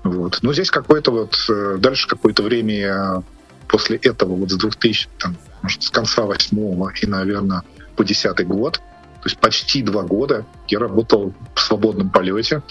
Вот. 0.03 0.39
Но 0.41 0.53
здесь 0.53 0.69
какое-то 0.69 1.11
вот, 1.11 1.35
дальше 1.79 2.07
какое-то 2.07 2.43
время 2.43 3.23
после 3.67 3.97
этого, 3.97 4.35
вот 4.35 4.51
с 4.51 4.55
2000, 4.55 5.09
там, 5.17 5.37
может, 5.61 5.83
с 5.83 5.89
конца 5.89 6.23
восьмого 6.23 6.91
и, 7.01 7.05
наверное, 7.05 7.63
по 7.95 8.03
десятый 8.03 8.45
год, 8.45 8.79
то 9.21 9.25
есть 9.25 9.37
почти 9.37 9.81
два 9.81 10.03
года 10.03 10.45
я 10.67 10.79
работал 10.79 11.33
свободном 11.69 12.09
полете. 12.09 12.61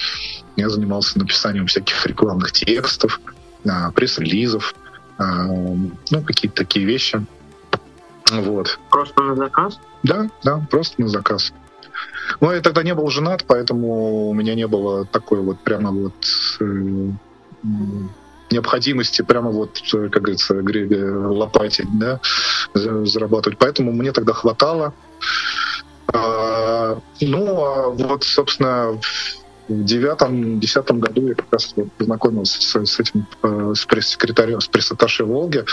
Я 0.57 0.69
занимался 0.69 1.19
написанием 1.19 1.67
всяких 1.67 2.05
рекламных 2.07 2.53
текстов, 2.53 3.21
а, 3.67 3.91
пресс-релизов, 3.93 4.75
а, 5.19 5.45
ну, 5.45 6.23
какие-то 6.25 6.57
такие 6.57 6.85
вещи. 6.85 7.25
Вот. 8.31 8.79
Просто 8.91 9.23
на 9.23 9.37
заказ? 9.37 9.79
Да, 10.03 10.29
да, 10.45 10.67
просто 10.71 11.01
на 11.01 11.09
заказ. 11.09 11.53
Но 12.41 12.53
я 12.53 12.61
тогда 12.61 12.83
не 12.83 12.95
был 12.95 13.09
женат, 13.09 13.45
поэтому 13.47 14.29
у 14.29 14.35
меня 14.35 14.55
не 14.55 14.67
было 14.67 15.05
такой 15.07 15.41
вот 15.41 15.61
прямо 15.61 15.91
вот 15.91 16.15
э, 16.61 17.11
необходимости 18.51 19.23
прямо 19.23 19.51
вот, 19.51 19.81
как 19.91 20.23
говорится, 20.23 20.55
лопатить, 20.55 21.89
да, 21.99 22.21
зарабатывать. 22.75 23.59
Поэтому 23.59 23.93
мне 23.93 24.13
тогда 24.13 24.33
хватало. 24.33 24.93
А, 26.13 26.99
ну, 27.21 27.65
а 27.65 27.89
вот, 27.91 28.25
собственно, 28.25 28.99
в 29.69 29.85
девятом, 29.85 30.59
десятом 30.59 31.01
году 31.01 31.29
я 31.29 31.35
как 31.35 31.47
раз 31.53 31.73
вот 31.77 31.93
познакомился 31.93 32.61
с, 32.61 32.87
с 32.87 33.01
этим, 33.01 33.27
э, 33.43 33.73
с 33.75 33.85
пресс-секретарем, 33.85 34.61
с 34.61 34.69
пресс-атташе 34.69 35.25
Волги. 35.25 35.65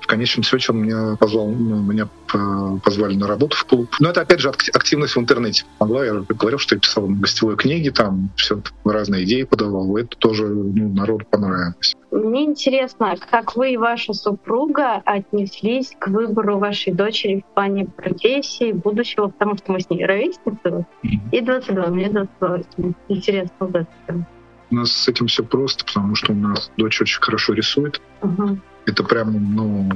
В 0.00 0.06
конечном 0.06 0.42
счете 0.42 0.72
он 0.72 0.82
меня 0.82 1.16
позвал, 1.16 1.48
ну, 1.48 1.80
меня 1.82 2.08
э, 2.34 2.78
позвали 2.84 3.14
на 3.14 3.26
работу 3.26 3.56
в 3.56 3.64
клуб. 3.64 3.88
Но 4.00 4.10
это, 4.10 4.22
опять 4.22 4.40
же, 4.40 4.48
активность 4.48 5.16
в 5.16 5.20
интернете 5.20 5.64
помогла. 5.78 6.04
Я 6.04 6.14
говорил, 6.28 6.58
что 6.58 6.74
я 6.74 6.80
писал 6.80 7.06
гостевые 7.06 7.56
книги, 7.56 7.90
там 7.90 8.30
все 8.36 8.60
разные 8.84 9.24
идеи 9.24 9.44
подавал. 9.44 9.96
Это 9.96 10.16
тоже 10.18 10.46
ну, 10.46 10.92
народу 10.92 11.24
понравилось. 11.30 11.94
Мне 12.10 12.44
интересно, 12.44 13.14
как 13.30 13.56
вы 13.56 13.72
и 13.72 13.76
ваша 13.76 14.12
супруга 14.12 15.02
отнеслись 15.04 15.92
к 15.98 16.08
выбору 16.08 16.58
вашей 16.58 16.92
дочери 16.92 17.44
в 17.48 17.54
плане 17.54 17.86
профессии, 17.86 18.72
будущего, 18.72 19.28
потому 19.28 19.56
что 19.56 19.72
мы 19.72 19.80
с 19.80 19.90
ней 19.90 20.04
ровесницы, 20.06 20.86
и 21.32 21.40
22, 21.40 21.86
мне 21.88 22.08
22. 22.08 22.60
Интересно 23.08 23.35
вот 23.58 23.74
это. 23.74 24.26
У 24.70 24.74
нас 24.74 24.90
с 24.90 25.08
этим 25.08 25.28
все 25.28 25.44
просто, 25.44 25.84
потому 25.84 26.14
что 26.16 26.32
у 26.32 26.36
нас 26.36 26.70
дочь 26.76 27.00
очень 27.00 27.20
хорошо 27.20 27.52
рисует. 27.52 28.00
Угу. 28.22 28.58
Это 28.86 29.04
прям, 29.04 29.54
ну, 29.54 29.90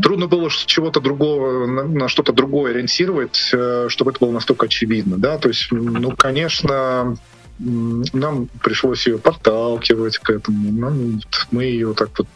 Трудно 0.00 0.28
было 0.28 0.48
чего-то 0.50 1.00
другого, 1.00 1.66
на, 1.66 1.84
на 1.84 2.08
что-то 2.08 2.32
другое 2.32 2.72
ориентировать, 2.72 3.50
э, 3.52 3.86
чтобы 3.88 4.12
это 4.12 4.20
было 4.20 4.32
настолько 4.32 4.66
очевидно. 4.66 5.18
Да? 5.18 5.38
То 5.38 5.48
есть, 5.48 5.68
ну, 5.70 6.14
конечно, 6.16 7.16
нам 7.58 8.48
пришлось 8.62 9.06
ее 9.06 9.18
подталкивать 9.18 10.18
к 10.18 10.30
этому. 10.30 10.72
Нам, 10.72 11.20
мы 11.50 11.64
ее 11.64 11.94
так 11.94 12.10
вот 12.18 12.28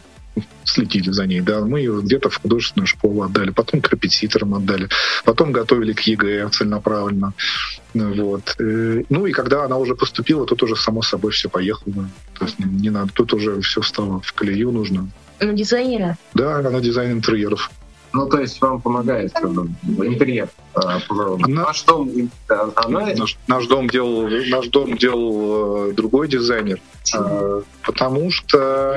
следили 0.65 1.11
за 1.11 1.27
ней, 1.27 1.41
да, 1.41 1.61
мы 1.61 1.79
ее 1.81 2.01
где-то 2.03 2.31
в 2.31 2.41
художественную 2.41 2.87
школу 2.87 3.23
отдали, 3.23 3.51
потом 3.51 3.81
к 3.81 3.91
репетиторам 3.91 4.55
отдали, 4.55 4.89
потом 5.25 5.53
готовили 5.53 5.93
к 5.93 6.01
ЕГЭ 6.01 6.49
целенаправленно, 6.51 7.35
вот. 7.95 8.57
Э, 8.59 9.03
ну 9.09 9.27
и 9.27 9.33
когда 9.33 9.65
она 9.65 9.77
уже 9.77 9.95
поступила, 9.95 10.47
тут 10.47 10.63
уже 10.63 10.77
само 10.77 11.03
собой 11.03 11.33
все 11.33 11.49
поехало, 11.49 12.09
то 12.39 12.45
есть 12.45 12.59
не 12.59 12.91
надо, 12.91 13.13
тут 13.13 13.33
уже 13.33 13.61
все 13.61 13.81
встало 13.81 14.21
в 14.21 14.33
колею 14.33 14.73
нужно. 14.73 15.09
Ну, 15.41 15.53
дизайнера? 15.53 16.17
Да, 16.35 16.59
она 16.59 16.81
дизайн 16.81 17.13
интерьеров. 17.13 17.71
Ну, 18.15 18.29
то 18.29 18.39
есть 18.39 18.61
вам 18.61 18.81
помогает 18.81 19.33
интерьер. 19.99 20.49
А, 20.75 21.01
наш 21.49 21.83
дом, 21.83 22.11
она... 22.77 23.07
наш, 23.17 23.37
наш 23.49 23.67
дом 23.67 23.91
делал, 23.91 24.29
наш 24.29 24.69
дом 24.69 24.97
делал 24.97 25.89
э, 25.89 25.93
другой 25.95 26.29
дизайнер, 26.29 26.79
э, 27.13 27.63
потому 27.83 28.31
что, 28.31 28.97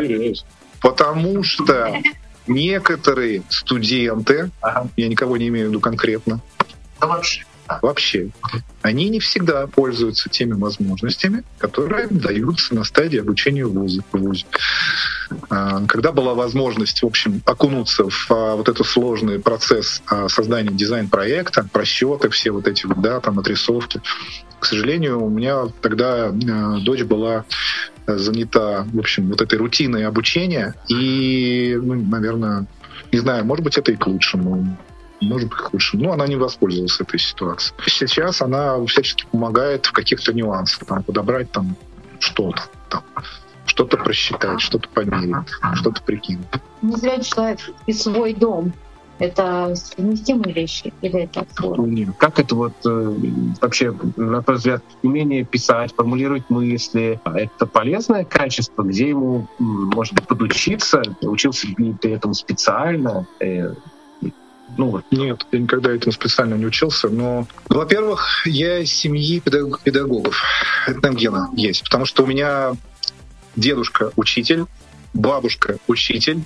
потому 0.82 1.44
что 1.44 2.02
некоторые 2.48 3.44
студенты, 3.50 4.52
ага. 4.62 4.88
я 4.98 5.08
никого 5.08 5.38
не 5.38 5.48
имею 5.48 5.68
в 5.68 5.70
виду 5.70 5.80
конкретно, 5.80 6.42
да 7.00 7.08
вообще 7.08 7.46
вообще, 7.82 8.30
они 8.82 9.10
не 9.10 9.20
всегда 9.20 9.68
пользуются 9.68 10.30
теми 10.30 10.54
возможностями, 10.54 11.44
которые 11.58 12.08
даются 12.08 12.76
на 12.76 12.84
стадии 12.84 13.20
обучения 13.20 13.66
в 13.66 13.74
ВУЗе. 13.74 14.02
В 14.12 14.18
ВУЗе. 14.18 14.46
А, 15.50 15.86
когда 15.88 16.12
была 16.12 16.34
возможность, 16.34 17.04
в 17.04 17.06
общем, 17.06 17.42
окунуться 17.46 18.10
в 18.10 18.32
а, 18.32 18.56
вот 18.56 18.70
этот 18.70 18.86
сложный 18.88 19.40
процесс 19.40 20.02
а, 20.08 20.30
создания 20.30 20.72
дизайн-проекта, 20.72 21.68
просчеты, 21.72 22.30
все 22.30 22.52
вот 22.52 22.68
эти 22.68 22.86
вот, 22.86 23.02
да, 23.02 23.20
там, 23.20 23.40
отрисовки, 23.40 24.02
к 24.60 24.66
сожалению, 24.66 25.24
у 25.24 25.30
меня 25.30 25.66
тогда 25.82 26.32
дочь 26.32 27.04
была 27.04 27.46
занята, 28.08 28.86
в 28.92 29.00
общем, 29.00 29.28
вот 29.30 29.42
этой 29.42 29.60
рутиной 29.60 30.06
обучения, 30.06 30.76
и, 30.88 31.78
ну, 31.82 31.96
наверное, 31.96 32.66
не 33.12 33.20
знаю, 33.20 33.46
может 33.46 33.64
быть, 33.64 33.78
это 33.78 33.92
и 33.92 33.96
к 33.96 34.08
лучшему 34.08 34.78
может 35.20 35.50
быть, 35.50 35.58
худше. 35.58 35.98
Но 35.98 36.14
она 36.14 36.28
не 36.28 36.36
воспользовалась 36.36 37.00
этой 37.00 37.20
ситуацией. 37.20 37.76
Сейчас 37.88 38.42
она 38.42 38.84
всячески 38.86 39.26
помогает 39.32 39.86
в 39.86 39.92
каких-то 39.92 40.34
нюансах, 40.34 40.86
там, 40.86 41.04
подобрать 41.04 41.52
там 41.52 41.76
что-то, 42.20 42.64
там, 42.90 43.04
что-то 43.66 43.98
просчитать, 43.98 44.62
что-то 44.62 44.88
померить, 44.90 45.36
что-то 45.76 46.02
прикинуть. 46.04 46.46
Не 46.82 46.96
зря 46.96 47.20
человек 47.22 47.60
и 47.86 47.94
свой 47.94 48.34
дом. 48.34 48.74
Это 49.20 49.74
совместимые 49.76 50.54
вещи 50.54 50.94
или 51.02 51.22
это 51.22 51.46
сложно? 51.56 52.14
Как 52.20 52.40
это 52.40 52.56
вот 52.56 52.74
э, 52.86 53.16
вообще, 53.62 53.94
на 54.16 54.44
твой 54.44 54.58
взгляд, 54.58 54.84
умение 55.02 55.44
писать, 55.44 55.94
формулировать 55.96 56.50
мысли, 56.50 57.20
это 57.26 57.66
полезное 57.66 58.26
качество, 58.26 58.84
где 58.84 59.10
ему, 59.10 59.48
может 59.58 60.14
быть, 60.14 60.28
подучиться, 60.28 61.02
учился 61.22 61.68
ли 61.68 61.94
ты 61.94 62.14
этому 62.14 62.36
специально, 62.36 63.26
э, 63.40 63.74
ну 64.76 64.90
вот. 64.90 65.06
Нет, 65.12 65.46
я 65.52 65.60
никогда 65.60 65.92
этому 65.92 66.12
специально 66.12 66.56
не 66.56 66.66
учился, 66.66 67.10
но, 67.10 67.48
во-первых, 67.70 68.46
я 68.46 68.80
из 68.80 68.92
семьи 68.92 69.40
педаг- 69.40 69.80
педагогов. 69.84 70.42
Это 70.86 71.00
там 71.02 71.16
гена 71.16 71.50
есть, 71.54 71.84
потому 71.84 72.06
что 72.06 72.24
у 72.24 72.26
меня 72.28 72.74
дедушка 73.56 74.12
учитель, 74.16 74.66
бабушка 75.14 75.78
учитель, 75.88 76.42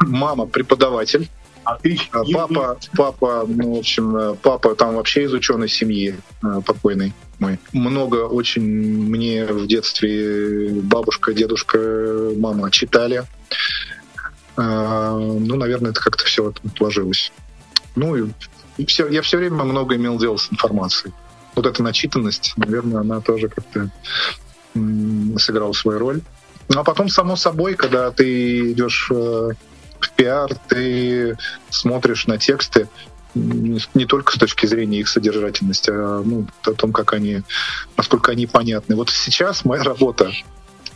мама 0.00 0.46
преподаватель, 0.46 1.28
а 1.64 1.76
ты 1.76 1.98
а 2.10 2.24
папа, 2.32 2.78
папа, 2.96 3.44
ну, 3.46 3.76
в 3.76 3.78
общем, 3.78 4.36
папа 4.42 4.74
там 4.74 4.96
вообще 4.96 5.24
из 5.24 5.32
ученой 5.32 5.68
семьи 5.68 6.16
э, 6.42 6.60
покойный 6.64 7.12
мой. 7.38 7.58
Много 7.72 8.26
очень 8.26 8.62
мне 8.62 9.46
в 9.46 9.66
детстве 9.66 10.70
бабушка, 10.70 11.34
дедушка, 11.34 11.78
мама 12.36 12.70
читали. 12.70 13.24
А, 14.56 15.16
ну, 15.16 15.56
наверное, 15.56 15.90
это 15.90 16.00
как-то 16.00 16.24
все 16.24 16.52
отложилось. 16.64 17.32
Ну 17.94 18.16
и 18.16 18.86
все, 18.86 19.08
я 19.08 19.22
все 19.22 19.38
время 19.38 19.64
много 19.64 19.96
имел 19.96 20.18
дело 20.18 20.36
с 20.36 20.50
информацией. 20.50 21.12
Вот 21.54 21.66
эта 21.66 21.82
начитанность, 21.82 22.54
наверное, 22.56 23.00
она 23.00 23.20
тоже 23.20 23.48
как-то 23.48 23.90
сыграла 25.38 25.72
свою 25.72 25.98
роль. 25.98 26.20
Ну 26.68 26.80
а 26.80 26.84
потом, 26.84 27.08
само 27.08 27.36
собой, 27.36 27.74
когда 27.74 28.10
ты 28.10 28.72
идешь 28.72 29.10
э, 29.10 29.50
в 30.06 30.10
пиар, 30.10 30.54
ты 30.68 31.36
смотришь 31.70 32.26
на 32.26 32.38
тексты 32.38 32.88
не 33.34 34.04
только 34.04 34.32
с 34.32 34.38
точки 34.38 34.66
зрения 34.66 35.00
их 35.00 35.08
содержательности, 35.08 35.90
а 35.90 36.22
ну, 36.22 36.46
о 36.64 36.72
том, 36.72 36.92
как 36.92 37.14
они, 37.14 37.42
насколько 37.96 38.32
они 38.32 38.46
понятны. 38.46 38.94
Вот 38.94 39.08
сейчас 39.10 39.64
моя 39.64 39.82
работа 39.82 40.30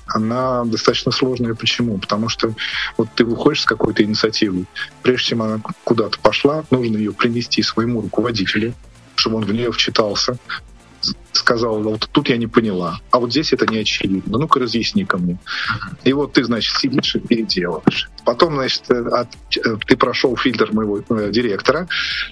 она 0.06 0.64
достаточно 0.64 1.12
сложная. 1.12 1.54
Почему? 1.54 1.98
Потому 1.98 2.28
что 2.28 2.54
вот 2.96 3.08
ты 3.14 3.24
выходишь 3.24 3.62
с 3.62 3.66
какой-то 3.66 4.02
инициативой, 4.02 4.66
прежде 5.02 5.28
чем 5.28 5.42
она 5.42 5.60
куда-то 5.84 6.18
пошла, 6.20 6.64
нужно 6.70 6.96
ее 6.96 7.12
принести 7.12 7.62
своему 7.62 8.02
руководителю, 8.02 8.74
чтобы 9.16 9.36
он 9.36 9.44
в 9.44 9.52
нее 9.52 9.72
вчитался, 9.72 10.38
сказал, 11.32 11.82
вот 11.82 12.08
тут 12.10 12.28
я 12.28 12.36
не 12.36 12.46
поняла, 12.46 13.00
а 13.10 13.18
вот 13.18 13.30
здесь 13.30 13.52
это 13.52 13.66
не 13.66 13.78
очевидно, 13.78 14.38
ну-ка 14.38 14.60
разъясни 14.60 15.04
ко 15.04 15.18
мне. 15.18 15.38
И 16.04 16.12
вот 16.12 16.32
ты, 16.32 16.44
значит, 16.44 16.76
сидишь 16.76 17.14
и 17.14 17.20
переделываешь. 17.20 18.10
Потом, 18.24 18.54
значит, 18.54 18.90
от, 18.90 19.28
ты 19.86 19.96
прошел 19.96 20.36
фильтр 20.36 20.72
моего 20.72 21.00
э, 21.08 21.30
директора, 21.30 21.88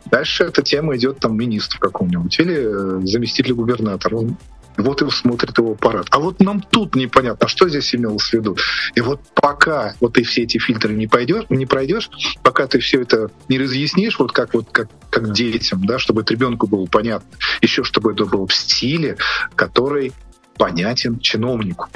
дальше 0.06 0.44
эта 0.44 0.62
тема 0.62 0.96
идет 0.96 1.18
там 1.20 1.36
министру 1.36 1.78
какому-нибудь 1.78 2.38
или 2.40 2.56
э, 2.56 3.06
заместителю 3.06 3.56
губернатора. 3.56 4.16
Он 4.16 4.36
вот 4.76 5.02
и 5.02 5.10
смотрит 5.10 5.56
его 5.58 5.72
аппарат. 5.72 6.06
А 6.10 6.18
вот 6.18 6.40
нам 6.40 6.60
тут 6.60 6.94
непонятно, 6.94 7.48
что 7.48 7.68
здесь 7.68 7.94
имелось 7.94 8.28
в 8.28 8.32
виду. 8.32 8.56
И 8.94 9.00
вот 9.00 9.20
пока 9.34 9.94
вот 10.00 10.14
ты 10.14 10.24
все 10.24 10.42
эти 10.42 10.58
фильтры 10.58 10.94
не 10.94 11.06
пойдешь, 11.06 11.44
не 11.48 11.66
пройдешь, 11.66 12.10
пока 12.42 12.66
ты 12.66 12.80
все 12.80 13.02
это 13.02 13.30
не 13.48 13.58
разъяснишь, 13.58 14.18
вот 14.18 14.32
как 14.32 14.54
вот 14.54 14.68
как, 14.70 14.88
как 15.10 15.32
детям, 15.32 15.84
да, 15.84 15.98
чтобы 15.98 16.22
это 16.22 16.32
ребенку 16.32 16.66
было 16.66 16.86
понятно, 16.86 17.28
еще 17.60 17.84
чтобы 17.84 18.12
это 18.12 18.24
было 18.24 18.46
в 18.46 18.54
стиле, 18.54 19.16
который 19.54 20.12
понятен 20.56 21.18
чиновнику 21.18 21.88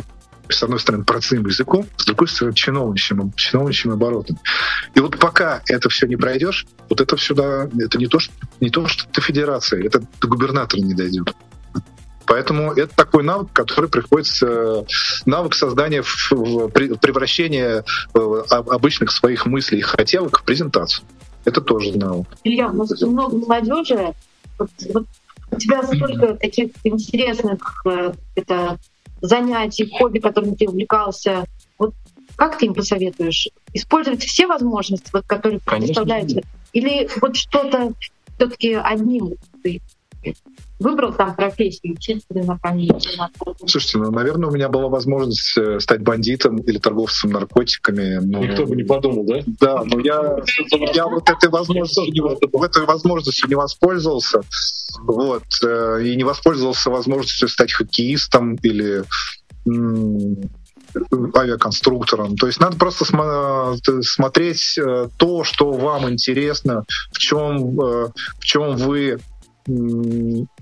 с 0.51 0.63
одной 0.63 0.81
стороны, 0.81 1.05
простым 1.05 1.47
языком, 1.47 1.87
с 1.97 2.05
другой 2.05 2.29
стороны, 2.29 2.55
чиновничьим, 2.55 3.33
чиновничьим 3.35 3.93
оборотом. 3.93 4.39
И 4.95 5.01
вот 5.01 5.19
пока 5.19 5.63
это 5.69 5.89
все 5.89 6.07
не 6.07 6.17
пройдешь, 6.17 6.67
вот 6.89 7.01
это 7.01 7.17
сюда, 7.17 7.69
это 7.79 7.99
не 7.99 8.07
то, 8.07 8.19
что, 8.19 8.33
не 8.61 8.71
то, 8.71 8.87
что 8.87 9.05
это 9.11 9.21
федерация, 9.21 9.85
это 9.85 10.03
до 10.21 10.29
губернатора 10.29 10.81
не 10.81 10.95
дойдет. 10.95 11.35
Поэтому 12.29 12.73
это 12.73 12.95
такой 12.95 13.25
навык, 13.25 13.49
который 13.53 13.89
приходится, 13.89 14.85
навык 15.25 15.55
создания, 15.55 16.03
превращения 16.31 17.85
э, 18.15 18.43
обычных 18.49 19.11
своих 19.11 19.47
мыслей 19.47 19.79
и 19.79 19.83
хотелок 19.83 20.41
в 20.41 20.45
презентацию. 20.45 21.07
Это 21.45 21.63
тоже 21.63 21.97
навык. 21.97 22.27
Илья, 22.45 22.69
у 22.69 22.75
нас 22.75 22.93
очень 22.93 23.11
много 23.11 23.37
молодежи. 23.37 24.13
Вот, 24.59 24.71
вот 24.93 25.07
у 25.51 25.57
тебя 25.57 25.83
столько 25.83 26.35
таких 26.35 26.73
интересных 26.85 27.83
э, 27.87 28.13
это, 28.35 28.79
занятий, 29.23 29.91
хобби, 29.91 30.19
которыми 30.19 30.55
ты 30.55 30.69
увлекался. 30.69 31.47
Вот 31.79 31.95
как 32.37 32.59
ты 32.59 32.67
им 32.67 32.75
посоветуешь? 32.75 33.49
Использовать 33.73 34.23
все 34.23 34.47
возможности, 34.47 35.09
вот, 35.15 35.25
которые 35.27 35.61
предоставляются? 35.61 36.43
Или 36.75 37.09
вот 37.23 37.37
что-то 37.37 37.95
все-таки 38.37 38.75
одним 38.75 39.35
ты 39.63 39.81
выбрал 40.79 41.13
там 41.13 41.35
профессию, 41.35 41.95
учителя 41.95 42.45
на 42.45 42.59
комиссии? 42.59 43.19
Слушайте, 43.67 43.99
ну, 43.99 44.11
наверное, 44.11 44.49
у 44.49 44.53
меня 44.53 44.69
была 44.69 44.89
возможность 44.89 45.57
э, 45.59 45.81
стать 45.81 46.03
бандитом 46.03 46.59
или 46.59 46.79
торговцем 46.79 47.31
наркотиками. 47.31 48.19
Но... 48.23 48.45
Никто 48.45 48.65
бы 48.67 48.77
не 48.77 48.85
подумал, 48.85 49.25
да? 49.25 49.41
Да, 49.61 49.83
но 49.85 50.01
я, 50.01 50.37
я 50.95 51.07
вот 51.07 51.29
этой 51.29 51.49
возможностью, 51.49 52.05
не, 52.05 52.65
этой 52.65 52.85
возможностью 52.85 53.49
не 53.49 53.55
воспользовался. 53.55 54.41
Вот, 55.03 55.45
э, 55.65 56.03
и 56.05 56.17
не 56.17 56.25
воспользовался 56.25 56.91
возможностью 56.91 57.49
стать 57.49 57.73
хоккеистом 57.73 58.55
или 58.57 59.05
авиаконструктором. 61.37 62.37
То 62.37 62.47
есть 62.47 62.61
надо 62.61 62.77
просто 62.77 63.05
см- 63.05 64.03
смотреть 64.03 64.79
э, 64.79 65.09
то, 65.17 65.45
что 65.45 65.73
вам 65.73 66.11
интересно, 66.11 66.85
в 67.13 67.19
чем, 67.19 67.81
э, 67.81 68.09
в 68.39 68.45
чем 68.45 68.77
вы 68.77 69.19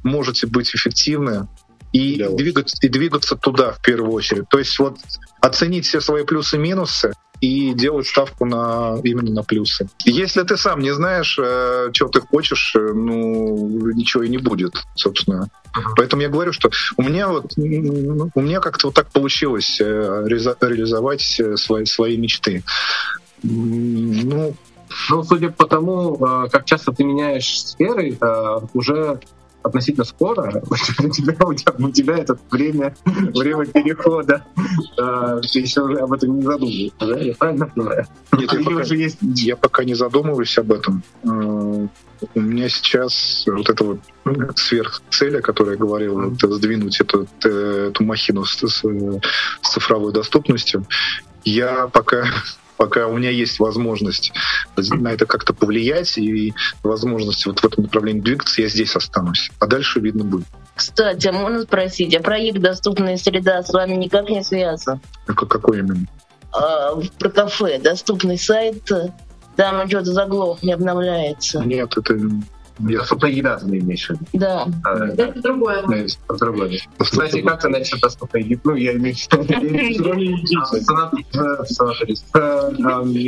можете 0.02 0.46
быть 0.46 0.74
эффективны 0.74 1.48
и 1.92 2.26
двигаться, 2.36 2.76
и 2.82 2.88
двигаться 2.88 3.36
туда 3.36 3.72
в 3.72 3.80
первую 3.80 4.12
очередь. 4.12 4.48
То 4.48 4.59
есть 4.59 4.78
вот 4.78 4.98
оценить 5.40 5.86
все 5.86 6.00
свои 6.00 6.24
плюсы 6.24 6.57
и 6.57 6.59
минусы 6.59 7.12
и 7.40 7.74
делать 7.74 8.07
ставку 8.07 8.44
на 8.44 8.98
именно 9.02 9.30
на 9.30 9.42
плюсы. 9.42 9.88
Если 10.04 10.42
ты 10.42 10.57
сам 10.57 10.80
не 10.80 10.92
знаешь, 10.94 11.38
э, 11.38 11.90
что 11.92 12.09
ты 12.09 12.20
хочешь, 12.20 12.74
э, 12.74 12.92
ну 12.94 13.92
ничего 13.92 14.22
и 14.22 14.28
не 14.28 14.38
будет, 14.38 14.72
собственно. 14.94 15.48
Поэтому 15.96 16.22
я 16.22 16.28
говорю, 16.28 16.52
что 16.52 16.70
у 16.96 17.02
меня 17.02 17.28
вот 17.28 17.52
у 17.57 18.40
меня 18.40 18.61
как-то 18.61 18.88
вот 18.88 18.94
так 18.94 19.11
получилось 19.11 19.78
э, 19.80 20.24
реализовать 20.26 21.40
свои 21.57 21.84
свои 21.84 22.16
мечты. 22.16 22.62
Ну, 23.42 24.57
ну, 25.11 25.22
судя 25.22 25.51
по 25.51 25.66
тому, 25.66 26.16
как 26.16 26.64
часто 26.64 26.92
ты 26.92 27.05
меняешь 27.05 27.61
сферы, 27.61 28.18
уже 28.74 29.20
относительно 29.66 30.05
скоро, 30.05 30.62
у 30.70 31.09
тебя, 31.09 31.47
у 31.47 31.55
тебя, 31.55 31.72
у 31.78 31.90
тебя 31.90 32.18
это 32.18 32.38
время, 32.51 32.94
время 33.05 33.66
перехода. 33.66 34.44
Э, 34.99 35.40
ты 35.53 35.61
еще 35.61 35.82
об 35.82 36.12
этом 36.12 36.36
не 36.36 36.42
задумываешься, 36.42 36.94
да? 37.01 37.18
Я 37.18 37.34
правильно 37.34 37.66
понимаю? 37.66 38.07
Нет, 38.32 38.53
я 38.53 38.59
пока, 38.59 38.76
уже 38.76 38.97
есть... 38.97 39.18
я 39.20 39.57
пока 39.57 39.84
не 39.84 39.94
задумываюсь 39.94 40.57
об 40.59 40.72
этом. 40.72 41.03
Э, 41.24 41.28
у 42.34 42.40
меня 42.40 42.68
сейчас 42.68 43.44
вот 43.47 43.68
это 43.68 43.84
вот 43.84 43.99
сверхцель, 44.57 45.38
о 45.38 45.42
которой 45.42 45.72
я 45.72 45.76
говорил, 45.76 46.32
это 46.32 46.51
сдвинуть 46.53 47.01
эту, 47.01 47.26
э, 47.44 47.88
эту 47.90 48.05
махину 48.05 48.44
с, 48.44 48.57
с, 48.57 48.82
с 48.82 49.68
цифровой 49.68 50.12
доступностью. 50.12 50.86
Я 51.44 51.86
пока 51.88 52.24
пока 52.76 53.06
у 53.06 53.16
меня 53.16 53.30
есть 53.30 53.58
возможность 53.58 54.32
на 54.76 55.12
это 55.12 55.26
как-то 55.26 55.54
повлиять 55.54 56.16
и 56.18 56.54
возможность 56.82 57.46
вот 57.46 57.60
в 57.60 57.64
этом 57.64 57.84
направлении 57.84 58.20
двигаться, 58.20 58.62
я 58.62 58.68
здесь 58.68 58.94
останусь. 58.96 59.50
А 59.58 59.66
дальше 59.66 60.00
видно 60.00 60.24
будет. 60.24 60.46
Кстати, 60.74 61.28
а 61.28 61.32
можно 61.32 61.62
спросить, 61.62 62.14
а 62.14 62.20
проект 62.20 62.58
«Доступная 62.58 63.16
среда» 63.16 63.62
с 63.62 63.72
вами 63.72 63.94
никак 63.94 64.28
не 64.28 64.44
связан? 64.44 65.00
А 65.26 65.32
какой 65.32 65.78
именно? 65.78 66.06
А, 66.52 66.94
про 67.18 67.30
кафе. 67.30 67.78
Доступный 67.78 68.38
сайт, 68.38 68.84
там 69.56 69.88
что-то 69.88 70.12
заглох 70.12 70.62
не 70.62 70.72
обновляется. 70.72 71.60
Нет, 71.60 71.96
это 71.96 72.14
я 72.78 73.04
еда 73.28 73.56
ты 73.58 73.66
имеешь 73.66 74.06
в 74.06 74.10
виду? 74.10 74.24
Да. 74.32 74.66
А, 74.84 75.06
это 75.06 75.40
другое. 75.40 75.82
Это 75.82 76.36
другое. 76.38 76.78
Кстати, 76.98 77.42
как 77.42 77.60
ты 77.60 77.68
насчет 77.68 78.00
доступной 78.00 78.42
еды? 78.42 78.60
Ну, 78.64 78.74
я 78.74 78.94
имею 78.94 79.14
в 79.14 79.18
виду 79.18 80.12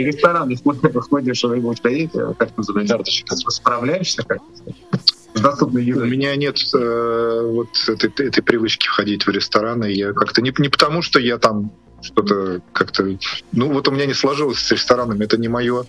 ресторан, 0.03 0.49
если 0.49 0.71
ходишь, 1.01 1.45
и 1.45 1.61
будешь 1.61 1.81
поесть, 1.81 2.13
как 2.39 2.57
называется? 2.57 2.95
Карточка. 2.95 3.37
Справляешься 3.37 4.23
как 4.23 4.39
с 5.35 5.41
доступной 5.41 5.85
едой? 5.85 6.05
У 6.05 6.11
меня 6.11 6.37
нет 6.37 6.59
э, 6.75 7.41
вот 7.45 7.69
этой, 7.89 8.27
этой 8.27 8.43
привычки 8.43 8.87
входить 8.87 9.27
в 9.27 9.31
рестораны. 9.31 9.87
Я 9.87 10.13
как-то 10.13 10.43
не, 10.43 10.53
не 10.59 10.69
потому, 10.69 11.03
что 11.03 11.19
я 11.21 11.39
там 11.39 11.73
что-то 12.03 12.61
как-то... 12.73 13.17
Ну, 13.53 13.73
вот 13.73 13.89
у 13.89 13.91
меня 13.91 14.07
не 14.07 14.15
сложилось 14.15 14.59
с 14.59 14.71
ресторанами. 14.73 15.25
Это 15.25 15.39
не 15.39 15.49
мое, 15.49 15.85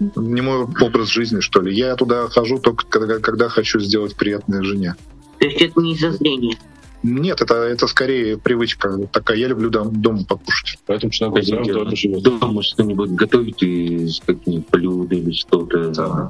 не 0.00 0.40
мой 0.40 0.66
образ 0.80 1.08
жизни, 1.08 1.40
что 1.40 1.60
ли. 1.60 1.74
Я 1.74 1.94
туда 1.96 2.28
хожу 2.28 2.58
только 2.58 2.86
когда, 2.86 3.18
когда 3.18 3.48
хочу 3.48 3.80
сделать 3.80 4.16
приятное 4.16 4.62
жене. 4.62 4.94
То 5.38 5.46
есть 5.46 5.60
это 5.60 5.80
не 5.80 5.94
из-за 5.94 6.12
зрения? 6.12 6.56
Нет, 7.02 7.40
это, 7.40 7.54
это 7.54 7.88
скорее 7.88 8.38
привычка 8.38 8.96
такая. 9.10 9.36
Я 9.36 9.48
люблю 9.48 9.70
дом, 9.70 10.00
дома 10.00 10.24
покушать. 10.24 10.78
Поэтому 10.86 11.10
человек 11.10 11.44
дома 11.46 11.96
живет. 11.96 12.22
Дома 12.22 12.62
что-нибудь 12.62 13.10
готовить 13.10 13.62
из 13.62 14.20
каких-нибудь 14.20 14.70
блюд 14.70 15.12
или 15.12 15.32
что-то. 15.32 15.88
Да. 15.88 16.28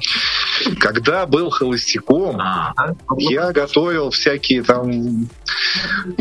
Когда 0.78 1.26
был 1.26 1.50
холостяком, 1.50 2.38
а, 2.40 2.74
я 3.16 3.52
готовил 3.52 4.10
всякие 4.10 4.62
там 4.62 5.28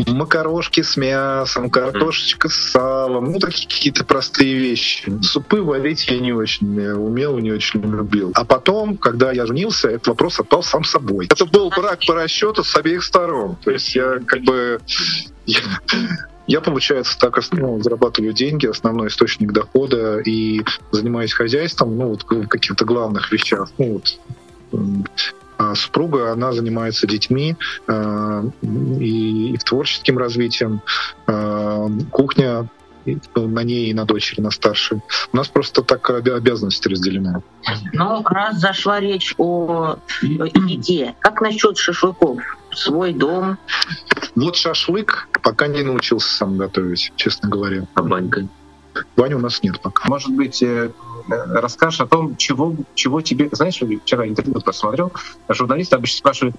макарошки 0.06 0.82
с 0.82 0.96
мясом, 0.96 1.70
картошечка 1.70 2.48
с 2.48 2.54
салом, 2.54 3.32
ну 3.32 3.38
такие 3.38 3.68
какие-то 3.68 4.04
простые 4.04 4.54
вещи. 4.54 5.12
Супы 5.22 5.62
варить 5.62 6.06
я 6.08 6.18
не 6.18 6.32
очень 6.32 6.80
умел, 6.92 7.38
не 7.38 7.52
очень 7.52 7.82
любил. 7.82 8.32
А 8.34 8.44
потом, 8.44 8.96
когда 8.96 9.32
я 9.32 9.46
женился, 9.46 9.88
этот 9.88 10.08
вопрос 10.08 10.40
отпал 10.40 10.62
сам 10.62 10.84
собой. 10.84 11.26
Это 11.30 11.46
был 11.46 11.70
брак 11.70 12.00
по 12.06 12.14
расчету 12.14 12.64
с 12.64 12.76
обеих 12.76 13.02
сторон. 13.04 13.56
То 13.64 13.70
есть 13.70 13.94
я 13.94 14.20
как 14.26 14.42
бы 14.42 14.80
я, 15.46 15.60
я, 16.46 16.60
получается, 16.60 17.18
так 17.18 17.38
ну, 17.52 17.80
зарабатываю 17.80 18.32
деньги, 18.32 18.66
основной 18.66 19.08
источник 19.08 19.52
дохода, 19.52 20.18
и 20.18 20.62
занимаюсь 20.90 21.32
хозяйством, 21.32 21.96
ну, 21.96 22.08
вот 22.08 22.24
в 22.24 22.48
каких-то 22.48 22.84
главных 22.84 23.32
вещах. 23.32 23.70
Ну, 23.78 23.94
вот, 23.94 24.18
а 25.58 25.74
супруга, 25.74 26.32
она 26.32 26.52
занимается 26.52 27.06
детьми 27.06 27.56
э, 27.86 28.42
и, 28.62 29.52
и 29.52 29.58
творческим 29.58 30.18
развитием. 30.18 30.80
Э, 31.28 31.88
кухня 32.10 32.68
на 33.34 33.60
ней 33.60 33.90
и 33.90 33.94
на 33.94 34.04
дочери, 34.04 34.40
на 34.40 34.50
старшей. 34.50 35.00
У 35.32 35.36
нас 35.36 35.48
просто 35.48 35.82
так 35.82 36.08
обязанности 36.10 36.88
разделены. 36.88 37.42
Ну, 37.92 38.22
раз 38.24 38.58
зашла 38.58 39.00
речь 39.00 39.34
о 39.38 39.96
еде, 40.22 41.14
как 41.20 41.40
насчет 41.40 41.76
шашлыков? 41.78 42.40
Свой 42.72 43.12
дом? 43.12 43.58
Вот 44.34 44.56
шашлык 44.56 45.28
пока 45.42 45.66
не 45.66 45.82
научился 45.82 46.34
сам 46.36 46.56
готовить, 46.56 47.12
честно 47.16 47.48
говоря. 47.48 47.86
А 47.94 48.02
банька? 48.02 48.48
Бани 49.16 49.34
у 49.34 49.38
нас 49.38 49.62
нет 49.62 49.80
пока. 49.80 50.08
Может 50.08 50.34
быть, 50.34 50.62
э, 50.62 50.90
расскажешь 51.28 52.00
о 52.00 52.06
том, 52.06 52.36
чего, 52.36 52.74
чего 52.94 53.20
тебе... 53.20 53.48
Знаешь, 53.52 53.80
вчера 54.02 54.26
интервью 54.26 54.60
посмотрел, 54.60 55.12
журналисты 55.48 55.96
обычно 55.96 56.18
спрашивают, 56.18 56.56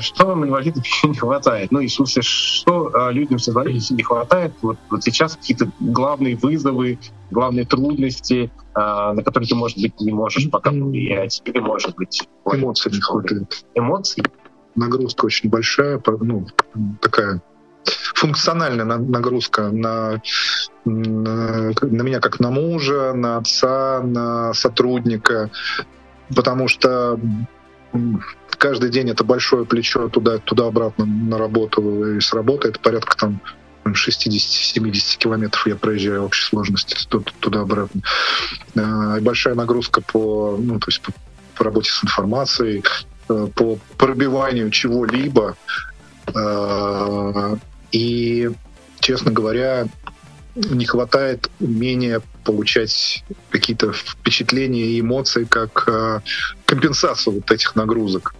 что 0.00 0.26
вам 0.26 0.44
инвалидам 0.44 0.82
еще 0.84 1.08
не 1.08 1.16
хватает? 1.16 1.72
Ну 1.72 1.80
и 1.80 1.88
смысле, 1.88 2.22
что 2.22 2.90
а, 2.94 3.10
людям 3.10 3.38
с 3.38 3.48
инвалидностью 3.48 3.96
не 3.96 4.02
хватает? 4.02 4.52
Вот, 4.62 4.78
вот 4.90 5.02
сейчас 5.02 5.36
какие-то 5.36 5.70
главные 5.80 6.36
вызовы, 6.36 6.98
главные 7.30 7.64
трудности, 7.64 8.50
а, 8.74 9.12
на 9.12 9.22
которые 9.22 9.48
ты, 9.48 9.54
может 9.54 9.78
быть, 9.78 9.98
не 10.00 10.12
можешь 10.12 10.50
пока 10.50 10.70
повлиять, 10.70 11.42
или, 11.44 11.58
может 11.58 11.94
быть... 11.96 12.28
Эмоций 12.46 12.92
не 12.92 13.00
хватает. 13.00 13.64
Эмоций? 13.74 14.22
Нагрузка 14.74 15.26
очень 15.26 15.48
большая, 15.48 16.00
ну, 16.20 16.46
такая 17.00 17.40
функциональная 18.14 18.84
нагрузка 18.84 19.70
на, 19.70 20.20
на, 20.84 21.72
на 21.82 22.02
меня 22.02 22.20
как 22.20 22.40
на 22.40 22.50
мужа, 22.50 23.12
на 23.14 23.38
отца, 23.38 24.00
на 24.02 24.54
сотрудника, 24.54 25.50
потому 26.34 26.68
что 26.68 27.18
каждый 28.58 28.90
день 28.90 29.10
это 29.10 29.24
большое 29.24 29.64
плечо 29.64 30.08
туда, 30.08 30.38
туда-обратно 30.38 31.04
на 31.04 31.38
работу 31.38 32.16
и 32.16 32.20
с 32.20 32.32
работы 32.32 32.68
это 32.68 32.80
порядка 32.80 33.16
там 33.16 33.40
60-70 33.86 35.18
километров 35.18 35.66
я 35.66 35.76
проезжаю 35.76 36.22
в 36.22 36.26
общей 36.26 36.44
сложности 36.44 36.96
туда-обратно. 37.40 38.00
А, 38.76 39.20
большая 39.20 39.54
нагрузка 39.54 40.00
по, 40.00 40.56
ну, 40.58 40.78
то 40.78 40.86
есть 40.88 41.02
по, 41.02 41.12
по 41.54 41.64
работе 41.64 41.90
с 41.90 42.02
информацией, 42.02 42.82
по 43.26 43.78
пробиванию 43.96 44.70
чего-либо. 44.70 45.56
А, 46.34 47.56
и, 47.92 48.50
честно 49.00 49.30
говоря, 49.30 49.86
не 50.54 50.84
хватает 50.84 51.50
умения 51.60 52.22
получать 52.44 53.24
какие-то 53.50 53.92
впечатления 53.92 54.84
и 54.84 55.00
эмоции 55.00 55.44
как 55.44 55.84
э, 55.88 56.20
компенсацию 56.64 57.34
вот 57.34 57.50
этих 57.50 57.74
нагрузок. 57.74 58.34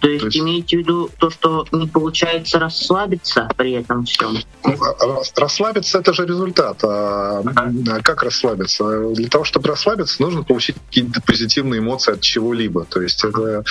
То 0.00 0.08
есть, 0.08 0.24
есть 0.24 0.36
имеете 0.36 0.76
в 0.76 0.80
виду 0.80 1.10
то, 1.18 1.30
что 1.30 1.66
не 1.72 1.86
получается 1.86 2.58
расслабиться 2.58 3.48
при 3.56 3.72
этом 3.72 4.04
всем? 4.04 4.38
Ну, 4.64 4.76
а, 4.82 5.22
расслабиться 5.36 5.98
это 5.98 6.12
же 6.12 6.26
результат. 6.26 6.82
А 6.84 7.40
ага. 7.40 8.00
как 8.02 8.22
расслабиться? 8.22 9.10
Для 9.14 9.28
того, 9.28 9.44
чтобы 9.44 9.68
расслабиться, 9.68 10.20
нужно 10.22 10.42
получить 10.42 10.76
какие-то 10.86 11.20
позитивные 11.22 11.80
эмоции 11.80 12.12
от 12.12 12.20
чего-либо. 12.20 12.84
То 12.84 13.00
есть 13.00 13.24
это 13.24 13.64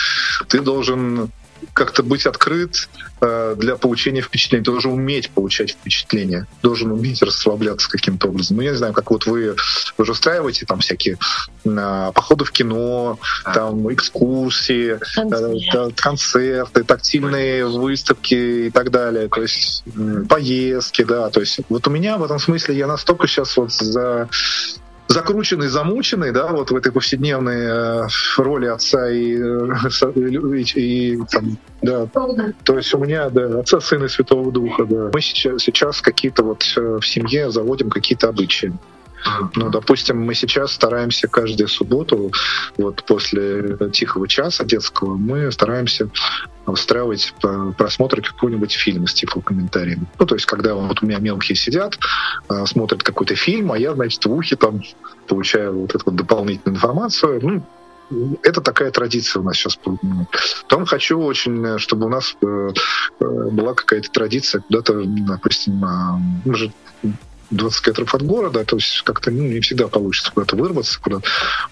ты 0.48 0.62
должен 0.62 1.32
как-то 1.74 2.04
быть 2.04 2.26
открыт 2.26 2.88
э, 3.22 3.56
для 3.58 3.76
получения 3.76 4.22
впечатлений. 4.22 4.64
Ты 4.64 4.72
должен 4.72 4.92
уметь 4.94 5.30
получать 5.32 5.72
впечатления, 5.72 6.48
должен 6.62 6.92
уметь 6.92 7.22
расслабляться 7.22 7.90
каким-то 7.90 8.28
образом. 8.28 8.58
Ну, 8.58 8.64
я 8.64 8.72
не 8.72 8.78
знаю, 8.78 8.94
как 8.94 9.10
вот 9.12 9.26
вы, 9.26 9.56
вы 9.98 10.06
же 10.06 10.12
устраиваете 10.12 10.66
там 10.66 10.80
всякие 10.80 11.18
э, 11.66 12.12
походы 12.14 12.46
в 12.46 12.52
кино, 12.52 13.20
там 13.44 13.92
экскурсии, 13.92 15.00
э, 15.00 15.92
концерты, 15.96 16.84
тактильные 16.84 17.68
выставки 17.68 18.68
и 18.68 18.70
так 18.70 18.92
далее. 18.92 19.28
То 19.28 19.42
есть 19.42 19.84
э, 19.96 20.24
поездки, 20.30 21.04
да. 21.04 21.30
То 21.30 21.40
есть 21.40 21.60
вот 21.70 21.88
у 21.88 21.92
меня 21.92 22.18
в 22.18 22.24
этом 22.24 22.40
смысле 22.40 22.78
я 22.78 22.88
настолько 22.88 23.28
сейчас 23.28 23.58
вот 23.58 23.72
за 23.72 24.30
закрученный, 25.14 25.68
замученный, 25.68 26.32
да, 26.32 26.48
вот 26.48 26.72
в 26.72 26.76
этой 26.76 26.92
повседневной 26.92 28.06
э, 28.06 28.08
роли 28.38 28.66
отца 28.66 29.10
и, 29.10 29.36
э, 29.36 30.62
и, 30.76 31.14
и 31.14 31.20
там, 31.32 31.58
да. 31.82 32.08
То 32.64 32.78
есть 32.78 32.94
у 32.94 32.98
меня, 32.98 33.30
да, 33.30 33.60
отца, 33.60 33.80
сына 33.80 34.06
и 34.06 34.08
Святого 34.10 34.52
Духа, 34.52 34.86
да. 34.86 35.10
Мы 35.14 35.22
сейчас, 35.22 35.62
сейчас 35.62 36.02
какие-то 36.02 36.44
вот 36.44 36.64
э, 36.76 37.00
в 37.00 37.08
семье 37.08 37.52
заводим 37.52 37.90
какие-то 37.90 38.30
обычаи. 38.30 38.74
Ну, 39.56 39.70
допустим, 39.70 40.20
мы 40.22 40.34
сейчас 40.34 40.74
стараемся 40.74 41.30
каждую 41.30 41.70
субботу, 41.70 42.34
вот 42.78 43.04
после 43.06 43.78
тихого 43.94 44.28
часа 44.28 44.66
детского, 44.66 45.16
мы 45.16 45.50
стараемся 45.52 46.10
устраивать 46.66 47.34
просмотр 47.78 48.22
какого-нибудь 48.22 48.72
фильма 48.72 49.08
с 49.08 49.14
тифлокомментарием. 49.14 50.08
Ну, 50.20 50.26
то 50.26 50.36
есть, 50.36 50.46
когда 50.46 50.76
вот 50.76 51.02
у 51.02 51.06
меня 51.06 51.20
мелкие 51.20 51.56
сидят, 51.56 51.98
а, 52.48 52.66
смотрят 52.66 53.04
какой-то 53.04 53.36
фильм, 53.36 53.72
а 53.72 53.78
я, 53.78 53.94
значит, 53.94 54.26
в 54.26 54.32
ухе 54.32 54.56
там 54.56 54.82
получаю 55.28 55.80
вот 55.82 55.96
эту 55.96 56.06
вот 56.06 56.16
дополнительную 56.16 56.78
информацию. 56.78 57.40
Ну, 58.10 58.38
это 58.44 58.62
такая 58.62 58.92
традиция 58.92 59.42
у 59.42 59.44
нас 59.44 59.58
сейчас. 59.58 59.80
Потом 60.64 60.86
хочу 60.86 61.20
очень, 61.20 61.80
чтобы 61.80 62.06
у 62.06 62.10
нас 62.10 62.36
э, 62.42 62.70
э, 63.20 63.50
была 63.52 63.74
какая-то 63.74 64.10
традиция 64.12 64.62
куда-то, 64.62 65.04
допустим, 65.06 65.84
мы 66.46 66.56
же 66.56 66.72
20 67.56 67.82
километров 67.84 68.16
от 68.16 68.22
города, 68.24 68.66
то 68.66 68.76
есть 68.76 69.02
как-то 69.04 69.32
ну, 69.32 69.44
не 69.44 69.60
всегда 69.60 69.88
получится 69.88 70.32
куда-то 70.32 70.56
вырваться, 70.56 71.00
куда 71.00 71.20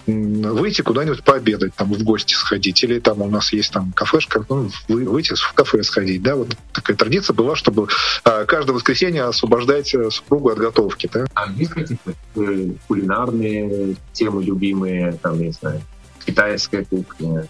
выйти 0.06 0.82
куда-нибудь 0.82 1.24
пообедать, 1.24 1.74
там 1.74 1.92
в 1.92 2.02
гости 2.02 2.34
сходить, 2.34 2.82
или 2.84 2.98
там 2.98 3.22
у 3.22 3.28
нас 3.28 3.52
есть 3.52 3.72
там 3.72 3.92
кафешка, 3.92 4.44
ну, 4.48 4.70
выйти 4.88 5.34
в 5.34 5.52
кафе 5.54 5.82
сходить, 5.82 6.22
да, 6.22 6.36
вот 6.36 6.56
такая 6.72 6.96
традиция 6.96 7.34
была, 7.34 7.56
чтобы 7.56 7.88
а, 8.24 8.44
каждое 8.44 8.72
воскресенье 8.72 9.24
освобождать 9.24 9.94
э, 9.94 10.10
супругу 10.10 10.50
от 10.50 10.58
готовки, 10.58 11.08
да. 11.12 11.26
А 11.34 11.50
есть 11.52 11.72
какие-то 11.72 12.12
э, 12.36 12.70
кулинарные 12.88 13.96
темы 14.12 14.42
любимые, 14.44 15.18
там, 15.22 15.40
не 15.40 15.52
знаю, 15.52 15.82
китайская 16.24 16.84
кухня? 16.84 17.48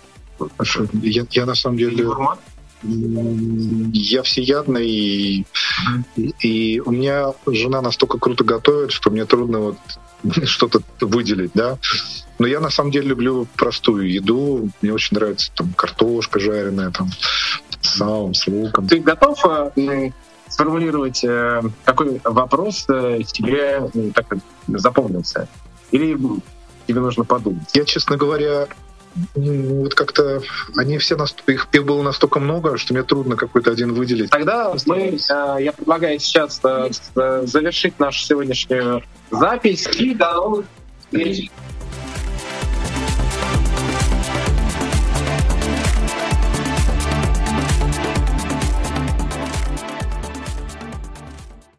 Я, 1.02 1.26
я 1.30 1.46
на 1.46 1.54
самом 1.54 1.78
деле... 1.78 2.04
Гурман? 2.04 2.38
Я 2.82 4.22
всеядный, 4.22 4.86
и, 4.88 5.46
и 6.40 6.80
у 6.80 6.90
меня 6.90 7.32
жена 7.46 7.80
настолько 7.80 8.18
круто 8.18 8.44
готовит, 8.44 8.92
что 8.92 9.10
мне 9.10 9.24
трудно 9.24 9.58
вот 9.58 9.76
что-то 10.44 10.80
выделить, 11.00 11.52
да. 11.54 11.78
Но 12.38 12.46
я 12.46 12.60
на 12.60 12.70
самом 12.70 12.90
деле 12.90 13.08
люблю 13.08 13.46
простую 13.56 14.10
еду. 14.10 14.68
Мне 14.80 14.92
очень 14.92 15.16
нравится 15.16 15.52
там 15.54 15.72
картошка 15.74 16.40
жареная, 16.40 16.90
там 16.90 17.08
с 17.80 17.98
салом, 17.98 18.34
с 18.34 18.46
луком. 18.46 18.88
Ты 18.88 18.98
готов 18.98 19.38
э, 19.76 20.10
сформулировать, 20.48 21.22
э, 21.24 21.62
какой 21.84 22.20
вопрос 22.24 22.86
э, 22.88 23.20
тебе 23.26 23.88
так 24.14 24.26
запомнился? 24.66 25.48
Или 25.90 26.18
тебе 26.86 27.00
нужно 27.00 27.24
подумать? 27.24 27.68
Я, 27.74 27.84
честно 27.84 28.16
говоря, 28.16 28.66
вот 29.34 29.94
как-то 29.94 30.42
они 30.76 30.98
все 30.98 31.16
настолько, 31.16 31.52
их, 31.52 31.68
было 31.84 32.02
настолько 32.02 32.40
много, 32.40 32.76
что 32.78 32.94
мне 32.94 33.02
трудно 33.02 33.36
какой-то 33.36 33.70
один 33.70 33.92
выделить. 33.92 34.30
Тогда 34.30 34.74
мы, 34.86 34.98
э, 34.98 35.56
я 35.60 35.72
предлагаю 35.72 36.18
сейчас 36.18 36.60
э, 36.64 36.90
завершить 37.44 37.98
нашу 37.98 38.24
сегодняшнюю 38.24 39.02
запись 39.30 39.88
и 39.98 40.14
до 40.14 40.32
новых 40.34 40.66
встреч. 41.00 41.50